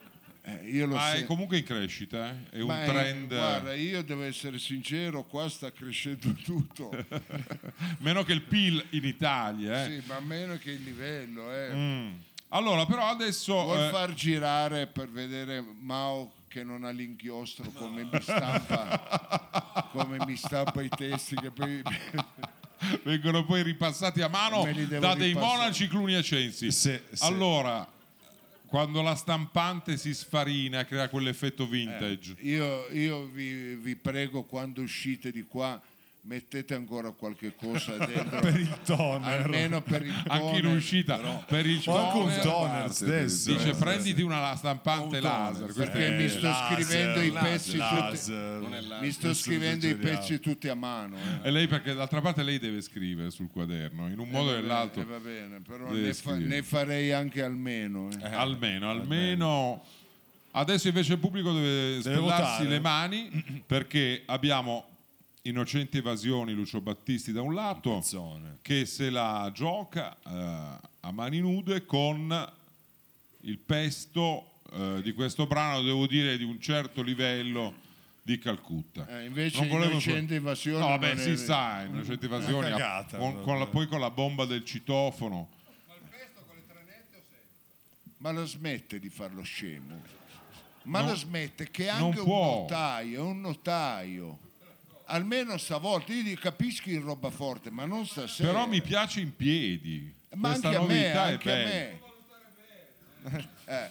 Eh, 0.48 0.68
io 0.70 0.86
lo 0.86 0.94
Ma 0.94 1.12
è 1.12 1.16
sen- 1.18 1.26
comunque 1.26 1.58
in 1.58 1.64
crescita, 1.64 2.30
eh? 2.30 2.56
è 2.58 2.60
un 2.60 2.66
Ma 2.68 2.84
è- 2.84 2.86
trend. 2.86 3.26
guarda, 3.28 3.74
io 3.74 4.02
devo 4.02 4.22
essere 4.22 4.58
sincero, 4.60 5.24
qua 5.24 5.48
sta 5.48 5.72
crescendo 5.72 6.32
tutto. 6.44 6.90
Meno 7.98 8.22
che 8.22 8.32
il 8.32 8.42
PIL 8.42 8.84
in 8.90 9.04
Italia. 9.04 9.84
eh. 9.86 10.00
sì, 10.00 10.06
ma 10.06 10.20
meno 10.20 10.56
che 10.58 10.70
il 10.72 10.82
livello. 10.84 11.52
Eh. 11.52 11.74
Mm. 11.74 12.12
Allora, 12.48 12.86
però 12.86 13.06
adesso. 13.08 13.54
Vuol 13.62 13.84
eh, 13.84 13.90
far 13.90 14.14
girare 14.14 14.86
per 14.86 15.08
vedere 15.08 15.64
Mao 15.80 16.32
che 16.48 16.62
non 16.62 16.84
ha 16.84 16.90
l'inchiostro 16.90 17.70
come 17.74 18.04
mi 18.04 18.20
stampa 18.22 19.88
come 19.92 20.24
mi 20.24 20.36
stampa 20.36 20.80
i 20.80 20.88
testi 20.88 21.34
che 21.36 21.50
poi 21.50 21.82
vengono 23.04 23.44
poi 23.44 23.62
ripassati 23.62 24.22
a 24.22 24.28
mano 24.28 24.62
da 24.64 25.14
dei 25.14 25.28
ripassare. 25.28 25.32
monaci 25.32 25.88
cluniacensi. 25.88 26.72
Sì, 26.72 26.98
sì. 27.12 27.24
Allora, 27.24 27.86
quando 28.66 29.02
la 29.02 29.14
stampante 29.14 29.96
si 29.96 30.14
sfarina, 30.14 30.84
crea 30.86 31.08
quell'effetto 31.08 31.66
vintage. 31.66 32.36
io, 32.40 32.86
io 32.90 33.24
vi, 33.26 33.74
vi 33.74 33.94
prego 33.96 34.42
quando 34.44 34.80
uscite 34.80 35.30
di 35.30 35.44
qua 35.44 35.80
mettete 36.26 36.74
ancora 36.74 37.10
qualche 37.12 37.54
cosa 37.54 37.96
dentro 38.04 38.40
Per 38.40 38.58
il 38.58 38.78
toner. 38.84 39.42
almeno 39.42 39.80
per 39.80 40.04
il 40.04 40.12
anche 40.26 40.56
in 40.56 40.62
toner. 40.62 40.76
uscita, 40.76 41.16
per 41.46 41.66
il 41.66 41.80
O 41.86 41.96
anche 41.96 42.18
un 42.18 42.24
toner, 42.24 42.42
toner 42.42 42.92
stesso. 42.92 43.52
dice 43.52 43.70
eh. 43.70 43.74
prenditi 43.74 44.22
una 44.22 44.54
stampante 44.56 45.16
Un 45.18 45.22
laser. 45.22 45.66
toner, 45.68 45.72
perché 45.74 46.06
è- 46.08 46.20
mi 46.20 46.28
sto 46.28 46.46
laser, 46.48 46.82
scrivendo 46.82 47.20
i 47.20 47.30
laser, 47.30 47.50
pezzi 47.50 47.70
tutti 47.70 47.94
laser. 48.00 48.60
Laser. 48.68 49.00
mi 49.00 49.10
sto 49.12 49.34
scrivendo 49.34 49.86
i 49.86 49.94
pezzi 49.94 50.40
tutti 50.40 50.68
a 50.68 50.74
mano 50.74 51.16
eh. 51.16 51.46
E 51.48 51.50
lei 51.50 51.66
perché 51.68 51.94
d'altra 51.94 52.20
parte 52.20 52.42
lei 52.42 52.58
deve 52.58 52.80
scrivere 52.80 53.30
sul 53.30 53.48
quaderno, 53.50 54.08
in 54.08 54.18
un 54.18 54.28
modo 54.28 54.50
o 54.50 54.52
Eh, 54.52 54.54
va 54.54 54.60
bene, 54.60 54.66
nell'altro. 54.66 55.00
eh, 55.02 55.04
va 55.04 55.18
bene 55.20 55.60
però 55.66 55.86
deve 55.92 56.06
ne, 56.08 56.14
fa- 56.14 56.34
ne 56.36 56.62
farei 56.62 57.12
anche 57.12 57.42
almeno 57.42 58.08
eh. 58.20 58.34
almeno, 58.34 58.90
almeno. 58.90 59.84
Adesso 60.52 60.88
invece 60.88 61.12
il 61.12 61.18
pubblico 61.18 61.52
deve 61.52 62.00
spellarsi 62.00 62.22
votare. 62.62 62.68
le 62.68 62.80
mani 62.80 63.62
perché 63.66 64.22
abbiamo 64.24 64.86
Innocenti 65.48 65.98
Evasioni, 65.98 66.52
Lucio 66.52 66.80
Battisti 66.80 67.32
da 67.32 67.42
un 67.42 67.54
lato, 67.54 67.94
Pezzone. 67.96 68.58
che 68.62 68.84
se 68.86 69.10
la 69.10 69.50
gioca 69.54 70.16
eh, 70.26 70.78
a 71.00 71.10
mani 71.12 71.38
nude 71.40 71.84
con 71.84 72.52
il 73.42 73.58
pesto 73.58 74.52
eh, 74.72 75.00
di 75.02 75.12
questo 75.12 75.46
brano, 75.46 75.82
devo 75.82 76.06
dire, 76.06 76.36
di 76.36 76.44
un 76.44 76.60
certo 76.60 77.02
livello 77.02 77.74
di 78.22 78.38
Calcutta. 78.40 79.06
Eh, 79.06 79.26
invece 79.26 79.58
Non 79.60 79.68
volevo- 79.68 79.90
Innocente 79.92 80.34
Evasione 80.34 80.78
No, 80.80 80.88
non 80.88 80.98
beh, 80.98 81.12
è- 81.12 81.16
si 81.16 81.36
sa, 81.36 81.82
Innocenti 81.82 82.24
Evasioni, 82.24 82.66
Una 82.66 82.70
cagata, 82.70 83.16
con- 83.18 83.40
con 83.42 83.58
la- 83.60 83.66
poi 83.66 83.86
con 83.86 84.00
la 84.00 84.10
bomba 84.10 84.44
del 84.46 84.64
citofono. 84.64 85.48
ma 88.18 88.30
lo 88.32 88.44
smette 88.46 88.98
di 88.98 89.08
farlo 89.10 89.42
scemo 89.42 90.00
ma 90.84 91.02
No, 91.02 91.08
lo 91.10 91.14
smette 91.16 91.70
che 91.70 91.84
non 91.86 92.04
anche 92.04 92.18
un 92.20 92.24
può. 92.24 92.60
notaio 92.62 93.24
un 93.26 93.40
notaio 93.40 94.38
almeno 95.06 95.56
stavolta 95.56 96.12
io 96.12 96.36
capisco 96.38 96.90
in 96.90 97.02
roba 97.02 97.30
forte 97.30 97.70
ma 97.70 97.84
non 97.84 98.06
stasera 98.06 98.50
Però 98.52 98.66
mi 98.66 98.80
piace 98.82 99.20
in 99.20 99.34
piedi. 99.34 100.12
ma 100.34 100.50
Questa 100.50 100.68
anche 100.68 100.78
a 100.78 100.82
me 100.82 100.94
novità 100.94 101.28
è 101.28 101.32
anche 101.32 101.52
a 101.52 101.56
me 101.64 102.00
Eh, 103.68 103.90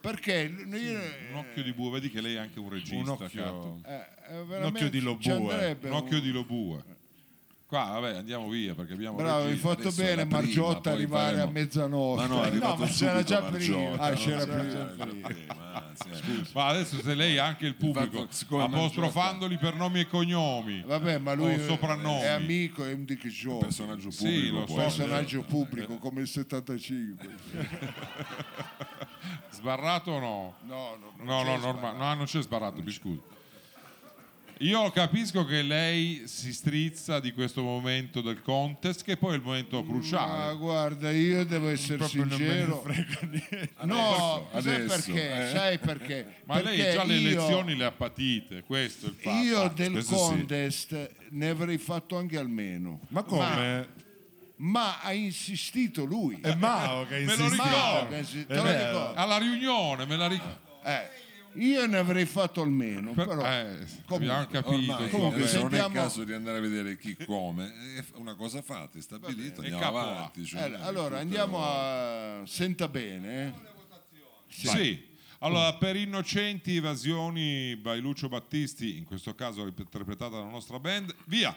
perché 0.00 0.34
io, 0.42 1.00
Un 1.32 1.36
occhio 1.36 1.62
di 1.62 1.72
bue, 1.72 1.90
vedi 1.90 2.10
che 2.10 2.20
lei 2.20 2.36
è 2.36 2.38
anche 2.38 2.58
un 2.60 2.70
regista. 2.70 2.94
Un 2.96 3.08
occhio. 3.08 3.42
Cato. 3.42 3.80
eh, 3.86 3.94
eh, 3.94 4.38
occhio 4.38 4.44
veramente 4.46 4.90
di 4.90 5.00
Lobue, 5.00 5.76
Un 5.82 5.92
occhio 5.92 6.20
di 6.20 6.30
lobue. 6.30 6.82
Qua, 7.76 8.00
vabbè, 8.00 8.16
andiamo 8.16 8.48
via 8.48 8.74
perché 8.74 8.94
abbiamo 8.94 9.18
bravo 9.18 9.44
hai 9.48 9.56
fatto 9.56 9.92
bene 9.92 10.24
Margiotta 10.24 10.92
arrivare 10.92 11.32
faremo- 11.36 11.48
a 11.48 11.52
mezzanotte 11.52 12.20
Ma 12.22 12.26
no, 12.26 12.42
è 12.42 12.46
arrivato 12.46 12.72
No, 12.72 12.78
ma 12.80 12.86
c'era 12.86 13.22
già 13.22 13.40
Margiotta, 13.42 13.56
prima. 13.58 14.02
Ah, 14.02 14.12
c'era 14.14 14.44
c'era 14.46 14.84
prima. 14.86 15.28
prima, 15.28 15.28
eh. 15.28 16.44
Ma 16.54 16.66
adesso 16.68 17.02
se 17.02 17.14
lei 17.14 17.36
anche 17.36 17.66
il 17.66 17.74
pubblico, 17.74 18.26
apostrofandoli 18.62 19.58
per 19.58 19.74
nomi 19.74 20.00
e 20.00 20.06
cognomi. 20.06 20.82
vabbè 20.86 21.18
ma 21.18 21.34
lui 21.34 21.52
O 21.54 21.62
soprannomi. 21.64 22.20
è 22.22 22.28
amico 22.28 22.82
è 22.82 22.92
un 22.94 23.04
di 23.04 23.16
che 23.18 23.28
gioco 23.28 23.58
personaggio 23.58 24.10
Sì, 24.10 24.24
pubblico 24.24 24.64
può 24.64 24.74
so. 24.76 24.80
essere. 24.80 25.04
personaggio 25.08 25.42
pubblico 25.42 25.98
come 25.98 26.22
il 26.22 26.28
75 26.28 27.28
Sbarrato 29.50 30.10
o 30.12 30.18
no? 30.18 30.54
no 30.62 30.96
no 30.98 31.12
No, 31.24 31.42
no, 31.42 31.56
norma- 31.58 31.92
no, 31.92 32.14
non 32.14 32.24
c'è 32.24 32.40
sbarrato, 32.40 32.80
mi 32.82 32.90
scusi. 32.90 33.20
Io 34.60 34.90
capisco 34.90 35.44
che 35.44 35.60
lei 35.60 36.22
si 36.24 36.50
strizza 36.54 37.20
di 37.20 37.32
questo 37.32 37.62
momento 37.62 38.22
del 38.22 38.40
contest, 38.40 39.04
che 39.04 39.18
poi 39.18 39.34
è 39.34 39.36
il 39.36 39.42
momento 39.42 39.82
Ma 39.82 39.88
cruciale. 39.90 40.56
guarda, 40.56 41.10
io 41.10 41.44
devo 41.44 41.68
essere 41.68 41.98
Proprio 41.98 42.24
non 42.24 42.38
me 42.40 42.46
ne 42.46 42.54
sincero. 42.54 42.80
frega 42.82 43.18
niente. 43.20 43.70
No, 43.82 44.48
sai 44.52 44.58
Adesso, 44.58 45.12
perché? 45.12 45.46
eh. 45.46 45.50
Sai 45.50 45.78
perché? 45.78 46.34
Ma 46.44 46.62
lei 46.62 46.76
Perché 46.78 46.92
già 46.94 47.04
le 47.04 47.14
io- 47.16 47.28
elezioni 47.30 47.76
le 47.76 47.84
ha 47.84 47.92
patite, 47.92 48.62
questo 48.62 49.06
è 49.06 49.08
il 49.10 49.14
fatto. 49.16 49.36
Io 49.36 49.68
del 49.74 49.92
questo 49.92 50.16
sì. 50.16 50.22
contest 50.24 51.10
ne 51.30 51.48
avrei 51.50 51.76
fatto 51.78 52.16
anche 52.16 52.38
almeno. 52.38 53.00
Ma 53.08 53.22
come? 53.24 54.04
ma 54.58 55.02
ha 55.02 55.12
insistito 55.12 56.04
lui. 56.06 56.38
È 56.40 56.54
Mao 56.54 57.04
che 57.06 57.18
Me 57.18 57.36
lo 57.36 57.42
insiste. 57.44 57.62
ricordo. 57.62 58.08
Che 58.08 58.16
insi- 58.16 58.40
È 58.40 58.46
te 58.46 58.54
lo 58.54 58.62
vero. 58.62 58.88
ricordi? 58.98 59.18
Alla 59.18 59.36
riunione 59.36 60.06
me 60.06 60.16
la 60.16 60.26
ricordo. 60.28 60.80
Eh, 60.82 61.10
io 61.56 61.86
ne 61.86 61.98
avrei 61.98 62.26
fatto 62.26 62.62
almeno, 62.62 63.12
però 63.12 63.40
eh, 63.44 63.86
comunque, 64.06 64.14
abbiamo 64.16 64.46
capito. 64.46 64.92
Ormai 64.92 65.10
Comunque, 65.10 65.40
adesso 65.42 65.56
non 65.60 65.64
è 65.72 65.74
il 65.74 65.80
sentiamo- 65.80 65.94
caso 65.94 66.24
di 66.24 66.32
andare 66.32 66.58
a 66.58 66.60
vedere 66.60 66.96
chi 66.98 67.16
come, 67.24 67.72
è 67.96 68.04
una 68.14 68.34
cosa 68.34 68.62
fatta, 68.62 68.98
è 68.98 69.02
stabilito, 69.02 69.60
bene, 69.62 69.74
andiamo 69.74 69.98
avanti. 69.98 70.44
cioè, 70.44 70.62
Eh, 70.62 70.72
è 70.72 70.80
allora 70.82 71.04
tutto- 71.08 71.20
andiamo 71.20 71.58
a 71.62 72.42
senta 72.46 72.88
bene. 72.88 73.46
eh. 73.46 73.52
Sì. 74.48 75.14
Allora, 75.40 75.74
per 75.74 75.96
innocenti 75.96 76.76
evasioni 76.76 77.76
by 77.76 78.00
Lucio 78.00 78.28
Battisti, 78.28 78.96
in 78.96 79.04
questo 79.04 79.34
caso 79.34 79.66
interpretata 79.66 80.36
dalla 80.36 80.48
nostra 80.48 80.78
band, 80.80 81.14
via. 81.26 81.54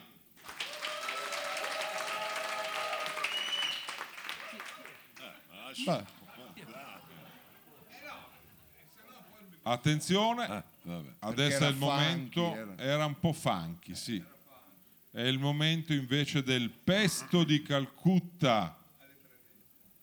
Ma- 5.86 6.04
Attenzione, 9.64 10.44
Ah, 10.46 10.64
vabbè. 10.84 11.10
adesso 11.20 11.56
era 11.58 11.68
è 11.68 11.70
il 11.70 11.76
momento, 11.76 12.42
funky, 12.54 12.60
era. 12.60 12.76
era 12.78 13.06
un 13.06 13.20
po' 13.20 13.34
funky, 13.34 13.96
sì. 13.96 14.24
È 15.12 15.22
il 15.22 15.40
momento 15.40 15.94
invece 15.94 16.44
del 16.44 16.70
pesto 16.70 17.44
di 17.44 17.62
Calcutta 17.64 18.78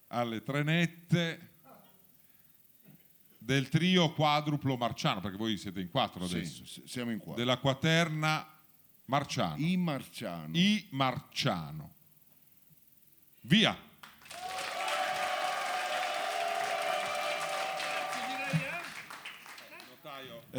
alle 0.08 0.42
trenette 0.42 1.50
del 3.38 3.68
trio 3.68 4.12
quadruplo 4.12 4.76
marciano, 4.76 5.20
perché 5.20 5.36
voi 5.36 5.56
siete 5.56 5.80
in 5.80 5.90
quattro 5.90 6.26
Sì, 6.26 6.36
adesso, 6.36 6.66
s- 6.66 6.82
siamo 6.84 7.12
in 7.12 7.18
qua. 7.18 7.34
della 7.34 7.58
quaterna 7.58 8.44
marciano. 9.06 9.56
I 9.56 9.76
Marciano. 9.76 10.56
I 10.56 10.86
Marciano. 10.90 11.92
Via. 13.42 13.76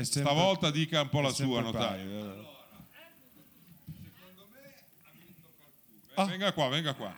Sempre- 0.06 0.32
Stavolta 0.34 0.72
dica 0.72 1.02
un 1.02 1.10
po' 1.10 1.22
la 1.22 1.32
sua, 1.32 1.62
notaio. 1.62 2.06
paio, 2.10 2.42
eh. 2.42 2.46
Eh, 6.20 6.26
Venga 6.26 6.52
qua, 6.52 6.68
venga 6.70 6.94
qua. 6.94 7.14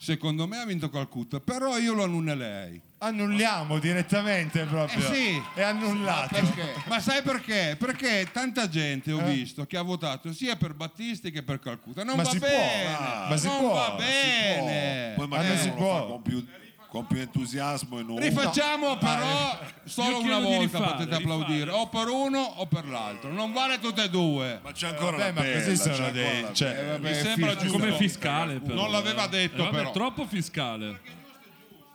Secondo 0.00 0.46
me 0.46 0.58
ha 0.58 0.64
vinto 0.64 0.90
Calcutta, 0.90 1.40
però 1.40 1.76
io 1.78 1.92
lo 1.92 2.04
annullerei. 2.04 2.80
Annulliamo 2.98 3.78
direttamente 3.78 4.64
proprio. 4.64 5.08
Eh 5.08 5.14
sì. 5.14 5.42
È 5.54 5.62
annullato. 5.62 6.34
Perché? 6.34 6.74
Ma 6.86 6.98
sai 7.00 7.22
perché? 7.22 7.76
Perché 7.78 8.28
tanta 8.32 8.68
gente 8.68 9.12
ho 9.12 9.22
visto 9.24 9.66
che 9.66 9.76
ha 9.76 9.82
votato 9.82 10.32
sia 10.32 10.56
per 10.56 10.74
Battisti 10.74 11.30
che 11.30 11.42
per 11.42 11.58
Calcutta. 11.60 12.02
Non 12.04 12.16
Ma 12.16 12.22
va 12.24 12.30
si 12.30 12.38
può, 12.38 12.48
bene. 12.48 12.96
ah, 12.96 13.26
ma 13.28 13.36
si 13.36 13.46
non 13.46 13.58
può, 13.58 13.72
va 13.74 13.90
si 13.90 14.04
bene. 14.04 15.12
Poi 15.14 15.28
Ma 15.28 15.36
magari 15.36 15.54
non 15.54 15.62
si 15.64 15.70
può. 15.70 16.00
fa 16.00 16.06
con 16.06 16.22
più, 16.22 16.46
con 16.88 17.06
più 17.06 17.18
entusiasmo 17.18 17.98
e 17.98 18.02
non 18.02 18.18
Rifacciamo 18.18 18.96
però 18.96 19.58
solo 19.84 20.20
Io 20.20 20.22
una 20.22 20.38
volta 20.38 20.58
rifare, 20.60 20.84
potete 20.84 21.04
rifare. 21.04 21.22
applaudire, 21.22 21.70
o 21.70 21.88
per 21.88 22.08
uno 22.08 22.38
o 22.40 22.66
per 22.66 22.86
l'altro. 22.86 23.30
Non 23.30 23.52
vale 23.52 23.78
tutte 23.78 24.04
e 24.04 24.08
due. 24.10 24.60
Ma 24.62 24.72
c'è 24.72 24.88
ancora 24.88 25.16
Vabbè, 25.18 25.24
la 25.26 25.32
ma 25.32 25.40
bella, 25.42 25.64
così 25.68 25.88
ancora 25.88 26.10
dei- 26.10 26.42
la 26.42 26.52
cioè, 26.54 26.68
Eh, 26.70 26.84
vabbè, 26.86 26.98
Mi 26.98 27.08
è 27.10 27.22
sembra 27.22 27.56
giusto. 27.56 27.78
Come 27.78 27.92
fiscale, 27.96 28.58
però. 28.60 28.74
Non 28.74 28.90
l'aveva 28.90 29.24
eh. 29.26 29.28
detto, 29.28 29.60
Eh, 29.60 29.64
vabbè, 29.64 29.76
però. 29.76 29.90
troppo 29.90 30.26
fiscale. 30.26 31.00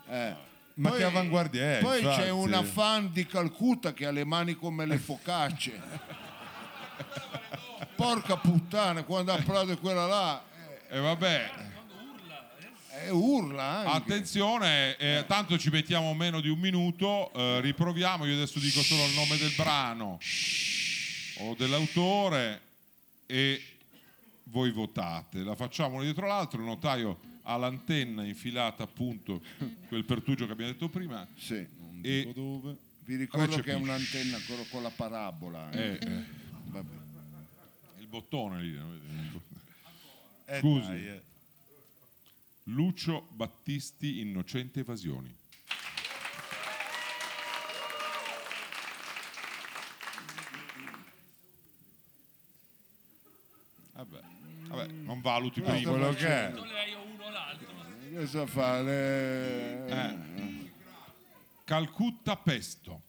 eh. 0.10 0.36
Ma 0.76 0.90
Poi- 0.90 0.98
che 0.98 1.04
avanguardia 1.04 1.78
è? 1.78 1.80
Poi 1.82 2.00
infatti. 2.00 2.22
c'è 2.22 2.30
una 2.30 2.64
fan 2.64 3.12
di 3.12 3.28
Calcutta 3.28 3.94
che 3.94 4.08
ha 4.08 4.12
le 4.12 4.26
mani 4.26 4.56
come 4.56 4.86
le 4.88 4.98
focacce. 4.98 5.80
Porca 7.96 8.38
puttana, 8.38 9.04
quando 9.04 9.34
applaude 9.34 9.78
quella 9.78 10.06
là, 10.08 10.44
E 10.90 11.00
vabbè, 11.00 11.52
eh, 13.06 13.10
urla 13.10 13.80
anche. 13.80 13.90
attenzione, 14.14 14.96
eh, 14.98 15.24
tanto 15.28 15.58
ci 15.58 15.70
mettiamo 15.70 16.14
meno 16.14 16.40
di 16.42 16.50
un 16.50 16.60
minuto, 16.60 17.32
eh, 17.34 17.62
riproviamo, 17.62 18.26
io 18.26 18.34
adesso 18.36 18.60
dico 18.60 18.82
solo 18.82 19.06
il 19.06 19.14
nome 19.14 19.38
del 19.38 19.54
brano 19.56 20.20
o 21.40 21.56
dell'autore 21.56 22.62
e 23.26 23.62
voi 24.46 24.72
votate. 24.72 25.40
La 25.44 25.56
facciamo 25.56 25.96
uno 25.96 26.04
dietro 26.04 26.28
l'altro, 26.28 26.60
il 26.60 26.66
notaio 26.66 27.20
ha 27.44 27.58
l'antenna 27.58 28.24
infilata 28.24 28.84
appunto, 28.84 29.42
quel 29.90 30.06
pertugio 30.06 30.46
che 30.46 30.52
abbiamo 30.52 30.72
detto 30.72 30.90
prima, 30.90 31.26
Sì. 31.38 31.66
e 32.02 32.32
Dove? 32.34 32.78
Vi 33.06 33.16
ricordo 33.18 33.58
che 33.60 33.72
è 33.72 33.76
un'antenna 33.76 34.38
con, 34.70 34.82
la 34.82 34.90
parabola. 34.90 35.70
eh. 35.72 36.00
eh, 36.02 36.08
eh, 36.08 36.24
il 38.00 38.08
bottone 38.08 38.62
lì. 38.62 38.80
Eh, 40.46 40.60
Scusi. 40.60 40.88
dai, 40.88 41.08
eh. 41.08 41.22
Lucio 42.68 43.28
Battisti, 43.32 44.20
Innocente 44.22 44.80
Evasioni. 44.82 45.36
Vabbè, 53.94 54.20
vabbè, 54.68 54.88
non 54.88 55.22
valuti 55.22 55.62
prima. 55.62 55.90
Quello 55.90 56.14
che 56.14 56.28
è. 56.28 56.52
Lei 56.52 56.94
o 56.94 57.02
uno 57.04 57.30
l'altro. 57.30 57.68
Cosa 58.16 58.46
fa? 58.48 58.82
Le- 58.82 59.86
Eh. 59.88 60.72
Calcutta 61.64 62.36
Pesto. 62.36 63.02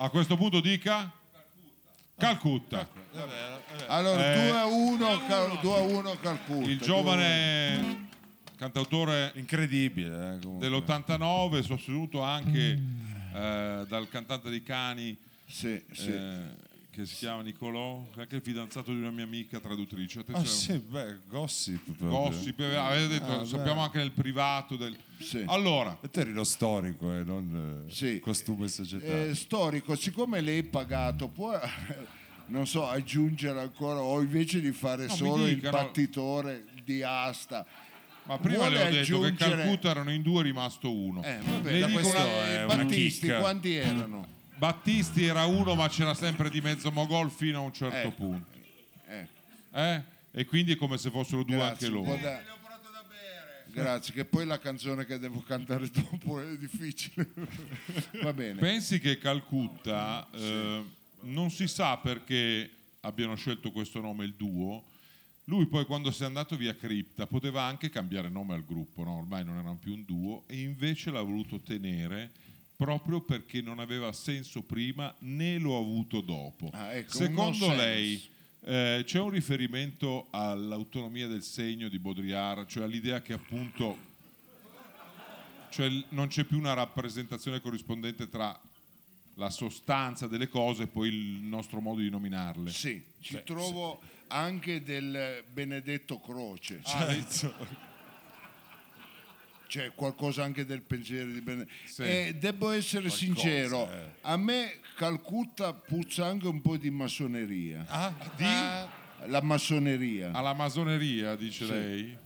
A 0.00 0.10
questo 0.10 0.36
punto 0.36 0.60
dica 0.60 1.10
Calcutta. 2.18 2.88
Allora, 3.86 4.32
Eh. 4.34 4.48
2 4.48 4.58
a 4.58 4.66
1, 4.66 5.26
Cal- 5.28 5.58
2 5.60 5.74
a 5.76 5.80
1 5.80 6.16
Calcutta. 6.20 6.68
Il 6.68 6.78
giovane 6.80 8.06
cantautore 8.56 9.32
Incredibile. 9.36 10.34
eh, 10.34 10.38
comunque. 10.42 10.68
dell'89, 10.68 11.60
sostenuto 11.62 12.20
anche 12.22 12.78
eh, 13.34 13.84
dal 13.88 14.08
cantante 14.10 14.50
dei 14.50 14.62
cani 14.64 15.16
Sì, 15.46 15.80
sì. 15.92 16.10
eh, 16.10 16.40
che 16.98 17.06
si 17.06 17.14
chiama 17.14 17.42
Nicolò, 17.42 18.04
che 18.12 18.18
è 18.18 18.22
anche 18.22 18.36
il 18.36 18.42
fidanzato 18.42 18.90
di 18.92 18.98
una 18.98 19.10
mia 19.10 19.22
amica 19.22 19.60
traduttrice. 19.60 20.18
Ah 20.18 20.22
Attenzione, 20.22 20.80
sì, 20.80 20.84
beh, 20.90 21.16
gossip 21.28 21.84
proprio. 21.96 22.08
gossip, 22.08 22.58
eh, 22.60 22.74
avete 22.74 23.06
detto, 23.06 23.40
Ah, 23.40 23.44
sappiamo 23.44 23.74
beh. 23.80 23.86
anche 23.86 23.98
nel 23.98 24.10
privato. 24.10 24.76
Del... 24.76 24.96
Sì. 25.20 25.44
Allora, 25.46 25.96
E 26.00 26.10
te 26.10 26.20
eri 26.22 26.32
lo 26.32 26.42
storico 26.42 27.12
e 27.14 27.22
non 27.22 27.84
eh, 27.88 27.92
Sì. 27.92 28.18
costume 28.18 28.66
società. 28.66 29.06
Eh, 29.06 29.34
storico, 29.36 29.94
siccome 29.94 30.40
lei 30.40 30.58
è 30.58 30.62
pagato, 30.64 31.28
può 31.28 31.56
non 32.46 32.66
so, 32.66 32.84
aggiungere 32.88 33.60
ancora 33.60 34.00
o 34.00 34.20
invece 34.20 34.60
di 34.60 34.72
fare 34.72 35.06
No, 35.06 35.14
solo 35.14 35.46
il 35.46 35.54
dica, 35.54 35.70
no. 35.70 35.76
battitore 35.76 36.64
di 36.82 37.02
asta. 37.04 37.64
ma 38.24 38.38
prima 38.38 38.68
le 38.68 38.76
ho 38.82 38.90
detto 38.90 38.98
aggiungere- 39.00 39.34
che 39.36 39.44
Calcutta 39.56 39.90
erano 39.90 40.10
in 40.12 40.22
due, 40.22 40.40
è 40.40 40.42
rimasto 40.44 40.92
uno. 40.92 41.22
Eh, 41.22 41.38
vabbè, 41.44 41.74
dico 41.74 41.90
questo 41.92 42.16
una- 42.18 42.46
è 42.48 42.64
una 42.64 42.74
Battisti 42.76 43.20
chicca. 43.20 43.38
quanti 43.38 43.74
erano? 43.76 44.36
Battisti 44.58 45.24
era 45.24 45.44
uno, 45.46 45.74
ma 45.74 45.88
c'era 45.88 46.14
sempre 46.14 46.50
di 46.50 46.60
mezzo 46.60 46.90
Mogol 46.90 47.30
fino 47.30 47.58
a 47.58 47.62
un 47.62 47.72
certo 47.72 47.96
Ecco. 47.96 48.10
punto. 48.10 48.58
Eh, 49.06 49.26
Eh? 49.72 50.02
E 50.32 50.44
quindi 50.44 50.72
è 50.72 50.76
come 50.76 50.98
se 50.98 51.10
fossero 51.10 51.42
due 51.44 51.56
grazie, 51.56 51.86
anche 51.86 51.98
loro. 51.98 52.16
da- 52.20 52.56
Grazie, 53.70 54.12
che 54.12 54.24
poi 54.24 54.44
la 54.44 54.58
canzone 54.58 55.04
che 55.06 55.18
devo 55.18 55.40
cantare 55.42 55.88
dopo 55.90 56.40
è 56.40 56.56
difficile. 56.56 57.28
Va 58.22 58.32
bene. 58.32 58.58
Pensi 58.58 58.98
che 58.98 59.18
Calcutta 59.18 60.26
eh, 60.32 60.82
non 61.22 61.50
si 61.50 61.68
sa 61.68 61.96
perché 61.98 62.68
abbiano 63.00 63.36
scelto 63.36 63.70
questo 63.70 64.00
nome 64.00 64.24
il 64.24 64.34
duo. 64.36 64.82
Lui 65.44 65.66
poi 65.66 65.84
quando 65.86 66.10
si 66.10 66.22
è 66.22 66.26
andato 66.26 66.56
via 66.56 66.74
Cripta 66.74 67.26
poteva 67.26 67.62
anche 67.62 67.88
cambiare 67.88 68.28
nome 68.28 68.54
al 68.54 68.64
gruppo, 68.64 69.04
no? 69.04 69.18
ormai 69.18 69.44
non 69.44 69.54
erano 69.58 69.76
più 69.80 69.92
un 69.94 70.04
duo 70.04 70.42
e 70.46 70.60
invece 70.60 71.10
l'ha 71.10 71.22
voluto 71.22 71.60
tenere 71.60 72.30
proprio 72.78 73.20
perché 73.20 73.60
non 73.60 73.80
aveva 73.80 74.12
senso 74.12 74.62
prima 74.62 75.12
né 75.20 75.58
lo 75.58 75.76
ha 75.76 75.80
avuto 75.80 76.20
dopo. 76.20 76.70
Ah, 76.72 76.94
ecco, 76.94 77.10
Secondo 77.10 77.74
lei 77.74 78.22
eh, 78.60 79.02
c'è 79.04 79.18
un 79.18 79.30
riferimento 79.30 80.28
all'autonomia 80.30 81.26
del 81.26 81.42
segno 81.42 81.88
di 81.88 81.98
Baudrillard, 81.98 82.68
cioè 82.68 82.84
all'idea 82.84 83.20
che 83.20 83.32
appunto 83.32 84.06
cioè 85.70 85.90
non 86.10 86.28
c'è 86.28 86.44
più 86.44 86.56
una 86.56 86.72
rappresentazione 86.72 87.60
corrispondente 87.60 88.28
tra 88.28 88.56
la 89.34 89.50
sostanza 89.50 90.28
delle 90.28 90.48
cose 90.48 90.84
e 90.84 90.86
poi 90.86 91.08
il 91.08 91.42
nostro 91.42 91.80
modo 91.80 92.00
di 92.00 92.10
nominarle. 92.10 92.70
Sì, 92.70 93.02
ci 93.20 93.42
trovo 93.44 94.00
anche 94.28 94.84
del 94.84 95.42
Benedetto 95.50 96.20
Croce. 96.20 96.80
Certo. 96.84 97.86
C'è 99.68 99.92
qualcosa 99.94 100.42
anche 100.44 100.64
del 100.64 100.80
pensiero 100.80 101.30
di 101.30 101.40
Benedetto. 101.42 101.70
Sì. 101.84 102.02
E 102.02 102.34
devo 102.38 102.70
essere 102.70 103.10
sincero, 103.10 103.88
a 104.22 104.36
me 104.36 104.80
Calcutta 104.96 105.72
puzza 105.74 106.26
anche 106.26 106.48
un 106.48 106.60
po' 106.60 106.76
di 106.76 106.90
massoneria. 106.90 107.84
Ah, 107.88 108.88
La 109.26 109.40
massoneria. 109.42 110.32
Alla 110.32 110.54
masoneria, 110.54 111.36
dice 111.36 111.64
lei. 111.66 112.16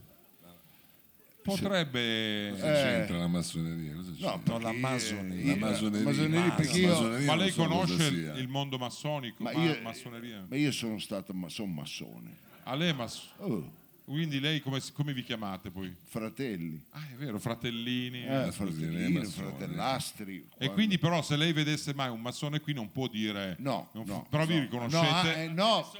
Potrebbe... 1.42 2.50
Cosa 2.52 2.72
c'entra 2.72 3.16
la 3.18 3.26
massoneria? 3.26 3.94
Cosa 3.94 4.12
c'entra? 4.16 4.52
No, 4.54 4.58
la 4.60 4.72
massoneria. 4.72 5.50
La 5.52 5.56
massoneria. 5.56 6.04
massoneria, 6.06 6.46
Ma- 6.46 6.54
perché 6.54 6.72
la 6.72 6.78
io- 6.86 6.88
massoneria 6.92 7.26
Ma 7.26 7.34
lei 7.34 7.50
so 7.50 7.62
conosce 7.66 8.06
il 8.36 8.48
mondo 8.48 8.78
massonico? 8.78 9.42
Ma 9.42 9.52
Ma- 9.52 9.64
io- 9.64 9.78
massoneria? 9.82 10.44
ma 10.48 10.54
io 10.56 10.70
sono 10.70 10.98
stato 11.00 11.32
ma 11.32 11.48
sono 11.48 11.72
massone. 11.72 12.36
A 12.62 12.74
lei 12.76 12.92
mas- 12.94 13.28
Oh, 13.38 13.68
Quindi 14.04 14.40
lei 14.40 14.60
come, 14.60 14.80
come 14.92 15.12
vi 15.12 15.22
chiamate 15.22 15.70
poi? 15.70 15.94
fratelli, 16.04 16.84
Ah, 16.90 17.06
è 17.12 17.14
vero, 17.14 17.38
fratellini. 17.38 18.26
eh, 18.26 18.50
fratellini, 18.50 19.24
fratellastri. 19.24 20.34
E 20.36 20.44
quando- 20.56 20.74
quindi 20.74 20.98
però 20.98 21.22
se 21.22 21.36
lei 21.36 21.52
vedesse 21.52 21.94
mai 21.94 22.10
un 22.10 22.20
massone 22.20 22.58
qui 22.60 22.72
non 22.74 22.90
può 22.90 23.06
dire... 23.06 23.54
No, 23.60 23.90
non- 23.92 24.04
no, 24.06 24.26
però 24.28 24.44
vi 24.44 24.56
no. 24.56 24.60
riconoscete... 24.62 25.04
No, 25.06 25.10
ah, 25.10 25.28
eh, 25.38 25.46
no, 25.48 25.92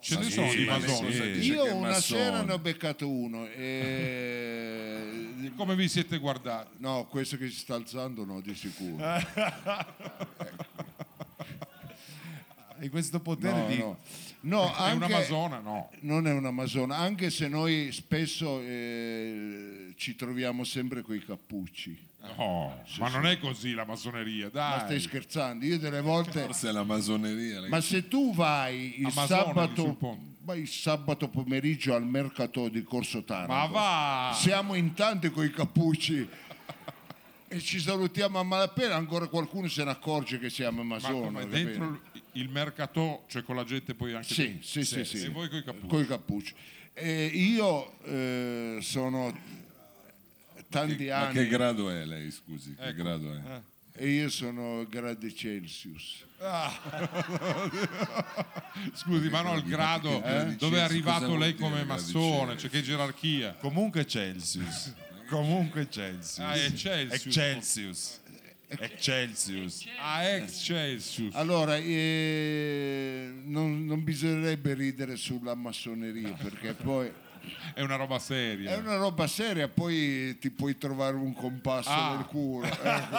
Ce 0.00 0.18
ne 0.18 0.30
sono 0.30 0.50
di 0.52 0.64
ma 0.64 0.78
masoni. 0.78 1.12
sì. 1.12 1.22
Io 1.52 1.74
una 1.76 2.00
sera 2.00 2.42
ne 2.42 2.52
ho 2.54 2.58
beccato 2.58 3.06
uno. 3.08 3.46
e- 3.46 5.52
Come 5.54 5.76
vi 5.76 5.86
siete 5.88 6.16
guardati? 6.18 6.70
No, 6.78 7.06
questo 7.08 7.36
che 7.36 7.48
si 7.50 7.58
sta 7.58 7.74
alzando 7.76 8.24
no, 8.24 8.40
di 8.40 8.52
sicuro. 8.54 9.04
Hai 9.04 9.24
questo 12.90 13.20
potere 13.20 13.60
No, 13.60 13.66
di... 13.68 13.76
no. 13.78 13.98
No, 14.42 14.64
È 14.74 14.92
una 14.92 15.04
anche- 15.06 15.08
masona? 15.12 15.58
No. 15.60 15.90
Non 16.00 16.26
è 16.26 16.32
una 16.32 16.50
masona, 16.50 16.96
anche 16.96 17.30
se 17.30 17.48
noi 17.48 17.90
spesso 17.92 18.60
eh, 18.60 19.92
ci 19.96 20.14
troviamo 20.16 20.64
sempre 20.64 21.02
con 21.02 21.14
i 21.14 21.24
cappucci. 21.24 22.10
No, 22.36 22.80
ma 22.98 23.08
non 23.08 23.26
è 23.26 23.38
così 23.38 23.72
la 23.72 23.84
massoneria, 23.84 24.48
Ma 24.52 24.74
stai 24.78 24.88
dai. 24.90 25.00
scherzando? 25.00 25.64
Io 25.64 25.76
delle 25.78 26.00
volte... 26.00 26.42
Forse 26.42 26.68
è 26.68 26.72
la 26.72 26.84
massoneria. 26.84 27.66
Ma 27.68 27.80
se 27.80 28.06
tu 28.06 28.32
vai 28.32 29.00
il 29.00 29.06
Amazonico, 29.06 29.46
sabato, 29.48 30.18
vai 30.42 30.60
il 30.60 30.68
sabato 30.68 31.28
pomeriggio 31.28 31.94
al 31.94 32.06
mercato 32.06 32.68
di 32.68 32.82
Corso 32.84 33.24
Taranto, 33.24 33.52
Ma 33.52 33.66
va! 33.66 34.32
siamo 34.38 34.74
in 34.74 34.94
tanti 34.94 35.30
con 35.30 35.44
i 35.44 35.50
cappucci 35.50 36.28
e 37.48 37.60
ci 37.60 37.80
salutiamo 37.80 38.38
a 38.38 38.42
malapena, 38.44 38.94
ancora 38.94 39.26
qualcuno 39.26 39.66
se 39.68 39.82
ne 39.84 39.90
accorge 39.90 40.38
che 40.38 40.48
siamo 40.48 40.82
Ma 40.84 40.94
masoni. 40.94 41.22
come 41.24 41.40
capito? 41.40 41.54
dentro 41.56 42.00
il- 42.32 42.48
mercato, 42.48 43.24
cioè 43.28 43.42
con 43.42 43.56
la 43.56 43.64
gente 43.64 43.94
poi 43.94 44.14
anche... 44.14 44.34
Sì, 44.34 44.58
sì, 44.62 44.84
sì, 44.84 45.04
sì. 45.04 45.24
E 45.24 45.28
voi 45.28 45.48
coi 45.48 45.62
cappucci? 45.62 45.86
Coi 45.88 46.06
cappucci. 46.06 46.54
E 46.94 47.24
io 47.26 47.98
eh, 48.04 48.78
sono 48.82 49.36
tanti 50.68 51.06
Ma 51.06 51.26
anni 51.28 51.34
che 51.34 51.46
grado 51.48 51.90
è 51.90 52.04
lei, 52.04 52.30
scusi? 52.30 52.74
Che 52.74 52.82
Ecco. 52.82 53.02
grado 53.02 53.34
è? 53.34 53.60
e 53.94 54.08
io 54.08 54.30
sono 54.30 54.86
gradi 54.88 55.34
Celsius. 55.34 56.24
Scusi, 58.94 59.28
ma 59.28 59.42
no, 59.42 59.54
il 59.54 59.62
grado 59.64 60.20
gradi 60.20 60.56
dove 60.56 60.76
è 60.76 60.80
Celsius, 60.88 61.06
arrivato 61.06 61.36
lei 61.36 61.54
come 61.54 61.84
massone, 61.84 62.52
Celsius? 62.52 62.60
cioè 62.60 62.70
che 62.70 62.82
gerarchia? 62.82 63.52
Comunque 63.54 64.06
Celsius. 64.06 64.92
Comunque 65.28 65.88
Celsius. 65.88 66.38
Ah, 66.40 66.54
è 66.54 66.72
Celsius. 66.72 67.26
Excelsius. 67.26 68.20
Excelsius. 68.78 69.86
Ah, 70.00 70.22
ex 70.28 70.62
Celsius. 70.62 71.34
Allora, 71.34 71.76
eh, 71.76 73.30
non, 73.44 73.84
non 73.84 74.02
bisognerebbe 74.02 74.74
ridere 74.74 75.16
sulla 75.16 75.54
massoneria 75.54 76.32
perché 76.32 76.74
poi 76.74 77.10
È 77.74 77.80
una 77.80 77.96
roba 77.96 78.18
seria. 78.18 78.72
è 78.72 78.76
una 78.76 78.96
roba 78.96 79.26
seria, 79.26 79.68
poi 79.68 80.36
ti 80.38 80.50
puoi 80.50 80.76
trovare 80.76 81.16
un 81.16 81.32
compasso 81.34 81.88
Ah. 81.90 82.14
nel 82.16 82.26
culo. 82.26 82.66
ecco. 82.68 83.18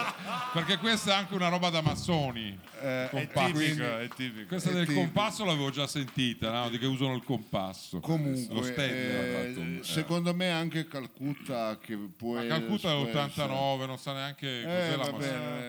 Perché 0.52 0.76
questa 0.78 1.10
è 1.12 1.14
anche 1.14 1.34
una 1.34 1.48
roba 1.48 1.70
da 1.70 1.80
massoni. 1.82 2.56
Eh, 2.80 3.08
È 3.10 3.28
tipico, 3.32 3.98
è 3.98 4.08
tipico. 4.14 4.46
Questa 4.48 4.70
È 4.70 4.72
del 4.74 4.86
tipico. 4.86 5.00
compasso 5.04 5.44
l'avevo 5.44 5.70
già 5.70 5.86
sentita, 5.86 6.50
no? 6.50 6.68
di 6.68 6.78
che 6.78 6.86
usano 6.86 7.14
il 7.14 7.24
compasso. 7.24 7.96
Lo 7.96 8.00
Comunque, 8.02 8.62
Stedler 8.62 9.34
ha 9.36 9.38
eh, 9.48 9.54
un- 9.56 9.80
secondo 9.82 10.34
me 10.34 10.50
anche 10.50 10.86
Calcutta 10.86 11.78
che 11.80 11.96
può 11.96 12.34
Ma 12.34 12.46
Calcutta 12.46 12.90
è 12.90 12.94
può 12.94 13.04
l'89, 13.04 13.86
non 13.86 13.98
sa 13.98 14.12
neanche 14.12 14.48
essere- 14.66 14.70
cos'è 14.70 14.92
Eh, 14.92 14.96
la 14.96 15.12
bene, 15.18 15.62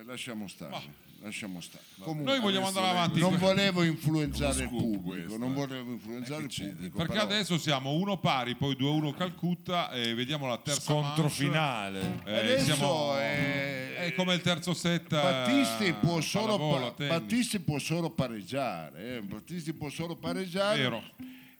eh, 0.00 0.04
lasciamo 0.04 0.46
stare. 0.48 1.06
Lasciamo 1.20 1.60
stare. 1.60 1.82
Comunque, 1.98 2.30
Noi 2.32 2.40
vogliamo 2.40 2.68
andare 2.68 2.86
avanti. 2.88 3.18
non 3.18 3.36
volevo 3.38 3.82
influenzare 3.82 4.62
il 4.62 4.68
pubblico, 4.68 5.00
questo, 5.08 5.36
non 5.36 5.50
eh. 5.50 5.54
volevo 5.54 5.90
influenzare 5.92 6.42
il 6.44 6.48
pubblico. 6.54 6.96
Perché 6.96 7.12
però- 7.14 7.24
adesso 7.24 7.58
siamo 7.58 7.90
uno 7.92 8.18
pari, 8.18 8.54
poi 8.54 8.76
2-1 8.76 9.12
Calcutta 9.14 9.90
e 9.90 10.14
vediamo 10.14 10.46
la 10.46 10.58
terza 10.58 10.80
Scontro 10.80 11.22
manche. 11.24 11.28
finale. 11.36 12.20
Eh, 12.24 12.38
Adesso 12.38 12.64
siamo- 12.64 13.16
è- 13.18 13.94
è 13.96 14.14
come 14.14 14.34
il 14.34 14.40
terzo 14.42 14.72
set. 14.74 15.12
eh, 15.12 15.16
Battisti 15.20 15.92
può, 15.94 16.20
solo, 16.20 16.56
pallavolo, 16.56 16.84
pa- 16.86 16.92
tennis. 16.92 17.18
Battisti 17.18 17.58
può 17.60 17.78
solo 17.78 18.10
pareggiare, 18.10 19.16
eh, 19.16 19.20
Battisti 19.22 19.72
può 19.72 19.88
solo 19.90 20.14
pareggiare 20.14 20.78
Vero. 20.78 21.02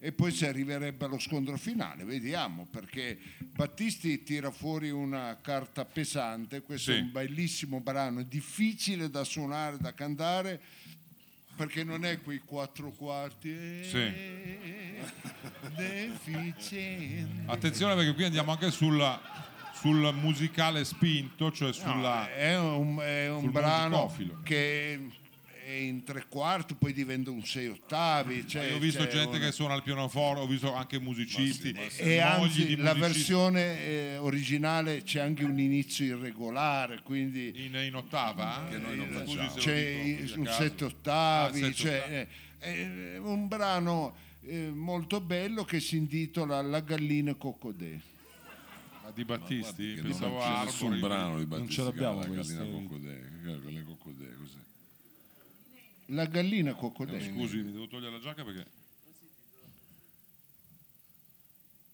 E 0.01 0.11
poi 0.13 0.31
si 0.31 0.45
arriverebbe 0.45 1.05
allo 1.05 1.19
scontro 1.19 1.57
finale, 1.57 2.05
vediamo, 2.05 2.65
perché 2.71 3.17
Battisti 3.39 4.23
tira 4.23 4.49
fuori 4.49 4.89
una 4.89 5.37
carta 5.41 5.83
pesante, 5.83 6.61
questo 6.61 6.91
Sì. 6.93 6.97
è 6.97 7.01
un 7.01 7.11
bellissimo 7.11 7.81
brano, 7.81 8.23
difficile 8.23 9.09
da 9.09 9.25
suonare, 9.25 9.77
da 9.77 9.93
cantare, 9.93 10.59
perché 11.57 11.83
non 11.83 12.05
è 12.05 12.21
quei 12.21 12.39
quattro 12.45 12.91
quarti. 12.91 13.49
eh, 13.49 15.03
deficienti. 15.75 17.43
Attenzione 17.45 17.95
perché 17.95 18.13
qui 18.13 18.23
andiamo 18.23 18.51
anche 18.51 18.71
sulla- 18.71 19.19
sul 19.73 20.13
musicale 20.13 20.83
spinto, 20.85 21.51
cioè 21.51 21.71
sulla... 21.73 22.21
No, 22.21 22.27
è 22.27 22.57
un, 22.59 22.97
è 22.99 23.29
un 23.29 23.51
brano 23.51 24.03
musicofilo. 24.03 24.39
che 24.43 25.09
è 25.69 25.75
in 25.81 26.03
tre 26.03 26.25
quarti, 26.27 26.73
poi 26.73 26.93
diventa 26.93 27.29
un 27.29 27.45
sei 27.45 27.67
ottavi. 27.67 28.47
Cioè, 28.47 28.69
Io 28.69 28.75
ho 28.77 28.79
visto 28.79 29.03
c'è 29.05 29.09
gente 29.11 29.37
una- 29.37 29.45
che 29.45 29.51
suona 29.51 29.75
il 29.75 29.83
pianoforte, 29.83 30.41
ho 30.41 30.47
visto 30.47 30.73
anche 30.73 30.99
musicisti. 30.99 31.69
E 31.97 32.05
mogli 32.05 32.19
anzi, 32.19 32.65
di 32.65 32.75
la 32.77 32.93
musicisti 32.95 32.99
versione 32.99 33.79
eh, 33.85 34.17
originale 34.17 35.03
c'è 35.03 35.19
anche 35.19 35.43
un 35.43 35.59
inizio 35.59 36.05
irregolare, 36.17 37.01
quindi 37.03 37.65
In, 37.65 37.75
in 37.75 37.95
ottava? 37.95 38.65
Che 38.69 38.77
noi 38.77 38.95
non 38.97 39.23
c'è 39.55 40.25
un 40.35 40.47
sette 40.47 40.85
ottavi, 40.85 41.73
cioè, 41.75 42.27
eh, 42.59 42.67
è 43.13 43.17
un 43.17 43.47
brano 43.47 44.15
eh, 44.45 44.71
molto 44.73 45.21
bello 45.21 45.63
che 45.65 45.79
si 45.79 45.97
intitola 45.97 46.61
La 46.61 46.79
gallina 46.79 47.33
cocodè. 47.35 47.97
di 49.13 49.23
Battisti? 49.25 49.95
Non 49.95 50.03
Pensavo 50.03 50.39
c'è 50.39 50.45
a 50.45 50.63
nessun 50.63 50.93
Arbori. 50.93 50.99
brano 51.13 51.37
di 51.39 51.45
Battisti 51.45 51.73
ce 51.73 51.83
l'abbiamo 51.83 52.19
la 52.19 52.25
gallina 52.27 52.63
gallina 52.63 53.83
coccodè, 53.83 54.27
cos'è? 54.37 54.57
La 56.11 56.25
gallina 56.25 56.73
cocodè. 56.73 57.19
Scusi, 57.21 57.57
mi 57.57 57.71
devo 57.71 57.87
togliere 57.87 58.11
la 58.13 58.19
giacca 58.19 58.43
perché... 58.43 58.65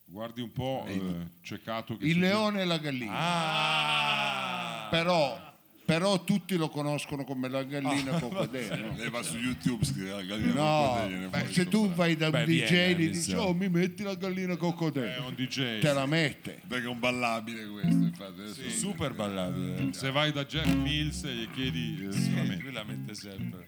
Guardi 0.08 0.42
un 0.42 0.52
po', 0.52 0.86
eh, 0.88 1.02
ceccato 1.42 1.98
che 1.98 2.06
Il 2.06 2.20
leone 2.20 2.62
e 2.62 2.66
la 2.66 2.78
gallina. 2.78 3.12
Ah. 3.14 4.88
Però, 4.90 5.54
però 5.84 6.24
tutti 6.24 6.56
lo 6.56 6.70
conoscono 6.70 7.26
come 7.26 7.50
la 7.50 7.64
gallina 7.64 8.18
cocodè. 8.20 8.78
no? 8.78 8.96
Lei 8.96 9.10
va 9.10 9.22
su 9.24 9.36
YouTube, 9.38 9.84
scrive 9.84 10.12
la 10.12 10.22
gallina 10.22 10.54
No, 10.54 11.08
beh, 11.28 11.28
fuori 11.40 11.54
se 11.54 11.66
tu 11.68 11.90
vai 11.92 12.16
da 12.16 12.28
un 12.28 12.32
Beh, 12.32 12.46
DJ 12.46 12.72
e 12.72 12.94
gli 12.94 12.98
mi 13.00 13.10
dici 13.10 13.34
oh 13.34 13.54
mi 13.54 13.68
metti 13.68 14.04
la 14.04 14.14
gallina 14.16 14.56
cocodè 14.56 15.16
È 15.16 15.20
un 15.20 15.34
DJ. 15.34 15.80
te 15.80 15.92
la 15.92 16.06
mette 16.06 16.62
Perché 16.66 16.86
è 16.86 16.90
un 16.90 17.00
ballabile 17.00 17.66
questo, 17.68 17.90
infatti. 17.90 18.42
Adesso 18.42 18.70
Super 18.70 19.14
ballabile. 19.14 19.92
Se 19.92 20.12
vai 20.12 20.32
da 20.32 20.46
Jeff 20.46 20.68
Mills 20.68 21.24
e 21.24 21.34
gli 21.34 21.50
chiedi... 21.52 22.08
eh, 22.08 22.12
sicuramente. 22.14 22.64
Lui 22.64 22.72
la 22.72 22.84
mette 22.84 23.16
sempre. 23.16 23.68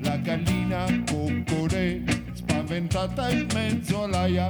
La 0.00 0.16
gallina 0.18 0.86
cocodè 1.06 2.02
spaventata 2.34 3.30
in 3.30 3.46
mezzo 3.54 4.02
all'aia 4.04 4.48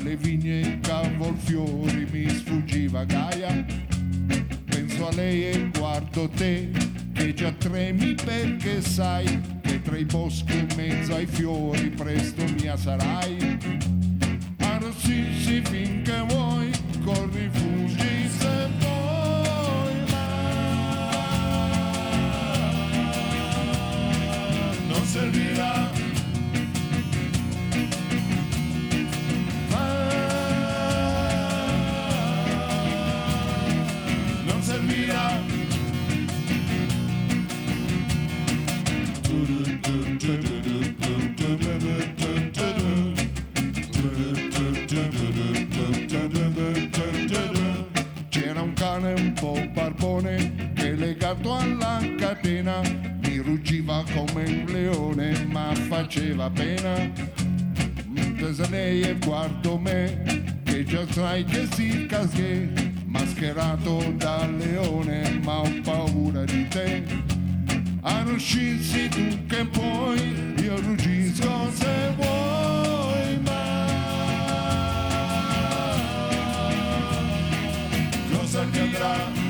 fra 0.00 0.08
le 0.08 0.16
vigne 0.16 0.60
e 0.60 0.80
cavolfiori 0.80 2.06
mi 2.10 2.28
sfuggiva 2.28 3.04
Gaia. 3.04 3.64
Penso 4.64 5.08
a 5.08 5.12
lei 5.14 5.50
e 5.50 5.70
guardo 5.76 6.28
te 6.28 6.70
che 7.12 7.34
già 7.34 7.52
tremi 7.52 8.14
perché 8.14 8.80
sai 8.80 9.40
che 9.62 9.82
tra 9.82 9.96
i 9.96 10.04
boschi 10.04 10.58
in 10.58 10.68
mezzo 10.76 11.14
ai 11.14 11.26
fiori 11.26 11.90
presto 11.90 12.42
mia 12.60 12.76
sarai. 12.76 13.58
Arrossisci 14.58 15.62
finché 15.64 16.24
vuoi 16.28 16.70
corri 17.04 17.48
fuggi 17.52 18.28
se 18.38 18.68
vuoi 18.78 20.04
ma 20.10 20.28
non 24.88 25.04
servirà 25.04 25.99
tipo 49.40 49.52
un 49.52 49.72
barbone 49.72 50.72
che 50.74 50.92
legato 50.92 51.54
alla 51.54 51.98
catena 52.18 52.82
mi 53.22 53.38
ruggiva 53.38 54.04
come 54.12 54.44
un 54.44 54.64
leone 54.66 55.46
ma 55.46 55.74
faceva 55.88 56.50
pena. 56.50 57.38
Lei 58.68 59.02
e 59.02 59.16
guardo 59.18 59.78
me 59.78 60.62
che 60.64 60.84
già 60.84 61.06
sai 61.10 61.44
che 61.44 61.66
si 61.72 62.06
casché 62.06 62.70
mascherato 63.06 64.12
da 64.16 64.46
leone 64.46 65.40
ma 65.42 65.60
ho 65.60 65.70
paura 65.82 66.44
di 66.44 66.68
te. 66.68 67.02
A 68.02 68.22
ruscirsi 68.22 69.08
tu 69.08 69.46
che 69.46 69.64
puoi, 69.66 70.54
io 70.62 70.76
ruggisco 70.80 71.70
se 71.72 72.12
vuoi. 72.16 72.89
Cosa 79.00 79.49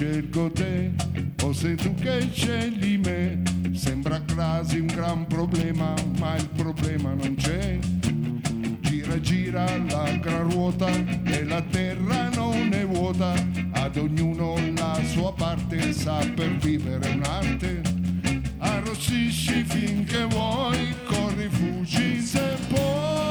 scelgo 0.00 0.50
te, 0.50 0.92
o 1.42 1.52
sei 1.52 1.74
tu 1.74 1.94
che 1.94 2.26
scegli 2.32 2.98
me. 2.98 3.42
Sembra 3.74 4.18
quasi 4.34 4.78
un 4.78 4.86
gran 4.86 5.26
problema, 5.26 5.92
ma 6.18 6.36
il 6.36 6.48
problema 6.56 7.12
non 7.12 7.34
c'è. 7.34 7.78
Gira, 8.80 9.20
gira 9.20 9.66
la 9.90 10.10
gran 10.16 10.50
ruota 10.50 10.88
e 11.24 11.44
la 11.44 11.60
terra 11.60 12.30
non 12.30 12.72
è 12.72 12.86
vuota. 12.86 13.34
Ad 13.72 13.98
ognuno 13.98 14.54
la 14.74 14.98
sua 15.04 15.34
parte, 15.34 15.92
sa 15.92 16.26
per 16.34 16.56
vivere 16.56 17.10
un'arte. 17.10 17.82
Arrossisci 18.56 19.64
finché 19.64 20.24
vuoi, 20.24 20.94
corri, 21.04 21.48
fuggi 21.50 22.20
se 22.22 22.56
puoi, 22.68 23.29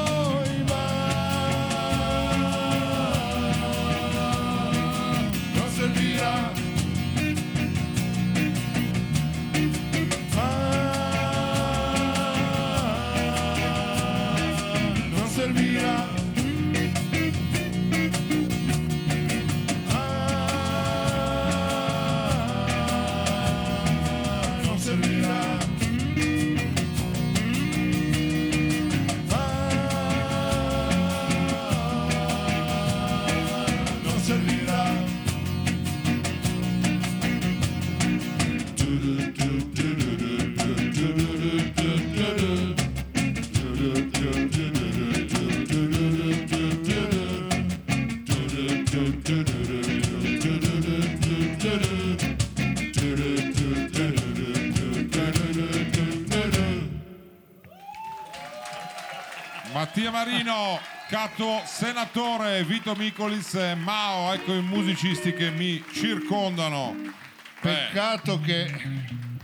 Marino, 61.20 61.28
Cato 61.28 61.62
Senatore, 61.66 62.64
Vito 62.64 62.94
Micolis, 62.94 63.54
e 63.54 63.74
Mao, 63.74 64.32
ecco 64.32 64.54
i 64.54 64.62
musicisti 64.62 65.34
che 65.34 65.50
mi 65.50 65.84
circondano. 65.92 66.96
Eh, 66.96 67.12
Peccato 67.60 68.40
che 68.40 68.72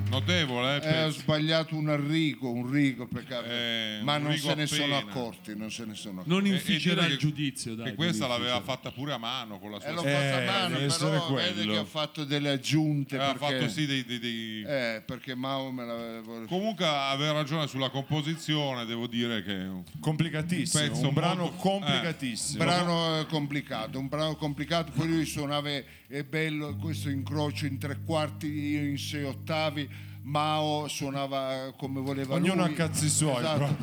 notevole, 0.09 0.83
eh, 0.83 0.89
eh, 0.89 1.03
ho 1.05 1.11
sbagliato 1.11 1.77
un 1.77 1.89
arrigo, 1.89 2.51
un 2.51 2.71
rigo, 2.71 3.07
peccato. 3.07 3.47
Eh, 3.49 3.99
ma 4.03 4.17
un 4.17 4.23
non 4.23 4.33
rigo 4.33 4.49
se 4.49 4.55
ne 4.55 4.67
sono 4.67 4.97
accorti, 4.97 5.57
non 5.57 5.71
se 5.71 5.85
ne 5.85 5.95
sono 5.95 6.21
accorti. 6.21 6.31
Non 6.31 6.47
E- 6.47 6.51
e 6.51 6.53
inficerà 6.55 7.07
il 7.07 7.17
giudizio, 7.19 7.75
dai. 7.75 7.91
Che 7.91 7.95
questa 7.95 8.27
l'aveva 8.27 8.61
fatta 8.61 8.91
pure 8.91 9.13
a 9.13 9.19
mano 9.19 9.59
con 9.59 9.71
la 9.71 9.81
sua 9.81 9.89
E 9.89 9.93
l'ho 9.93 10.03
fatta 10.03 10.17
a 10.37 10.41
Eh, 10.41 10.47
mano, 10.47 10.77
però 10.99 11.35
vede 11.35 11.67
che 11.67 11.79
ho 11.79 11.85
fatto 11.85 12.25
delle 12.25 12.51
aggiunte 12.51 13.17
perché, 13.17 13.39
fatto 13.39 13.69
sì 13.69 13.87
dei, 13.87 14.05
dei- 14.05 14.19
dei- 14.19 14.63
eh, 14.63 15.03
perché 15.05 15.35
Mao 15.35 15.71
me 15.71 15.85
l'avevo... 15.85 16.45
Comunque 16.47 16.87
aveva 16.87 17.33
ragione 17.33 17.67
sulla 17.67 17.91
composizione, 17.91 18.85
devo 18.87 19.07
dire 19.07 19.43
che 19.43 19.53
un 19.53 19.83
Complicatissimo. 20.01 20.83
pezzo 20.89 21.09
Un 21.09 21.15
brano 21.15 21.43
molto- 21.43 21.57
complicatissimo. 21.57 22.63
Un 22.63 22.69
brano 22.69 23.21
eh, 23.21 23.27
complicato, 23.27 23.99
un 23.99 24.09
brano 24.09 24.37
complicato, 24.37 24.93
poi 24.93 25.09
lui 25.09 25.25
suonava 25.25 25.69
è 26.09 26.23
bello 26.23 26.77
questo 26.77 27.09
incrocio 27.09 27.67
in 27.67 27.79
tre 27.79 27.99
quarti, 28.05 28.47
io 28.47 28.83
in 28.83 28.99
sei 28.99 29.25
ottavi, 29.25 30.05
Mao 30.29 30.89
suonava 30.89 31.73
come 31.77 32.01
voleva 32.01 32.35
Ognuno 32.35 32.65
lui. 32.65 32.73
a 32.73 32.77
cazzi 32.77 33.09
suoi, 33.09 33.37
Esatto. 33.45 33.77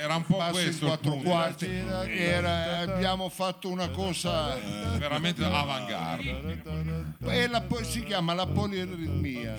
era 0.00 0.14
un 0.16 0.24
po' 0.24 0.38
Basso 0.38 0.58
in 0.60 0.64
questo 0.64 0.86
quattro 0.86 1.16
quarti. 1.16 1.66
Era- 1.66 2.78
abbiamo 2.78 3.28
fatto 3.28 3.68
una 3.68 3.90
cosa 3.90 4.56
veramente 4.96 5.44
avant-garde. 5.44 6.62
e 7.26 7.48
la 7.48 7.62
si 7.82 8.02
chiama 8.04 8.32
la 8.32 8.46
poliritmia, 8.46 9.54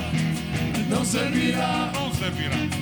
non 0.88 1.04
servirà 1.04 1.90
non 1.90 2.11
servirà. 2.14 2.78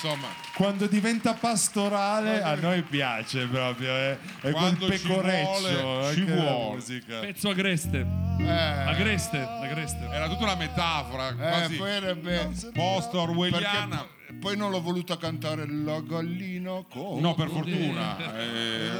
Insomma, 0.00 0.28
Quando 0.54 0.86
diventa 0.86 1.34
pastorale 1.34 2.42
a 2.42 2.54
noi 2.54 2.82
piace 2.82 3.46
proprio, 3.46 3.90
eh. 3.90 4.12
è 4.12 4.18
quel 4.40 4.52
Quando 4.52 4.90
ci 4.92 5.06
pecoreccio. 5.06 5.80
vuole, 5.80 6.14
ci 6.14 6.20
anche 6.20 6.34
la 6.34 6.42
vuole. 6.52 6.74
musica. 6.74 7.18
Pezzo 7.20 7.48
agreste. 7.50 8.06
eh, 8.40 8.48
Agreste, 8.50 9.38
agreste. 9.38 10.08
era 10.10 10.28
tutta 10.28 10.44
una 10.44 10.54
metafora, 10.54 11.28
eh, 11.30 11.34
quasi 11.34 11.76
poi, 11.76 11.90
era 11.90 12.14
be- 12.14 12.48
post-orwelliana. 12.72 13.96
perché 13.96 14.16
poi 14.40 14.56
non 14.56 14.70
l'ho 14.70 14.80
voluta 14.80 15.16
cantare 15.16 15.66
la 15.68 16.00
gallina 16.00 16.82
con 16.88 17.20
No, 17.20 17.34
per 17.34 17.48
fortuna. 17.48 18.36
Eh, 18.38 18.90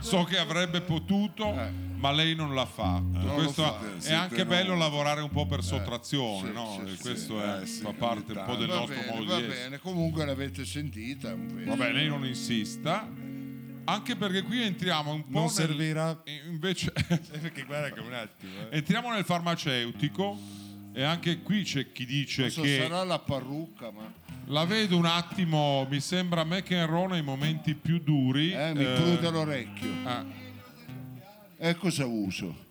so 0.00 0.24
che 0.24 0.38
avrebbe 0.38 0.80
potuto, 0.80 1.52
ma 1.96 2.10
lei 2.10 2.34
non 2.34 2.54
l'ha 2.54 2.66
fatto. 2.66 3.18
lo 3.24 3.32
Questo 3.34 3.62
fa. 3.62 3.78
è 3.78 4.00
Siete 4.00 4.14
anche 4.16 4.42
no. 4.42 4.48
bello 4.48 4.76
lavorare 4.76 5.20
un 5.20 5.30
po' 5.30 5.46
per 5.46 5.62
sottrazione, 5.62 6.48
sì, 6.48 6.52
no? 6.52 6.82
sì, 6.86 6.94
sì. 6.96 7.00
questo 7.02 7.42
è- 7.42 7.62
Eh, 7.62 7.66
sì, 7.66 7.80
fa 7.82 7.92
parte 7.92 8.32
un 8.32 8.42
po' 8.44 8.56
del 8.56 8.68
va 8.68 8.74
nostro 8.76 8.94
bene, 8.96 9.10
modo 9.12 9.24
va 9.26 9.36
di 9.38 9.42
essere. 9.44 9.62
bene 9.62 9.78
comunque 9.78 10.24
l'avete 10.24 10.64
sentita. 10.64 11.34
Vabbè, 11.36 11.92
lei 11.92 12.08
non 12.08 12.24
insista. 12.26 13.08
Anche 13.84 14.14
perché 14.14 14.42
qui 14.42 14.62
entriamo 14.62 15.12
un 15.12 15.22
po' 15.24 15.30
Non 15.32 15.42
nel- 15.42 15.50
servirà. 15.50 16.22
Invece 16.48 16.92
Perché 17.40 17.64
guarda 17.64 17.90
che 17.90 17.98
un 18.00 18.12
attimo. 18.12 18.52
eh. 18.70 18.76
entriamo 18.76 19.10
nel 19.12 19.24
farmaceutico 19.24 20.38
e 20.92 21.02
anche 21.02 21.40
qui 21.40 21.62
c'è 21.62 21.90
chi 21.92 22.04
dice 22.04 22.42
Non 22.42 22.50
so, 22.50 22.62
che 22.62 22.78
sarà 22.82 23.04
la 23.04 23.18
parrucca 23.18 23.90
ma 23.90 24.10
la 24.46 24.64
vedo 24.64 24.96
un 24.96 25.06
attimo, 25.06 25.86
mi 25.88 26.00
sembra 26.00 26.44
Enro 26.68 27.06
nei 27.08 27.22
momenti 27.22 27.74
più 27.74 27.98
duri. 28.00 28.52
eh, 28.52 28.74
mi 28.74 28.84
eh, 28.84 28.94
prude 28.94 29.30
l'orecchio 29.30 29.88
ah, 30.04 30.24
e 31.56 31.76
cosa 31.76 32.04
uso? 32.06 32.70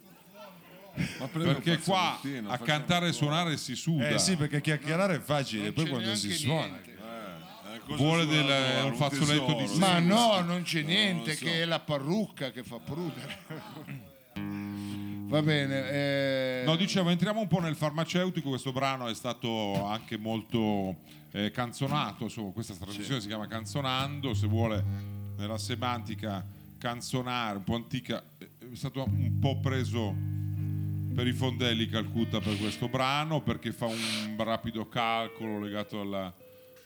Ma 1.20 1.28
perché 1.28 1.80
qua 1.80 2.18
fazzolettino, 2.18 2.50
a 2.52 2.58
cantare 2.58 3.08
e 3.08 3.14
suonare 3.14 3.56
si 3.56 3.76
suda. 3.76 4.10
Eh 4.10 4.20
sì, 4.20 4.36
perché 4.36 4.60
chiacchierare 4.60 5.16
è 5.16 5.20
facile, 5.22 5.64
Non 5.64 5.74
poi 5.74 5.88
quando 5.88 6.16
si 6.16 6.34
suona. 6.34 6.66
niente. 6.66 6.90
Eh, 6.92 7.80
cosa 7.86 7.96
Vuole 7.96 8.26
del- 8.26 8.84
un 8.84 8.96
fazzoletto 8.96 9.54
di 9.54 9.78
ma 9.80 10.00
no 10.00 10.42
non 10.42 10.64
c'è 10.64 10.82
niente 10.82 11.28
non 11.28 11.36
so. 11.38 11.46
che 11.46 11.62
è 11.62 11.66
la 11.66 11.80
parrucca 11.80 12.52
che 12.52 12.64
fa 12.64 12.78
prudere 12.80 13.40
va 15.32 15.42
bene 15.42 15.90
eh, 15.90 16.64
No, 16.66 16.76
dicevo, 16.76 17.10
entriamo 17.10 17.40
un 17.40 17.48
po' 17.48 17.60
nel 17.60 17.76
farmaceutico. 17.76 18.50
Questo 18.50 18.72
brano 18.72 19.08
è 19.08 19.16
stato 19.16 19.86
anche 19.86 20.18
molto 20.18 20.98
eh, 21.32 21.50
canzonato. 21.52 22.26
Insomma, 22.26 22.52
questa 22.52 22.76
trasmissione 22.76 23.22
si 23.22 23.28
chiama 23.28 23.48
Canzonando. 23.48 24.34
Se 24.34 24.46
vuole, 24.48 24.84
nella 25.38 25.58
semantica 25.58 26.46
canzonare, 26.78 27.58
un 27.58 27.64
po' 27.64 27.76
antica, 27.76 28.22
è 28.38 28.46
stato 28.76 29.04
un 29.04 29.40
po' 29.40 29.60
preso 29.60 30.14
per 31.16 31.28
i 31.28 31.34
fondelli 31.34 31.88
Calcutta 31.88 32.40
per 32.40 32.58
questo 32.58 32.88
brano 32.88 33.42
perché 33.42 33.72
fa 33.72 33.86
un 33.86 34.36
rapido 34.38 34.88
calcolo 34.88 35.60
legato 35.60 36.00
alla- 36.02 36.34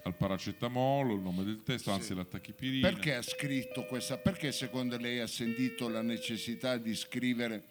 al 0.04 0.14
paracetamolo, 0.16 1.16
il 1.16 1.22
nome 1.22 1.44
del 1.44 1.64
testo, 1.64 1.92
anzi 1.92 2.14
la 2.14 2.24
tachipirina. 2.24 2.88
Perché 2.88 3.16
ha 3.16 3.22
scritto 3.24 3.86
questa? 3.86 4.18
Perché 4.18 4.52
secondo 4.52 4.98
lei 4.98 5.20
ha 5.20 5.26
sentito 5.28 5.90
la 5.90 6.04
necessità 6.04 6.78
di 6.78 6.94
scrivere 6.96 7.64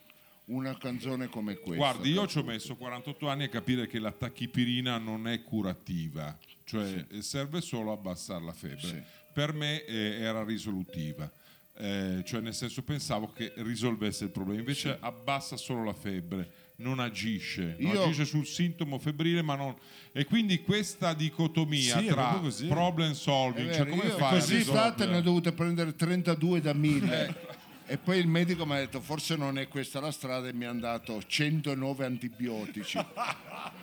una 0.46 0.76
canzone 0.76 1.28
come 1.28 1.54
questa? 1.54 1.76
Guardi, 1.76 2.10
io 2.10 2.26
ci 2.26 2.38
ho 2.38 2.42
messo 2.42 2.76
48 2.76 3.28
anni 3.28 3.44
a 3.44 3.48
capire 3.48 3.86
che 3.86 3.98
la 3.98 4.12
tachipirina 4.12 4.98
non 4.98 5.26
è 5.26 5.42
curativa, 5.42 6.36
cioè 6.64 7.06
eh, 7.10 7.22
serve 7.22 7.60
solo 7.60 7.90
a 7.90 7.94
abbassare 7.94 8.44
la 8.44 8.52
febbre. 8.52 8.88
Sì. 8.88 9.02
Per 9.32 9.52
me 9.52 9.84
eh, 9.84 10.20
era 10.20 10.44
risolutiva, 10.44 11.30
eh, 11.76 12.22
cioè 12.24 12.40
nel 12.40 12.54
senso 12.54 12.82
pensavo 12.82 13.32
che 13.32 13.52
risolvesse 13.56 14.24
il 14.24 14.30
problema, 14.30 14.58
invece 14.58 14.96
abbassa 15.00 15.56
solo 15.56 15.82
la 15.82 15.94
febbre, 15.94 16.50
non 16.76 16.98
agisce, 16.98 17.76
non 17.78 17.94
Io- 17.94 18.02
agisce 18.02 18.24
sul 18.24 18.46
sintomo 18.46 18.98
febbrile, 18.98 19.42
ma 19.42 19.54
non... 19.54 19.74
E 20.12 20.24
quindi 20.26 20.60
questa 20.62 21.14
dicotomia 21.14 21.98
Sì, 21.98 22.06
tra 22.06 22.40
problem 22.68 23.10
È 23.10 23.14
solving, 23.14 23.72
cioè 23.72 23.84
vero, 23.84 23.96
come 23.96 24.10
fai 24.10 24.38
così 24.38 24.62
state 24.62 25.06
ne 25.06 25.16
ho 25.16 25.20
dovute 25.20 25.52
prendere 25.52 25.96
32 25.96 26.60
da 26.60 26.72
1000 26.72 27.62
e 27.86 27.98
poi 27.98 28.18
il 28.18 28.26
medico 28.26 28.64
mi 28.64 28.72
ha 28.72 28.78
detto 28.78 29.00
forse 29.00 29.36
non 29.36 29.58
è 29.58 29.68
questa 29.68 30.00
la 30.00 30.10
strada 30.10 30.48
e 30.48 30.52
mi 30.52 30.64
ha 30.64 30.72
dato 30.72 31.22
109 31.24 32.04
antibiotici. 32.04 32.98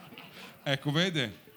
Ecco, 0.63 0.91
vede? 0.91 1.49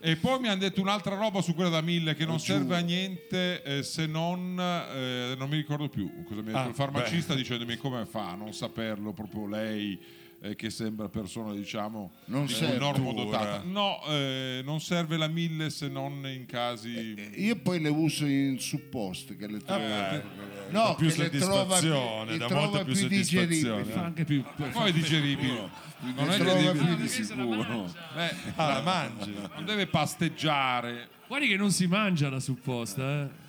E 0.00 0.16
poi 0.16 0.40
mi 0.40 0.48
hanno 0.48 0.58
detto 0.58 0.80
un'altra 0.80 1.14
roba 1.14 1.40
su 1.40 1.54
quella 1.54 1.70
da 1.70 1.80
mille 1.80 2.16
che 2.16 2.26
non 2.26 2.40
serve 2.40 2.76
a 2.76 2.80
niente 2.80 3.62
eh, 3.62 3.82
se 3.84 4.06
non, 4.06 4.58
eh, 4.60 5.34
non 5.38 5.48
mi 5.48 5.56
ricordo 5.56 5.88
più 5.88 6.24
cosa 6.24 6.42
mi 6.42 6.48
ha 6.48 6.52
detto 6.52 6.58
Ah, 6.58 6.68
il 6.68 6.74
farmacista 6.74 7.34
dicendomi 7.34 7.76
come 7.76 8.04
fa 8.04 8.30
a 8.30 8.34
non 8.34 8.52
saperlo 8.52 9.12
proprio 9.12 9.46
lei 9.46 9.98
eh, 10.44 10.54
che 10.56 10.68
sembra 10.68 11.08
persona 11.08 11.54
diciamo 11.54 12.12
Non 12.26 12.44
eh, 12.44 12.48
serve. 12.48 12.76
normodotata. 12.78 13.62
No, 13.64 14.02
eh, 14.08 14.60
non 14.62 14.78
serve 14.80 15.16
la 15.16 15.26
mille 15.28 15.70
se 15.70 15.88
non 15.88 16.26
in 16.26 16.44
casi... 16.46 17.32
io 17.36 17.56
poi 17.56 17.80
le 17.80 17.88
uso 17.88 18.26
in 18.26 18.58
suppost 18.60 19.36
che 19.36 19.46
le 19.46 19.58
trovo 19.62 19.86
dà 19.86 20.22
no, 20.70 20.94
più 20.96 21.08
che 21.08 21.22
le 21.22 21.30
trova 21.30 21.76
soddisfazione, 21.76 22.30
le 22.32 22.38
dà 22.38 22.46
trova 22.46 22.60
molta 22.62 22.84
più 22.84 22.92
più 22.92 23.02
soddisfazione. 23.02 23.46
digeribili 23.46 23.92
Fa 23.92 24.04
anche 24.04 24.24
più. 24.24 24.44
Poi 24.72 24.90
è 24.90 24.92
digeribile. 24.92 25.68
Non 26.14 26.30
è 26.30 26.36
trova 26.38 26.70
più 26.72 26.94
di 26.96 27.08
sicuro 27.08 27.90
Beh, 28.14 28.34
Ah, 28.56 28.68
la 28.74 28.80
mangi. 28.82 29.34
non 29.54 29.64
deve 29.64 29.86
pasteggiare. 29.86 31.08
Guardi 31.26 31.48
che 31.48 31.56
non 31.56 31.70
si 31.70 31.86
mangia 31.86 32.28
la 32.28 32.40
supposta, 32.40 33.22
eh. 33.22 33.42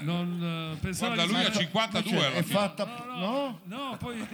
Non, 0.00 0.72
eh, 0.74 0.78
pensavo 0.80 1.14
Guarda, 1.14 1.22
di 1.26 1.28
lui 1.32 1.40
ha 1.40 1.42
mangiare- 1.44 1.64
52 1.64 2.10
Cioè, 2.10 2.26
alla 2.26 2.36
è 2.36 2.42
fine. 2.42 2.58
fatta 2.58 3.04
no? 3.18 3.60
No, 3.64 3.96
poi. 3.98 4.26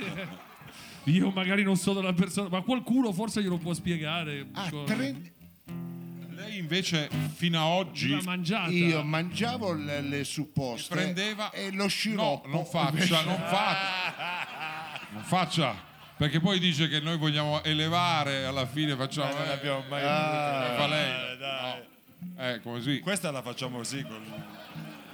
Io 1.05 1.31
magari 1.31 1.63
non 1.63 1.77
sono 1.77 2.01
la 2.01 2.13
persona, 2.13 2.49
ma 2.49 2.63
qualcuno 2.63 3.13
forse 3.13 3.43
glielo 3.43 3.59
può 3.59 3.75
spiegare. 3.75 4.47
Ah, 4.53 4.69
Co- 4.71 4.85
tre- 4.85 5.33
Lei 6.35 6.59
invece 6.59 7.09
fino 7.35 7.59
a 7.59 7.67
oggi 7.67 8.09
L'ha 8.11 8.21
mangiata. 8.25 8.71
io 8.71 9.03
mangiavo 9.03 9.73
le, 9.73 10.01
le 10.03 10.25
supposte 10.25 10.95
prendeva 10.95 11.51
e 11.51 11.71
lo 11.71 11.83
no, 11.85 11.89
sciroppo 11.89 12.49
non 12.49 12.65
faccia 12.67 13.23
non 13.23 13.37
faccia 13.49 15.07
non 15.11 15.23
faccia 15.23 15.75
perché 16.17 16.41
poi 16.41 16.59
dice 16.59 16.89
che 16.89 17.01
noi 17.01 17.17
vogliamo 17.19 17.63
elevare 17.63 18.45
alla 18.45 18.67
fine 18.67 18.95
facciamo 18.97 19.33
Non 19.33 19.47
eh, 19.47 19.53
abbiamo 19.53 19.85
mai 19.89 20.03
eh, 20.03 20.77
fa 20.77 20.87
lei 20.87 21.39
dai. 21.39 21.83
eh 22.55 22.61
così 22.61 22.99
Questa 23.01 23.31
la 23.31 23.41
facciamo 23.43 23.79
così 23.79 24.03
con 24.03 24.21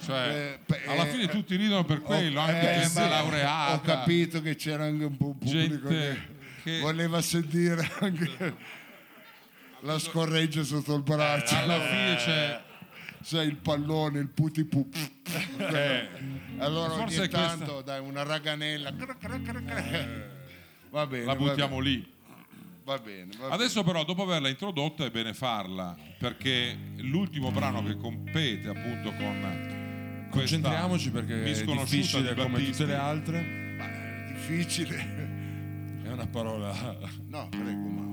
cioè 0.05 0.59
Eh, 0.66 0.89
alla 0.89 1.06
eh, 1.06 1.10
fine 1.10 1.28
tutti 1.28 1.56
ridono 1.56 1.85
per 1.85 2.01
quello 2.02 2.40
anche 2.40 2.82
Eh, 2.82 2.85
sei 2.85 3.09
laureata 3.09 3.74
ho 3.74 3.81
capito 3.81 4.40
che 4.43 4.56
c'era 4.56 4.85
anche 4.85 5.05
un 5.05 5.16
po' 5.16 5.27
un 5.27 5.39
pubblico 5.39 5.89
che 5.89 6.39
che 6.62 6.81
voleva 6.81 7.22
sentire 7.22 7.90
anche 8.01 8.55
la 9.81 9.98
scorreggia 9.98 10.62
sotto 10.62 10.94
il 10.94 11.02
braccio. 11.02 11.56
Alla 11.56 11.81
fine 11.81 12.16
c'è 12.16 12.60
sai 13.22 13.47
il 13.47 13.56
pallone 13.56 14.18
il 14.18 14.28
puti 14.28 14.64
pup 14.64 14.94
allora 16.59 16.93
Eh. 16.93 16.97
Forse 16.97 17.01
ogni 17.01 17.14
è 17.14 17.16
questa- 17.31 17.47
tanto 17.47 17.81
dai 17.82 18.01
una 18.01 18.22
raganella 18.22 18.93
va 20.90 21.06
bene 21.06 21.24
la 21.24 21.35
va 21.35 21.39
buttiamo 21.39 21.77
bene, 21.78 21.89
lì. 21.89 22.12
Va 22.82 22.98
bene, 22.98 23.27
va 23.39 23.43
bene. 23.44 23.55
Adesso 23.55 23.85
però 23.85 24.05
dopo 24.05 24.22
averla 24.22 24.48
introdotta 24.48 25.05
è 25.05 25.10
bene 25.10 25.32
farla 25.32 25.94
perché 26.18 26.77
l'ultimo 26.97 27.51
brano 27.52 27.85
che 27.85 27.97
compete 27.97 28.68
appunto 28.68 29.12
con 29.12 29.40
Concentriamoci 30.31 31.11
perché 31.11 31.43
è 31.43 31.65
difficile 31.65 32.28
di 32.35 32.40
come 32.40 32.51
Battisti. 32.59 32.70
tutte 32.73 32.86
le 32.86 32.94
altre. 32.94 33.39
È 33.40 34.32
difficile 34.32 34.97
È 36.05 36.09
una 36.09 36.27
parola. 36.27 36.73
no 37.28 37.48
prego 37.51 37.89
ma 37.89 38.09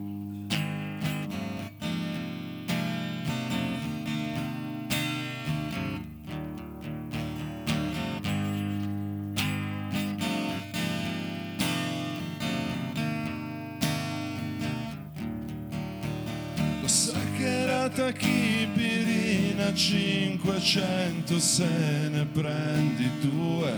Lo 16.82 16.88
sa 16.88 17.18
che 17.38 17.66
la 17.66 17.90
tachipirina 17.90 18.97
500 19.74 21.40
se 21.40 22.10
ne 22.10 22.26
prendi 22.26 23.10
due 23.22 23.74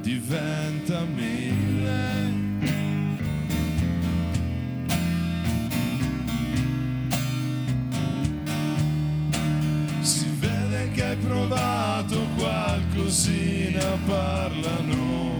diventa 0.00 1.00
mille. 1.00 2.42
Si 10.00 10.26
vede 10.38 10.90
che 10.92 11.04
hai 11.04 11.16
provato 11.16 12.18
qualcosina, 12.36 13.98
parlano, 14.06 15.33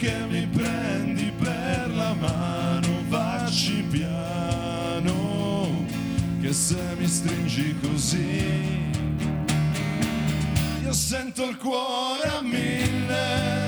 che 0.00 0.16
mi 0.30 0.46
prendi 0.46 1.30
per 1.38 1.94
la 1.94 2.14
mano, 2.14 2.88
vacci 3.08 3.84
piano, 3.90 5.84
che 6.40 6.54
se 6.54 6.80
mi 6.96 7.06
stringi 7.06 7.78
così, 7.82 8.90
io 10.82 10.92
sento 10.94 11.44
il 11.44 11.58
cuore 11.58 12.28
a 12.30 12.40
mille. 12.40 13.59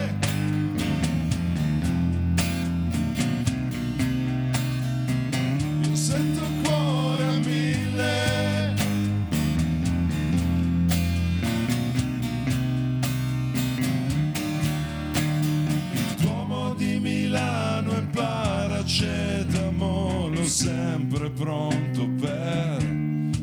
Pronto 21.43 22.09
per 22.21 22.79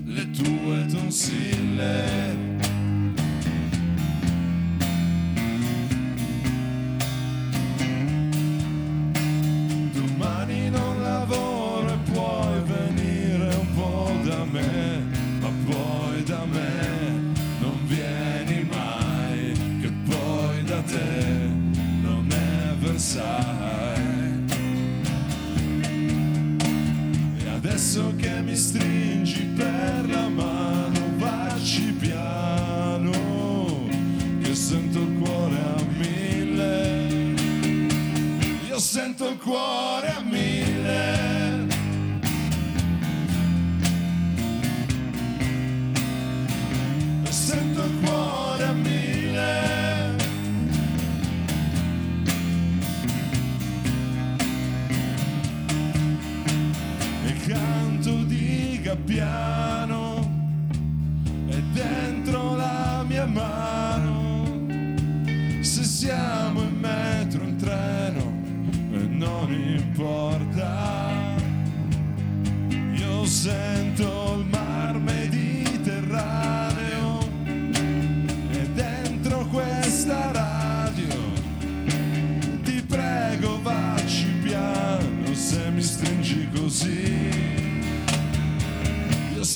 le 0.05 0.31
tue 0.31 0.85
tonsille. 0.85 2.08
sento 39.19 39.31
il 39.31 39.37
cuore 39.39 40.07
a 40.07 40.21
mille. 40.21 41.67
Sento 47.29 47.83
il 47.83 47.99
cuore 48.01 48.63
a 48.63 48.71
mille. 48.71 50.15
E 57.25 57.33
canto 57.45 58.23
di 58.23 58.79
gabbiano. 58.81 59.58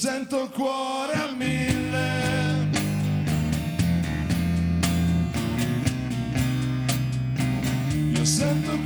Sento 0.05 0.41
il 0.43 0.49
cuore 0.49 1.13
a 1.13 1.31
mille. 1.31 2.69
Io 8.13 8.25
sento 8.25 8.82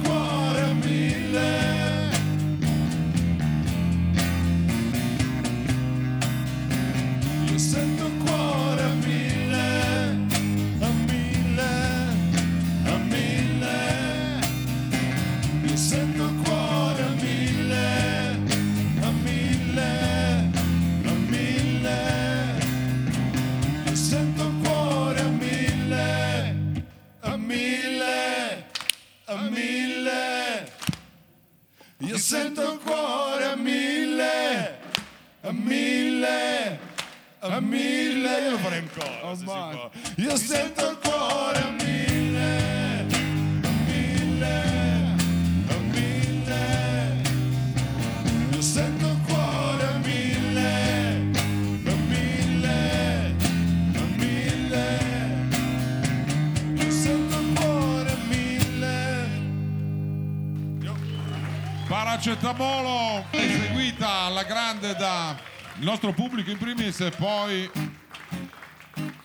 nostro 65.88 66.12
pubblico 66.12 66.52
in 66.52 66.58
primis 66.58 67.00
e 67.00 67.12
poi 67.12 67.70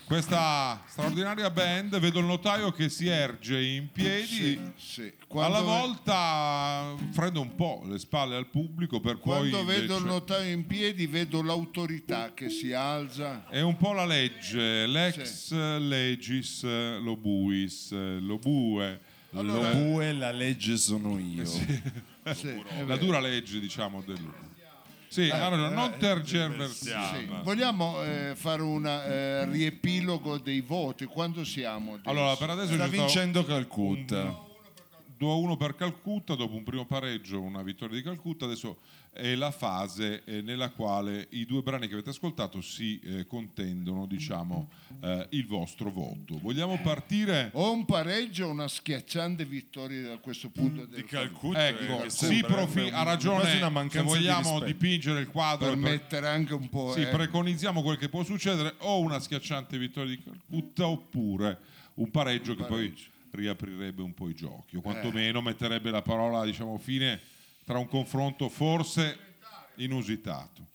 questa 0.04 0.80
straordinaria 0.86 1.50
band 1.50 1.98
vedo 1.98 2.20
il 2.20 2.24
notaio 2.26 2.70
che 2.70 2.88
si 2.88 3.08
erge 3.08 3.60
in 3.60 3.90
piedi 3.90 4.26
Sì, 4.26 4.60
sì. 4.76 5.12
Quando, 5.26 5.56
alla 5.56 5.64
volta 5.66 6.94
fredda 7.10 7.40
un 7.40 7.56
po' 7.56 7.82
le 7.88 7.98
spalle 7.98 8.36
al 8.36 8.46
pubblico 8.46 9.00
per 9.00 9.14
poi 9.18 9.50
quando 9.50 9.64
vedo 9.64 9.80
invece- 9.82 9.94
il 9.98 10.04
notaio 10.04 10.52
in 10.52 10.64
piedi 10.66 11.06
vedo 11.08 11.42
l'autorità 11.42 12.32
che 12.32 12.48
si 12.48 12.72
alza. 12.72 13.44
è 13.48 13.60
un 13.60 13.76
po' 13.76 13.92
la 13.92 14.04
legge 14.06 14.86
lex 14.86 15.50
legis 15.80 16.62
lobuis 16.62 17.90
lobue 18.20 19.00
Lo 19.30 19.42
bue 19.72 20.12
la 20.12 20.30
legge 20.30 20.76
sono 20.76 21.18
io. 21.18 21.44
Sì, 21.46 22.62
la 22.86 22.96
dura 22.98 23.18
legge 23.18 23.58
diciamo 23.58 24.00
del 24.06 24.20
sì, 25.12 25.28
ha 25.28 25.48
ragione, 25.48 25.74
non 25.74 25.94
tergiversiamo 25.98 27.14
Sì. 27.14 27.28
Vogliamo 27.42 28.02
eh, 28.02 28.32
fare 28.34 28.62
un 28.62 29.46
riepilogo 29.50 30.38
dei 30.38 30.62
voti? 30.62 31.04
Quando 31.04 31.44
siamo? 31.44 31.94
adesso? 31.94 32.08
allora 32.08 32.34
per 32.36 32.48
adesso 32.48 32.72
Sta 32.72 32.86
vincendo 32.86 33.44
Calcutta. 33.44 34.50
2-1 35.20 35.56
per 35.58 35.76
Calcutta, 35.76 36.34
dopo 36.34 36.56
un 36.56 36.64
primo 36.64 36.86
pareggio, 36.86 37.40
una 37.42 37.62
vittoria 37.62 37.94
di 37.96 38.02
Calcutta, 38.02 38.46
adesso 38.46 38.78
è 39.12 39.34
la 39.34 39.50
fase 39.50 40.22
eh, 40.24 40.40
nella 40.40 40.70
quale 40.70 41.26
i 41.30 41.44
due 41.44 41.60
brani 41.62 41.86
che 41.86 41.92
avete 41.92 42.10
ascoltato 42.10 42.62
si 42.62 42.98
eh, 43.04 43.26
contendono, 43.26 44.06
diciamo, 44.06 44.70
eh, 45.00 45.26
il 45.30 45.46
vostro 45.46 45.90
voto. 45.90 46.38
Vogliamo 46.38 46.78
partire? 46.80 47.50
O 47.52 47.72
un 47.72 47.84
pareggio 47.84 48.46
o 48.46 48.50
una 48.50 48.68
schiacciante 48.68 49.44
vittoria 49.44 50.08
da 50.08 50.16
questo 50.16 50.48
punto 50.48 50.86
del 50.86 51.04
Calcutta 51.04 51.68
Ecco, 51.68 52.08
sembra 52.08 52.48
profi- 52.54 52.80
un- 52.80 52.94
ha 52.94 53.02
ragione, 53.02 53.50
se 53.50 53.58
mancanza 53.68 53.98
di 54.00 54.04
vogliamo 54.08 54.50
rispetto. 54.58 54.64
dipingere 54.64 55.20
il 55.20 55.28
quadro 55.28 55.68
per 55.68 55.78
per- 55.78 55.90
mettere 55.90 56.28
anche 56.28 56.54
un 56.54 56.68
po'. 56.70 56.92
Sì, 56.94 57.02
eh, 57.02 57.06
preconizziamo 57.08 57.82
quel 57.82 57.98
che 57.98 58.08
può 58.08 58.24
succedere 58.24 58.74
o 58.78 59.00
una 59.00 59.20
schiacciante 59.20 59.76
vittoria 59.76 60.14
di 60.16 60.22
Calcutta 60.22 60.86
oppure 60.88 61.58
un 61.94 62.10
pareggio 62.10 62.54
che 62.54 62.64
poi 62.64 62.94
riaprirebbe 63.32 64.00
un 64.02 64.14
po' 64.14 64.28
i 64.28 64.34
giochi 64.34 64.76
o 64.76 64.80
quantomeno 64.80 65.40
metterebbe 65.40 65.90
la 65.90 66.02
parola 66.02 66.44
diciamo 66.44 66.76
fine 66.78 67.18
tra 67.64 67.78
un 67.78 67.88
confronto 67.88 68.48
forse 68.48 69.18
inusitato. 69.76 70.66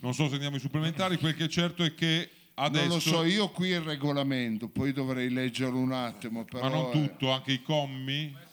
Non 0.00 0.14
so 0.14 0.28
se 0.28 0.34
andiamo 0.34 0.56
ai 0.56 0.60
supplementari, 0.60 1.16
quel 1.18 1.34
che 1.34 1.44
è 1.44 1.48
certo 1.48 1.82
è 1.82 1.94
che 1.94 2.30
adesso 2.54 2.86
non 2.86 2.94
lo 2.94 3.00
so, 3.00 3.24
io 3.24 3.48
qui 3.50 3.70
il 3.70 3.80
regolamento, 3.80 4.68
poi 4.68 4.92
dovrei 4.92 5.28
leggerlo 5.28 5.78
un 5.78 5.92
attimo. 5.92 6.44
Però, 6.44 6.62
ma 6.62 6.68
non 6.68 6.86
eh, 6.88 6.92
tutto, 6.92 7.30
anche 7.32 7.52
i 7.52 7.62
commi. 7.62 8.46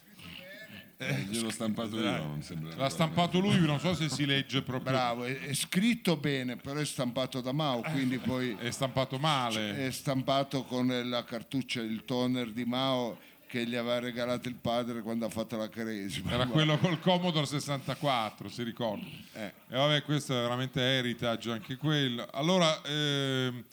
Eh, 0.97 1.25
gliel'ho 1.29 1.51
stampato 1.51 1.99
io, 1.99 2.23
non 2.23 2.41
sembra. 2.41 2.73
L'ha 2.75 2.89
stampato 2.89 3.39
lui, 3.39 3.59
non 3.59 3.79
so 3.79 3.93
se 3.93 4.07
si 4.07 4.25
legge 4.25 4.61
proprio. 4.61 4.91
Bravo, 4.93 5.25
è, 5.25 5.39
è 5.41 5.53
scritto 5.53 6.15
bene, 6.15 6.55
però 6.55 6.79
è 6.79 6.85
stampato 6.85 7.41
da 7.41 7.51
Mao, 7.51 7.81
quindi 7.81 8.17
poi 8.17 8.55
È 8.57 8.71
stampato 8.71 9.19
male. 9.19 9.85
è 9.87 9.91
stampato 9.91 10.63
con 10.63 10.87
la 10.87 11.23
cartuccia, 11.25 11.81
il 11.81 12.05
toner 12.05 12.51
di 12.51 12.63
Mao 12.63 13.19
che 13.55 13.65
gli 13.65 13.75
aveva 13.75 13.99
regalato 13.99 14.49
il 14.49 14.55
padre 14.55 15.01
quando 15.01 15.25
ha 15.25 15.29
fatto 15.29 15.55
la 15.55 15.69
cresima. 15.69 16.31
Era 16.31 16.45
quello 16.45 16.77
col 16.77 16.99
Commodore 16.99 17.45
64, 17.45 18.49
si 18.49 18.63
ricorda. 18.63 19.05
Eh. 19.31 19.53
E 19.69 19.75
vabbè, 19.77 20.03
questo 20.03 20.37
è 20.37 20.41
veramente 20.41 20.81
heritage 20.81 21.51
anche 21.51 21.77
quello. 21.77 22.27
Allora, 22.33 22.81
ehm, 22.83 23.63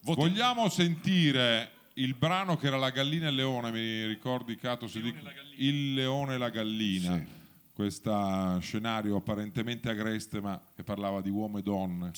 vogliamo 0.00 0.68
sentire 0.68 1.70
il 1.94 2.12
brano 2.12 2.58
che 2.58 2.66
era 2.66 2.76
La 2.76 2.90
gallina 2.90 3.28
e 3.28 3.30
il 3.30 3.36
leone, 3.36 3.70
mi 3.70 4.04
ricordi 4.04 4.58
Cato? 4.58 4.86
Se 4.88 5.00
dico- 5.00 5.16
Il 5.56 5.94
leone 5.94 6.34
e 6.34 6.38
la 6.38 6.50
gallina. 6.50 7.24
Questo 7.72 8.58
scenario 8.60 9.16
apparentemente 9.16 9.88
agreste, 9.88 10.38
ma 10.42 10.60
che 10.76 10.82
parlava 10.82 11.22
di 11.22 11.30
uomo 11.30 11.56
e 11.56 11.62
donne. 11.62 12.12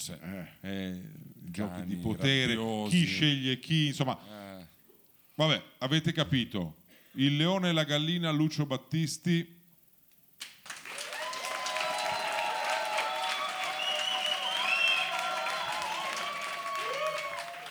Eh, 0.61 1.01
giochi 1.35 1.70
Cani 1.70 1.87
di 1.87 1.95
potere, 1.95 2.55
rabbiosi. 2.57 2.97
chi 2.99 3.05
sceglie 3.07 3.59
chi, 3.61 3.87
insomma. 3.87 4.19
Vabbè, 5.37 5.62
avete 5.78 6.12
capito. 6.12 6.85
Il 7.19 7.39
leone 7.39 7.71
e 7.71 7.73
la 7.73 7.85
gallina, 7.85 8.31
Lucio 8.31 8.67
Battisti. 8.67 9.55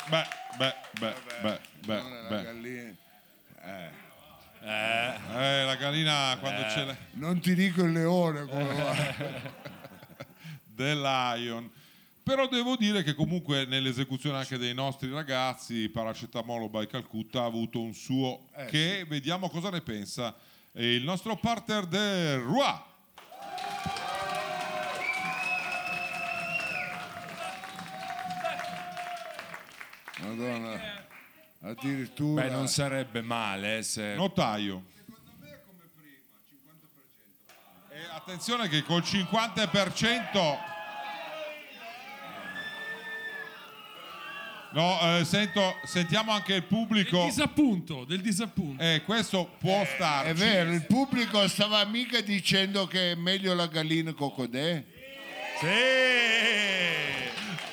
Beh, 0.07 0.27
beh, 0.57 0.75
beh, 0.99 1.15
beh, 1.41 1.59
beh, 1.85 1.95
è 1.95 2.09
la 2.09 2.27
beh. 2.27 2.43
gallina. 2.43 2.95
Eh, 4.61 5.63
la 5.65 5.75
gallina 5.75 6.37
quando 6.39 6.63
c'è 6.63 6.83
la... 6.85 6.95
Non 7.11 7.39
ti 7.39 7.53
dico 7.53 7.83
il 7.83 7.91
leone 7.91 8.45
come 8.45 8.73
va. 8.73 8.93
The 10.75 10.95
Lion. 10.95 11.71
Però 12.25 12.47
devo 12.47 12.75
dire 12.75 13.03
che 13.03 13.13
comunque 13.13 13.65
nell'esecuzione 13.65 14.39
anche 14.39 14.57
dei 14.57 14.73
nostri 14.73 15.11
ragazzi, 15.11 15.89
Paracetamolo 15.89 16.69
by 16.69 16.87
Calcutta 16.87 17.41
ha 17.41 17.45
avuto 17.45 17.79
un 17.79 17.93
suo 17.93 18.47
che 18.67 19.05
vediamo 19.07 19.47
cosa 19.47 19.69
ne 19.69 19.81
pensa 19.81 20.35
eh, 20.71 20.95
il 20.95 21.03
nostro 21.03 21.35
partner 21.35 21.85
del 21.85 22.39
Roi. 22.39 22.81
Madonna, 30.21 30.81
addirittura. 31.61 32.41
Beh, 32.41 32.49
non 32.49 32.67
sarebbe 32.67 33.21
male 33.21 33.77
eh, 33.77 33.83
se... 33.83 34.15
Notaio. 34.15 34.83
E 37.87 37.99
attenzione 38.09 38.67
che 38.67 38.81
col 38.81 39.03
50% 39.03 40.73
No, 44.75 44.99
eh, 45.19 45.23
sento, 45.23 45.77
sentiamo 45.85 46.33
anche 46.33 46.53
il 46.55 46.59
Del 46.59 46.67
pubblico. 46.67 47.23
disappunto, 47.23 48.03
del 48.03 48.19
disappunto. 48.19 48.83
Eh, 48.83 49.03
questo 49.05 49.49
può 49.57 49.85
starci. 49.85 50.31
È 50.31 50.33
vero, 50.33 50.73
il 50.73 50.85
pubblico 50.85 51.47
stava 51.47 51.85
mica 51.85 52.19
dicendo 52.19 52.85
che 52.85 53.13
è 53.13 53.15
meglio 53.15 53.53
la 53.53 53.67
gallina 53.67 54.11
cocodè. 54.13 54.83
Sì! 55.61 55.67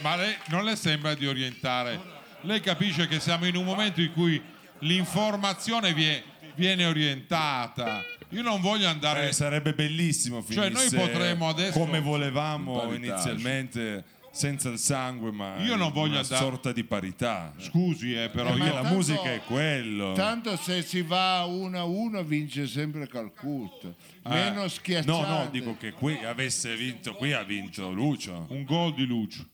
Ma 0.00 0.14
lei 0.14 0.32
non 0.46 0.62
le 0.64 0.76
sembra 0.76 1.14
di 1.14 1.26
orientare? 1.26 2.00
Lei 2.42 2.60
capisce 2.60 3.08
che 3.08 3.18
siamo 3.18 3.46
in 3.46 3.56
un 3.56 3.64
momento 3.64 4.00
in 4.00 4.12
cui 4.12 4.40
l'informazione 4.80 5.92
vie- 5.94 6.22
viene 6.54 6.86
orientata. 6.86 8.04
Io 8.28 8.42
non 8.42 8.60
voglio 8.60 8.86
andare. 8.88 9.28
Eh, 9.28 9.32
sarebbe 9.32 9.72
bellissimo 9.74 10.44
Cioè, 10.48 10.68
noi 10.68 10.86
finisse 10.86 10.96
potremmo 10.96 11.48
adesso- 11.48 11.78
come 11.78 11.98
volevamo 12.00 12.92
inizialmente 12.94 14.04
senza 14.32 14.70
il 14.70 14.78
sangue 14.78 15.30
ma 15.30 15.58
Io 15.62 15.76
non 15.76 15.92
voglio 15.92 16.12
una 16.12 16.20
andare- 16.20 16.42
sorta 16.42 16.72
di 16.72 16.84
parità 16.84 17.52
Scusi, 17.58 18.14
eh, 18.14 18.30
però 18.30 18.54
Eh, 18.54 18.56
ma 18.56 18.64
io. 18.66 18.72
la 18.74 18.80
tanto- 18.80 18.94
musica 18.96 19.32
è 19.32 19.42
quello 19.44 20.12
Tanto 20.14 20.56
se 20.56 20.82
si 20.82 21.02
va 21.02 21.44
uno 21.44 21.78
a 21.78 21.84
uno 21.84 22.22
vince 22.24 22.66
sempre 22.66 23.06
Calcutta. 23.06 23.92
Meno 24.24 24.66
schiacciate. 24.68 25.10
no 25.10 25.26
no 25.44 25.48
dico 25.50 25.76
che 25.76 25.92
qui 25.92 26.24
avesse 26.24 26.74
vinto 26.76 27.14
qui 27.14 27.32
ha 27.32 27.42
vinto 27.42 27.90
Lucio 27.92 28.46
Un 28.48 28.64
gol 28.64 28.94
di 28.94 29.04
Lucio. 29.04 29.44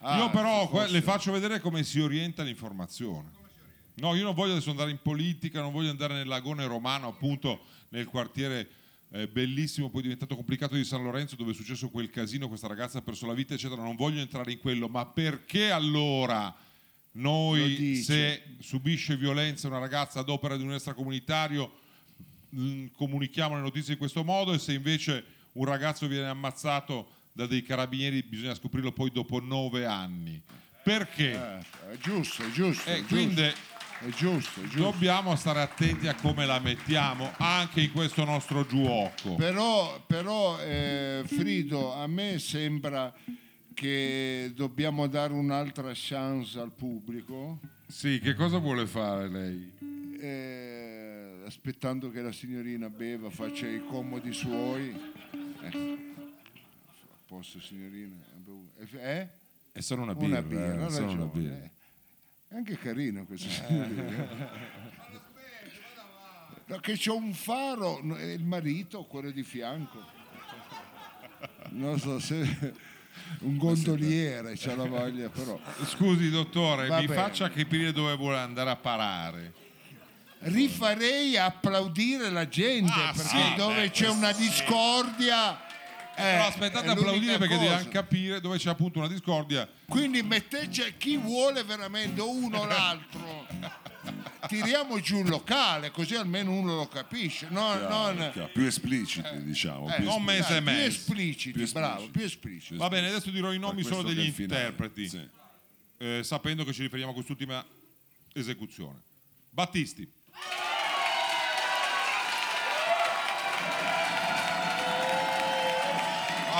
Ah, 0.00 0.16
io 0.18 0.30
però 0.30 0.62
se 0.62 0.68
que- 0.68 0.78
fosse- 0.80 0.92
le 0.92 1.02
faccio 1.02 1.32
vedere 1.32 1.60
come 1.60 1.82
si 1.82 2.00
orienta 2.00 2.42
l'informazione. 2.42 3.28
No, 3.94 4.14
io 4.14 4.24
non 4.24 4.34
voglio 4.34 4.52
adesso 4.52 4.70
andare 4.70 4.90
in 4.90 4.98
politica, 5.02 5.60
non 5.60 5.72
voglio 5.72 5.90
andare 5.90 6.14
nel 6.14 6.26
lagone 6.26 6.64
romano, 6.66 7.08
appunto 7.08 7.60
nel 7.90 8.06
quartiere 8.06 8.66
eh, 9.12 9.26
bellissimo, 9.26 9.90
poi 9.90 10.02
diventato 10.02 10.36
complicato 10.36 10.74
di 10.74 10.84
San 10.84 11.02
Lorenzo, 11.02 11.36
dove 11.36 11.52
è 11.52 11.54
successo 11.54 11.88
quel 11.88 12.10
casino, 12.10 12.48
questa 12.48 12.68
ragazza 12.68 12.98
ha 12.98 13.02
perso 13.02 13.26
la 13.26 13.34
vita, 13.34 13.54
eccetera. 13.54 13.82
Non 13.82 13.96
voglio 13.96 14.20
entrare 14.20 14.52
in 14.52 14.58
quello, 14.58 14.88
ma 14.88 15.06
perché 15.06 15.70
allora 15.70 16.44
Lo 17.12 17.22
noi, 17.22 17.96
se 17.96 18.42
subisce 18.60 19.16
violenza 19.16 19.66
una 19.66 19.78
ragazza 19.78 20.20
ad 20.20 20.28
opera 20.28 20.56
di 20.56 20.62
un 20.62 20.74
extracomunitario, 20.74 21.72
mh, 22.50 22.86
comunichiamo 22.94 23.56
le 23.56 23.62
notizie 23.62 23.94
in 23.94 23.98
questo 23.98 24.22
modo 24.22 24.52
e 24.52 24.58
se 24.58 24.72
invece 24.72 25.24
un 25.52 25.64
ragazzo 25.64 26.06
viene 26.06 26.28
ammazzato 26.28 27.14
da 27.32 27.46
dei 27.46 27.62
carabinieri 27.62 28.22
bisogna 28.22 28.54
scoprirlo 28.54 28.92
poi 28.92 29.10
dopo 29.10 29.40
nove 29.40 29.86
anni. 29.86 30.40
Perché? 30.82 31.32
Eh, 31.32 31.92
è 31.92 31.98
giusto, 32.00 32.44
è 32.44 32.50
giusto. 32.50 32.88
Eh, 32.88 32.94
è 32.94 32.98
giusto, 32.98 33.14
quindi 33.14 33.52
è 34.00 34.08
giusto, 34.10 34.60
è 34.60 34.64
giusto. 34.64 34.80
dobbiamo 34.80 35.36
stare 35.36 35.60
attenti 35.60 36.08
a 36.08 36.14
come 36.14 36.46
la 36.46 36.58
mettiamo 36.58 37.30
anche 37.38 37.82
in 37.82 37.92
questo 37.92 38.24
nostro 38.24 38.66
giuoco. 38.66 39.34
Però, 39.36 40.02
però 40.06 40.58
eh, 40.60 41.22
Frido, 41.26 41.92
a 41.94 42.06
me 42.06 42.38
sembra 42.38 43.12
che 43.74 44.52
dobbiamo 44.54 45.06
dare 45.06 45.32
un'altra 45.32 45.90
chance 45.94 46.58
al 46.58 46.70
pubblico, 46.72 47.58
Sì, 47.86 48.20
che 48.20 48.34
cosa 48.34 48.58
vuole 48.58 48.86
fare 48.86 49.28
lei? 49.28 49.72
eh, 50.20 51.42
aspettando 51.46 52.10
che 52.10 52.20
la 52.20 52.32
signorina 52.32 52.88
beva, 52.90 53.30
faccia 53.30 53.66
i 53.66 53.82
comodi 53.86 54.32
suoi. 54.32 54.90
Eh, 55.62 55.66
a 55.68 57.16
posto, 57.26 57.60
signorina? 57.60 58.16
Eh? 59.02 59.26
è 59.72 59.80
solo 59.80 60.02
una 60.02 60.12
Una 60.16 60.42
birra, 60.42 60.62
birra, 60.72 60.82
eh, 60.82 60.84
ha 60.84 60.88
solo 60.90 61.12
una 61.12 61.24
ragione. 61.24 61.70
Eh. 62.50 62.54
È 62.54 62.56
anche 62.56 62.76
carino 62.78 63.24
questo 63.24 63.48
signorina. 63.48 64.58
No, 66.66 66.78
che 66.78 66.96
c'ho 66.96 67.16
un 67.16 67.32
faro, 67.32 67.98
il 68.00 68.44
marito, 68.44 69.04
quello 69.04 69.30
di 69.30 69.42
fianco. 69.42 70.00
Non 71.70 71.98
so 71.98 72.18
se 72.20 72.74
un 73.40 73.56
gondoliere 73.56 74.54
c'ha 74.56 74.76
la 74.76 74.84
voglia, 74.84 75.28
però. 75.28 75.58
Scusi 75.86 76.30
dottore, 76.30 76.86
Va 76.86 77.00
mi 77.00 77.06
bene. 77.06 77.20
faccia 77.20 77.48
capire 77.50 77.92
dove 77.92 78.14
vuole 78.16 78.38
andare 78.38 78.70
a 78.70 78.76
parare. 78.76 79.52
Rifarei 80.42 81.36
applaudire 81.36 82.30
la 82.30 82.48
gente 82.48 82.92
Ah, 82.92 83.12
perché 83.14 83.28
sì, 83.28 83.54
dove 83.56 83.74
beh, 83.82 83.90
c'è 83.90 84.08
una 84.08 84.32
discordia. 84.32 85.60
Eh, 86.16 86.22
Però 86.22 86.46
aspettate 86.46 86.88
a 86.88 86.92
applaudire 86.92 87.38
perché 87.38 87.54
cosa. 87.56 87.68
dobbiamo 87.68 87.90
capire 87.90 88.40
dove 88.40 88.58
c'è 88.58 88.68
appunto 88.70 88.98
una 88.98 89.08
discordia. 89.08 89.68
Quindi 89.88 90.22
mettete 90.22 90.96
chi 90.96 91.16
vuole 91.16 91.62
veramente 91.64 92.20
uno 92.20 92.58
o 92.60 92.66
l'altro. 92.66 93.46
Tiriamo 94.48 94.98
giù 95.00 95.18
il 95.20 95.28
locale, 95.28 95.90
così 95.90 96.14
almeno 96.14 96.52
uno 96.52 96.74
lo 96.74 96.88
capisce. 96.88 97.46
No, 97.50 97.74
non, 97.74 98.30
Chiaro, 98.32 98.48
più 98.52 98.64
espliciti, 98.64 99.42
diciamo. 99.44 99.88
eh, 99.92 99.96
più 99.96 100.04
non 100.04 100.28
espliciti. 100.28 100.52
mese 100.52 100.56
e 100.56 100.62
dai, 100.62 100.74
più 100.74 100.84
espliciti, 100.84 101.50
Più 101.52 101.62
espliciti. 101.62 101.72
bravo, 101.72 102.08
più 102.10 102.24
espliciti. 102.24 102.76
Va 102.76 102.88
bene, 102.88 103.08
adesso 103.08 103.30
dirò 103.30 103.52
i 103.52 103.58
nomi 103.58 103.82
Per 103.82 103.92
solo 103.92 104.02
questo 104.02 104.08
degli 104.20 104.20
che 104.20 104.24
è 104.24 104.28
il 104.28 104.34
finale. 104.48 104.60
interpreti, 104.68 105.08
Sì. 105.08 105.28
eh, 105.98 106.20
sapendo 106.24 106.64
che 106.64 106.72
ci 106.72 106.82
riferiamo 106.82 107.10
a 107.12 107.14
quest'ultima 107.14 107.64
esecuzione. 108.32 108.98
Battisti. 109.50 110.10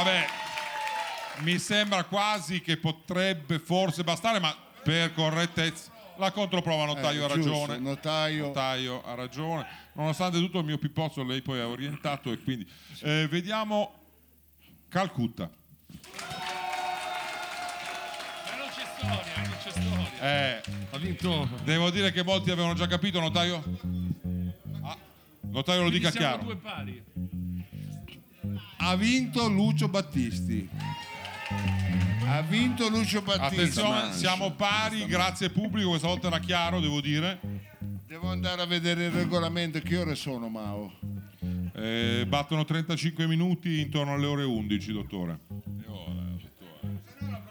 Vabbè, 0.02 0.26
mi 1.40 1.58
sembra 1.58 2.04
quasi 2.04 2.62
che 2.62 2.78
potrebbe 2.78 3.58
forse 3.58 4.02
bastare, 4.02 4.38
ma 4.40 4.56
per 4.82 5.12
correttezza 5.12 5.90
la 6.16 6.30
controprova 6.32 6.86
Notaio 6.86 7.20
Eh, 7.20 7.24
ha 7.24 7.28
ragione. 7.28 7.78
notaio. 7.78 8.46
Notaio 8.46 9.02
ha 9.04 9.14
ragione. 9.14 9.66
Nonostante 9.92 10.38
tutto 10.38 10.60
il 10.60 10.64
mio 10.64 10.78
pippozzo 10.78 11.22
lei 11.22 11.42
poi 11.42 11.60
ha 11.60 11.66
orientato 11.68 12.32
e 12.32 12.42
quindi 12.42 12.66
eh, 13.00 13.26
vediamo 13.28 13.94
Calcutta. 14.88 15.44
Eh, 15.44 15.48
non 18.56 18.68
c'è 18.74 18.84
storia, 18.96 19.32
non 19.36 19.56
c'è 19.62 19.70
storia. 19.70 20.20
Eh, 20.20 20.62
Ha 20.92 20.96
vinto. 20.98 21.46
devo 21.62 21.90
dire 21.90 22.10
che 22.10 22.24
molti 22.24 22.50
avevano 22.50 22.72
già 22.72 22.86
capito, 22.86 23.20
Notaio. 23.20 23.62
Ah, 24.82 24.96
notaio 25.42 25.82
lo 25.82 25.90
dica 25.90 26.10
chiaro. 26.10 26.58
Ha 28.82 28.96
vinto 28.96 29.46
Lucio 29.46 29.88
Battisti. 29.88 30.66
Ha 32.26 32.40
vinto 32.40 32.88
Lucio 32.88 33.20
Battista. 33.20 33.46
Attenzione, 33.46 34.12
siamo 34.14 34.52
pari, 34.52 35.04
grazie 35.04 35.50
pubblico, 35.50 35.90
questa 35.90 36.06
volta 36.06 36.28
era 36.28 36.38
chiaro, 36.38 36.80
devo 36.80 37.02
dire. 37.02 37.38
Devo 38.06 38.30
andare 38.30 38.62
a 38.62 38.64
vedere 38.64 39.04
il 39.04 39.10
regolamento. 39.10 39.80
Che 39.80 39.96
ore 39.98 40.14
sono, 40.14 40.48
Mao? 40.48 40.94
Eh, 41.74 42.24
battono 42.26 42.64
35 42.64 43.26
minuti 43.26 43.80
intorno 43.80 44.14
alle 44.14 44.26
ore 44.26 44.44
11, 44.44 44.92
dottore. 44.92 45.38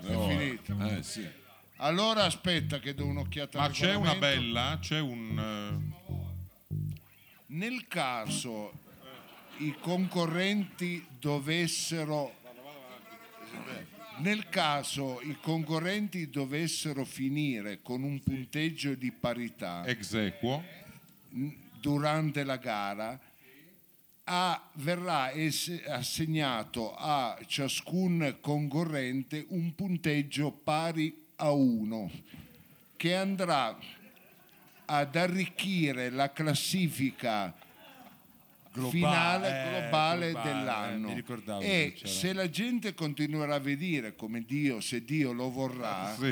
È 0.01 0.27
finito. 0.27 0.75
Eh 0.83 1.03
sì. 1.03 1.27
Allora 1.77 2.23
aspetta 2.23 2.79
che 2.79 2.95
do 2.95 3.05
un'occhiata 3.05 3.59
Ma 3.59 3.65
al 3.65 3.71
c'è 3.71 3.93
una 3.93 4.15
bella, 4.15 4.79
c'è 4.81 4.99
un... 4.99 5.91
Nel 7.45 7.87
caso 7.87 8.71
i 9.59 9.75
concorrenti 9.79 11.05
dovessero 11.19 12.35
nel 14.17 14.49
caso 14.49 15.21
i 15.21 15.37
concorrenti 15.41 16.29
dovessero 16.29 17.05
finire 17.05 17.81
con 17.81 18.03
un 18.03 18.21
punteggio 18.21 18.93
di 18.95 19.11
parità 19.11 19.83
eh, 19.85 19.91
ex 19.91 20.13
equo. 20.13 20.63
durante 21.79 22.43
la 22.43 22.57
gara 22.57 23.17
a- 24.25 24.69
verrà 24.73 25.31
es- 25.31 25.81
assegnato 25.87 26.93
a 26.95 27.37
ciascun 27.47 28.37
concorrente 28.41 29.45
un 29.49 29.73
punteggio 29.73 30.51
pari 30.51 31.25
a 31.37 31.51
uno 31.51 32.11
che 32.97 33.15
andrà 33.15 33.77
ad 34.85 35.15
arricchire 35.15 36.09
la 36.09 36.31
classifica 36.33 37.55
Globale, 38.79 38.89
finale 38.91 39.47
eh, 39.47 39.69
globale, 39.81 40.29
globale, 40.31 40.53
dell'anno 40.53 41.61
eh, 41.61 41.93
e 42.01 42.07
se 42.07 42.33
la 42.33 42.49
gente 42.49 42.93
continuerà 42.93 43.55
a 43.55 43.59
vedere 43.59 44.15
come 44.15 44.43
Dio 44.45 44.79
se 44.81 45.03
Dio 45.03 45.31
lo 45.31 45.49
vorrà 45.51 46.15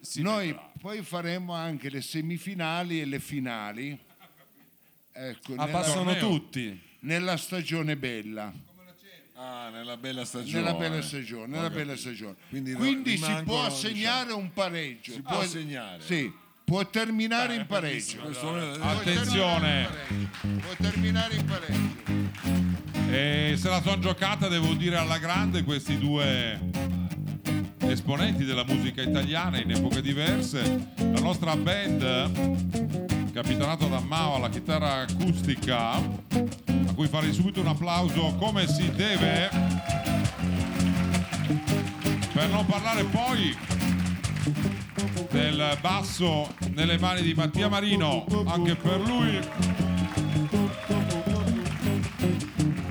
Sì. 0.00 0.22
noi 0.22 0.56
poi 0.78 1.02
faremo 1.02 1.52
anche 1.52 1.90
le 1.90 2.00
semifinali 2.00 3.00
e 3.00 3.04
le 3.06 3.18
finali 3.18 3.98
ecco, 5.12 5.54
Ah, 5.54 5.64
nella, 5.66 5.78
passano 5.78 6.16
tutti. 6.16 6.80
nella 7.00 7.36
stagione 7.36 7.96
bella 7.96 8.52
Ah, 9.38 9.68
nella 9.70 9.96
bella 9.98 10.24
stagione. 10.24 10.62
nella 10.62 10.72
bella 10.74 11.02
stagione, 11.02 11.46
nella 11.46 11.68
bella 11.68 11.94
stagione. 11.94 12.36
Quindi 12.48 12.72
Quindi, 12.72 13.18
si 13.18 13.34
può 13.44 13.64
assegnare 13.64 14.32
un 14.32 14.50
pareggio 14.50 15.12
Si 15.12 15.20
può 15.20 15.40
assegnare. 15.40 16.00
sì, 16.02 16.32
può 16.66 16.84
terminare 16.84 17.54
in 17.54 17.64
pareggio 17.64 18.22
Attenzione. 18.80 19.88
può 20.40 20.72
terminare 20.76 21.36
in 21.36 21.44
pareggio 21.44 22.02
E 23.08 23.54
se 23.56 23.68
la 23.68 23.80
son 23.80 24.00
giocata, 24.00 24.48
devo 24.48 24.74
dire, 24.74 24.96
alla 24.96 25.18
grande 25.18 25.62
questi 25.62 25.96
due 25.96 26.58
esponenti 27.78 28.44
della 28.44 28.64
musica 28.64 29.00
italiana 29.00 29.60
in 29.60 29.70
epoche 29.70 30.02
diverse. 30.02 30.90
La 30.96 31.20
nostra 31.20 31.54
band, 31.54 33.30
capitanata 33.32 33.86
da 33.86 34.00
Mao 34.00 34.34
alla 34.34 34.48
chitarra 34.48 35.02
acustica, 35.02 35.90
a 35.92 36.94
cui 36.96 37.06
farei 37.06 37.32
subito 37.32 37.60
un 37.60 37.68
applauso 37.68 38.34
come 38.40 38.66
si 38.66 38.90
deve. 38.90 39.50
Per 42.32 42.48
non 42.48 42.66
parlare 42.66 43.04
poi 43.04 43.56
del 45.30 45.78
basso 45.80 46.54
nelle 46.74 46.98
mani 46.98 47.22
di 47.22 47.34
Mattia 47.34 47.68
Marino, 47.68 48.24
anche 48.46 48.74
per 48.76 49.00
lui. 49.00 49.38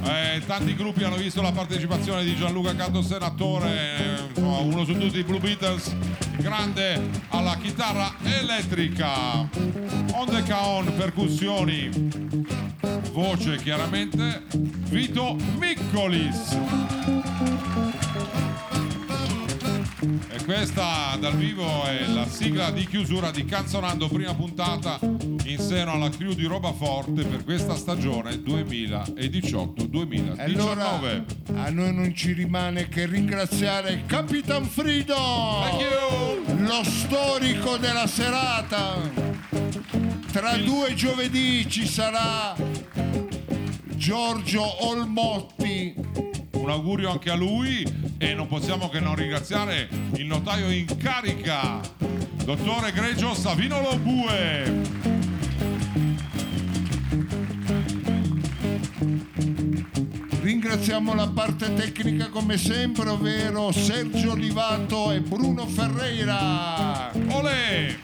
Eh, 0.03 0.41
tanti 0.45 0.75
gruppi 0.75 1.03
hanno 1.03 1.15
visto 1.15 1.41
la 1.41 1.51
partecipazione 1.51 2.23
di 2.23 2.35
Gianluca 2.35 2.75
Canto 2.75 3.01
Senatore, 3.01 4.29
uno 4.35 4.83
su 4.85 4.97
tutti 4.97 5.19
i 5.19 5.23
Blue 5.23 5.39
Beatles, 5.39 5.95
grande 6.37 7.01
alla 7.29 7.55
chitarra 7.57 8.13
elettrica, 8.23 9.47
on 10.13 10.27
the 10.27 10.43
caon, 10.43 10.93
percussioni, 10.95 11.89
voce 13.11 13.55
chiaramente, 13.57 14.43
Vito 14.89 15.35
Miccolis. 15.57 16.57
E 20.05 20.43
questa 20.43 21.17
dal 21.19 21.35
vivo 21.35 21.83
è 21.85 22.05
la 22.07 22.27
sigla 22.27 22.69
di 22.69 22.85
chiusura 22.85 23.31
di 23.31 23.43
Canzonando, 23.43 24.07
prima 24.07 24.35
puntata 24.35 24.99
in 25.01 25.57
seno 25.57 25.93
alla 25.93 26.09
crew 26.09 26.33
di 26.33 26.45
Roba 26.45 26.71
Forte 26.73 27.23
per 27.23 27.43
questa 27.43 27.75
stagione 27.75 28.33
E 28.33 28.37
2018-2019. 28.43 30.39
allora 30.39 31.01
a 31.55 31.69
noi 31.71 31.93
non 31.93 32.13
ci 32.13 32.33
rimane 32.33 32.87
che 32.87 33.07
ringraziare 33.07 34.03
Capitan 34.05 34.65
Frido, 34.65 35.15
lo 36.57 36.83
storico 36.83 37.77
della 37.77 38.05
serata. 38.05 39.33
Tra 40.31 40.55
due 40.57 40.93
giovedì 40.93 41.67
ci 41.67 41.87
sarà 41.87 42.53
Giorgio 43.95 44.85
Olmotti. 44.87 45.93
Un 46.51 46.69
augurio 46.69 47.11
anche 47.11 47.29
a 47.29 47.35
lui 47.35 47.83
e 48.17 48.33
non 48.33 48.47
possiamo 48.47 48.89
che 48.89 48.99
non 48.99 49.15
ringraziare 49.15 49.89
il 50.15 50.25
notaio 50.25 50.69
in 50.69 50.85
carica, 50.97 51.79
dottore 52.43 52.91
Gregio 52.91 53.33
Savino 53.33 53.81
Lobue. 53.81 54.83
Ringraziamo 60.41 61.13
la 61.13 61.27
parte 61.27 61.73
tecnica 61.73 62.29
come 62.29 62.57
sempre, 62.57 63.09
ovvero 63.09 63.71
Sergio 63.71 64.31
Olivato 64.31 65.11
e 65.11 65.21
Bruno 65.21 65.65
Ferreira. 65.65 67.11
Olè! 67.29 67.95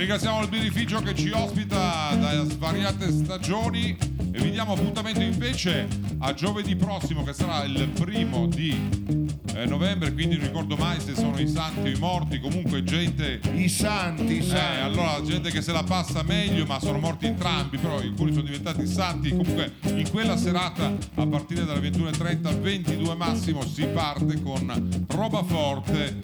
Ringraziamo 0.00 0.40
il 0.40 0.48
birrificio 0.48 1.02
che 1.02 1.14
ci 1.14 1.30
ospita 1.30 2.14
da 2.14 2.42
svariate 2.44 3.12
stagioni 3.12 3.94
e 4.32 4.40
vi 4.40 4.50
diamo 4.50 4.72
appuntamento 4.72 5.20
invece 5.20 5.86
a 6.20 6.32
giovedì 6.32 6.74
prossimo 6.74 7.22
che 7.22 7.34
sarà 7.34 7.64
il 7.64 7.86
primo 7.90 8.46
di 8.46 9.28
novembre, 9.66 10.12
quindi 10.12 10.36
non 10.36 10.46
ricordo 10.46 10.76
mai 10.76 11.00
se 11.00 11.14
sono 11.14 11.38
i 11.38 11.48
santi 11.48 11.88
o 11.88 11.90
i 11.90 11.98
morti, 11.98 12.38
comunque 12.40 12.82
gente 12.84 13.40
I 13.54 13.68
santi, 13.68 14.34
i 14.34 14.38
eh, 14.38 14.42
santi. 14.42 14.80
allora 14.82 15.20
gente 15.24 15.50
che 15.50 15.62
se 15.62 15.72
la 15.72 15.82
passa 15.82 16.22
meglio, 16.22 16.64
ma 16.66 16.78
sono 16.80 16.98
morti 16.98 17.26
entrambi, 17.26 17.78
però 17.78 17.96
alcuni 17.98 18.32
sono 18.32 18.44
diventati 18.44 18.86
santi. 18.86 19.30
Comunque 19.30 19.72
in 19.94 20.08
quella 20.10 20.36
serata, 20.36 20.92
a 21.14 21.26
partire 21.26 21.64
dalle 21.64 21.88
21.30, 21.90 22.60
22 22.60 23.14
massimo, 23.14 23.62
si 23.66 23.84
parte 23.86 24.40
con 24.42 25.04
roba 25.08 25.42
forte, 25.42 26.18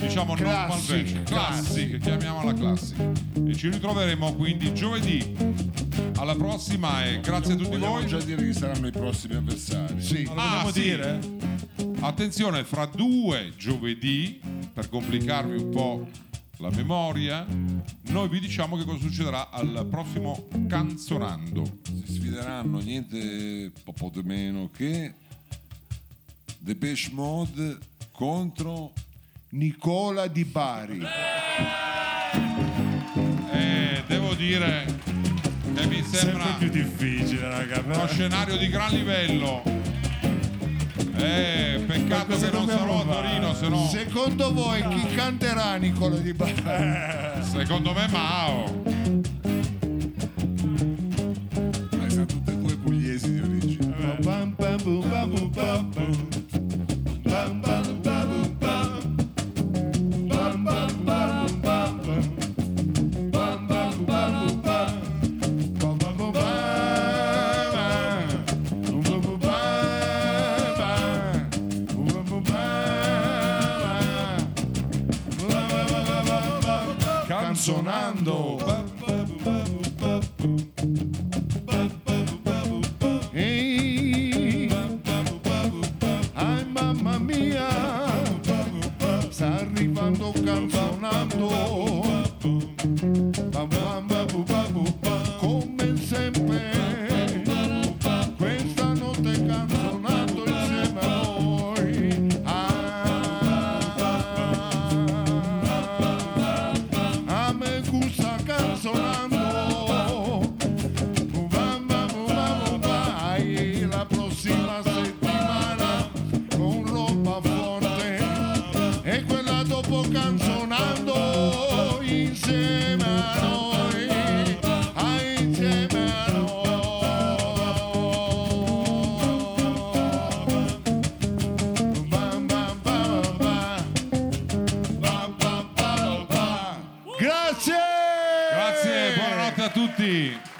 diciamo 0.00 0.34
normal 0.34 0.66
Classic, 0.68 0.96
version, 0.96 1.22
classic. 1.24 1.64
classic, 1.88 1.98
chiamiamola 2.02 2.52
classic. 2.54 2.96
E 3.46 3.54
ci 3.56 3.68
ritroveremo 3.70 4.34
quindi 4.34 4.72
giovedì. 4.74 5.34
Alla 6.16 6.34
prossima 6.34 7.04
e 7.04 7.20
grazie 7.20 7.54
a 7.54 7.56
tutti 7.56 7.70
Vogliamo 7.70 7.94
voi. 7.94 8.06
già 8.06 8.18
dire 8.20 8.44
chi 8.44 8.52
saranno 8.52 8.86
i 8.88 8.90
prossimi 8.92 9.34
avversari. 9.34 10.00
Sì. 10.02 10.28
Ah, 10.34 10.68
sì. 10.72 10.96
Attenzione, 12.00 12.64
fra 12.64 12.86
due 12.86 13.52
giovedì, 13.56 14.40
per 14.72 14.88
complicarvi 14.88 15.56
un 15.56 15.70
po' 15.70 16.08
la 16.58 16.70
memoria, 16.70 17.44
noi 17.46 18.28
vi 18.28 18.38
diciamo 18.38 18.76
che 18.76 18.84
cosa 18.84 19.00
succederà 19.00 19.50
al 19.50 19.86
prossimo 19.90 20.48
Canzonando. 20.68 21.80
Si 21.82 22.14
sfideranno 22.14 22.78
niente 22.78 23.72
po' 23.82 23.92
po' 23.92 24.10
di 24.14 24.22
meno 24.22 24.70
che 24.74 25.12
Depeche 26.58 27.10
Mode 27.12 27.78
contro 28.12 28.92
Nicola 29.50 30.28
Di 30.28 30.44
Bari. 30.44 31.02
E 33.52 34.04
devo 34.06 34.34
dire 34.34 35.00
che 35.74 35.86
mi 35.86 36.02
sembra 36.04 36.44
Sempre 36.44 36.68
più 36.68 36.70
difficile, 36.70 37.48
raga. 37.48 37.82
uno 37.84 38.06
scenario 38.06 38.56
di 38.56 38.68
gran 38.68 38.92
livello. 38.92 39.87
Eh, 41.20 41.82
peccato 41.86 42.36
che 42.38 42.50
non 42.50 42.66
sarò 42.68 43.00
a? 43.00 43.04
Torino, 43.04 43.54
se 43.54 43.68
no, 43.68 43.88
Secondo 43.88 44.52
voi 44.52 44.82
chi 44.88 45.14
canterà 45.14 45.74
Nicola 45.76 46.16
Di 46.16 46.32
Bari? 46.32 47.42
secondo 47.42 47.92
me 47.92 48.06
Mao. 48.08 48.97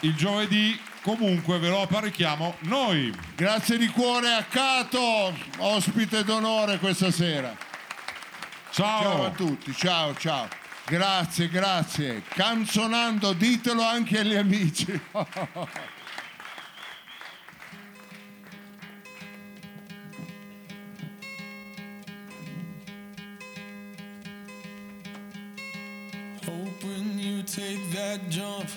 Il 0.00 0.14
giovedì 0.14 0.80
comunque 1.02 1.58
ve 1.58 1.68
lo 1.68 1.82
apparecchiamo 1.82 2.56
noi. 2.60 3.12
Grazie 3.34 3.78
di 3.78 3.88
cuore 3.88 4.32
a 4.32 4.44
Cato, 4.44 5.36
ospite 5.58 6.22
d'onore 6.22 6.78
questa 6.78 7.10
sera. 7.10 7.56
Ciao. 8.70 9.02
Ciao 9.02 9.24
a 9.24 9.30
tutti, 9.30 9.74
ciao 9.74 10.14
ciao. 10.14 10.48
Grazie, 10.86 11.48
grazie. 11.48 12.22
Canzonando, 12.28 13.32
ditelo 13.32 13.82
anche 13.82 14.20
agli 14.20 14.36
amici. 14.36 15.00
When 26.80 27.18
you 27.18 27.42
take 27.42 27.90
that 27.92 28.28
jump 28.28 28.68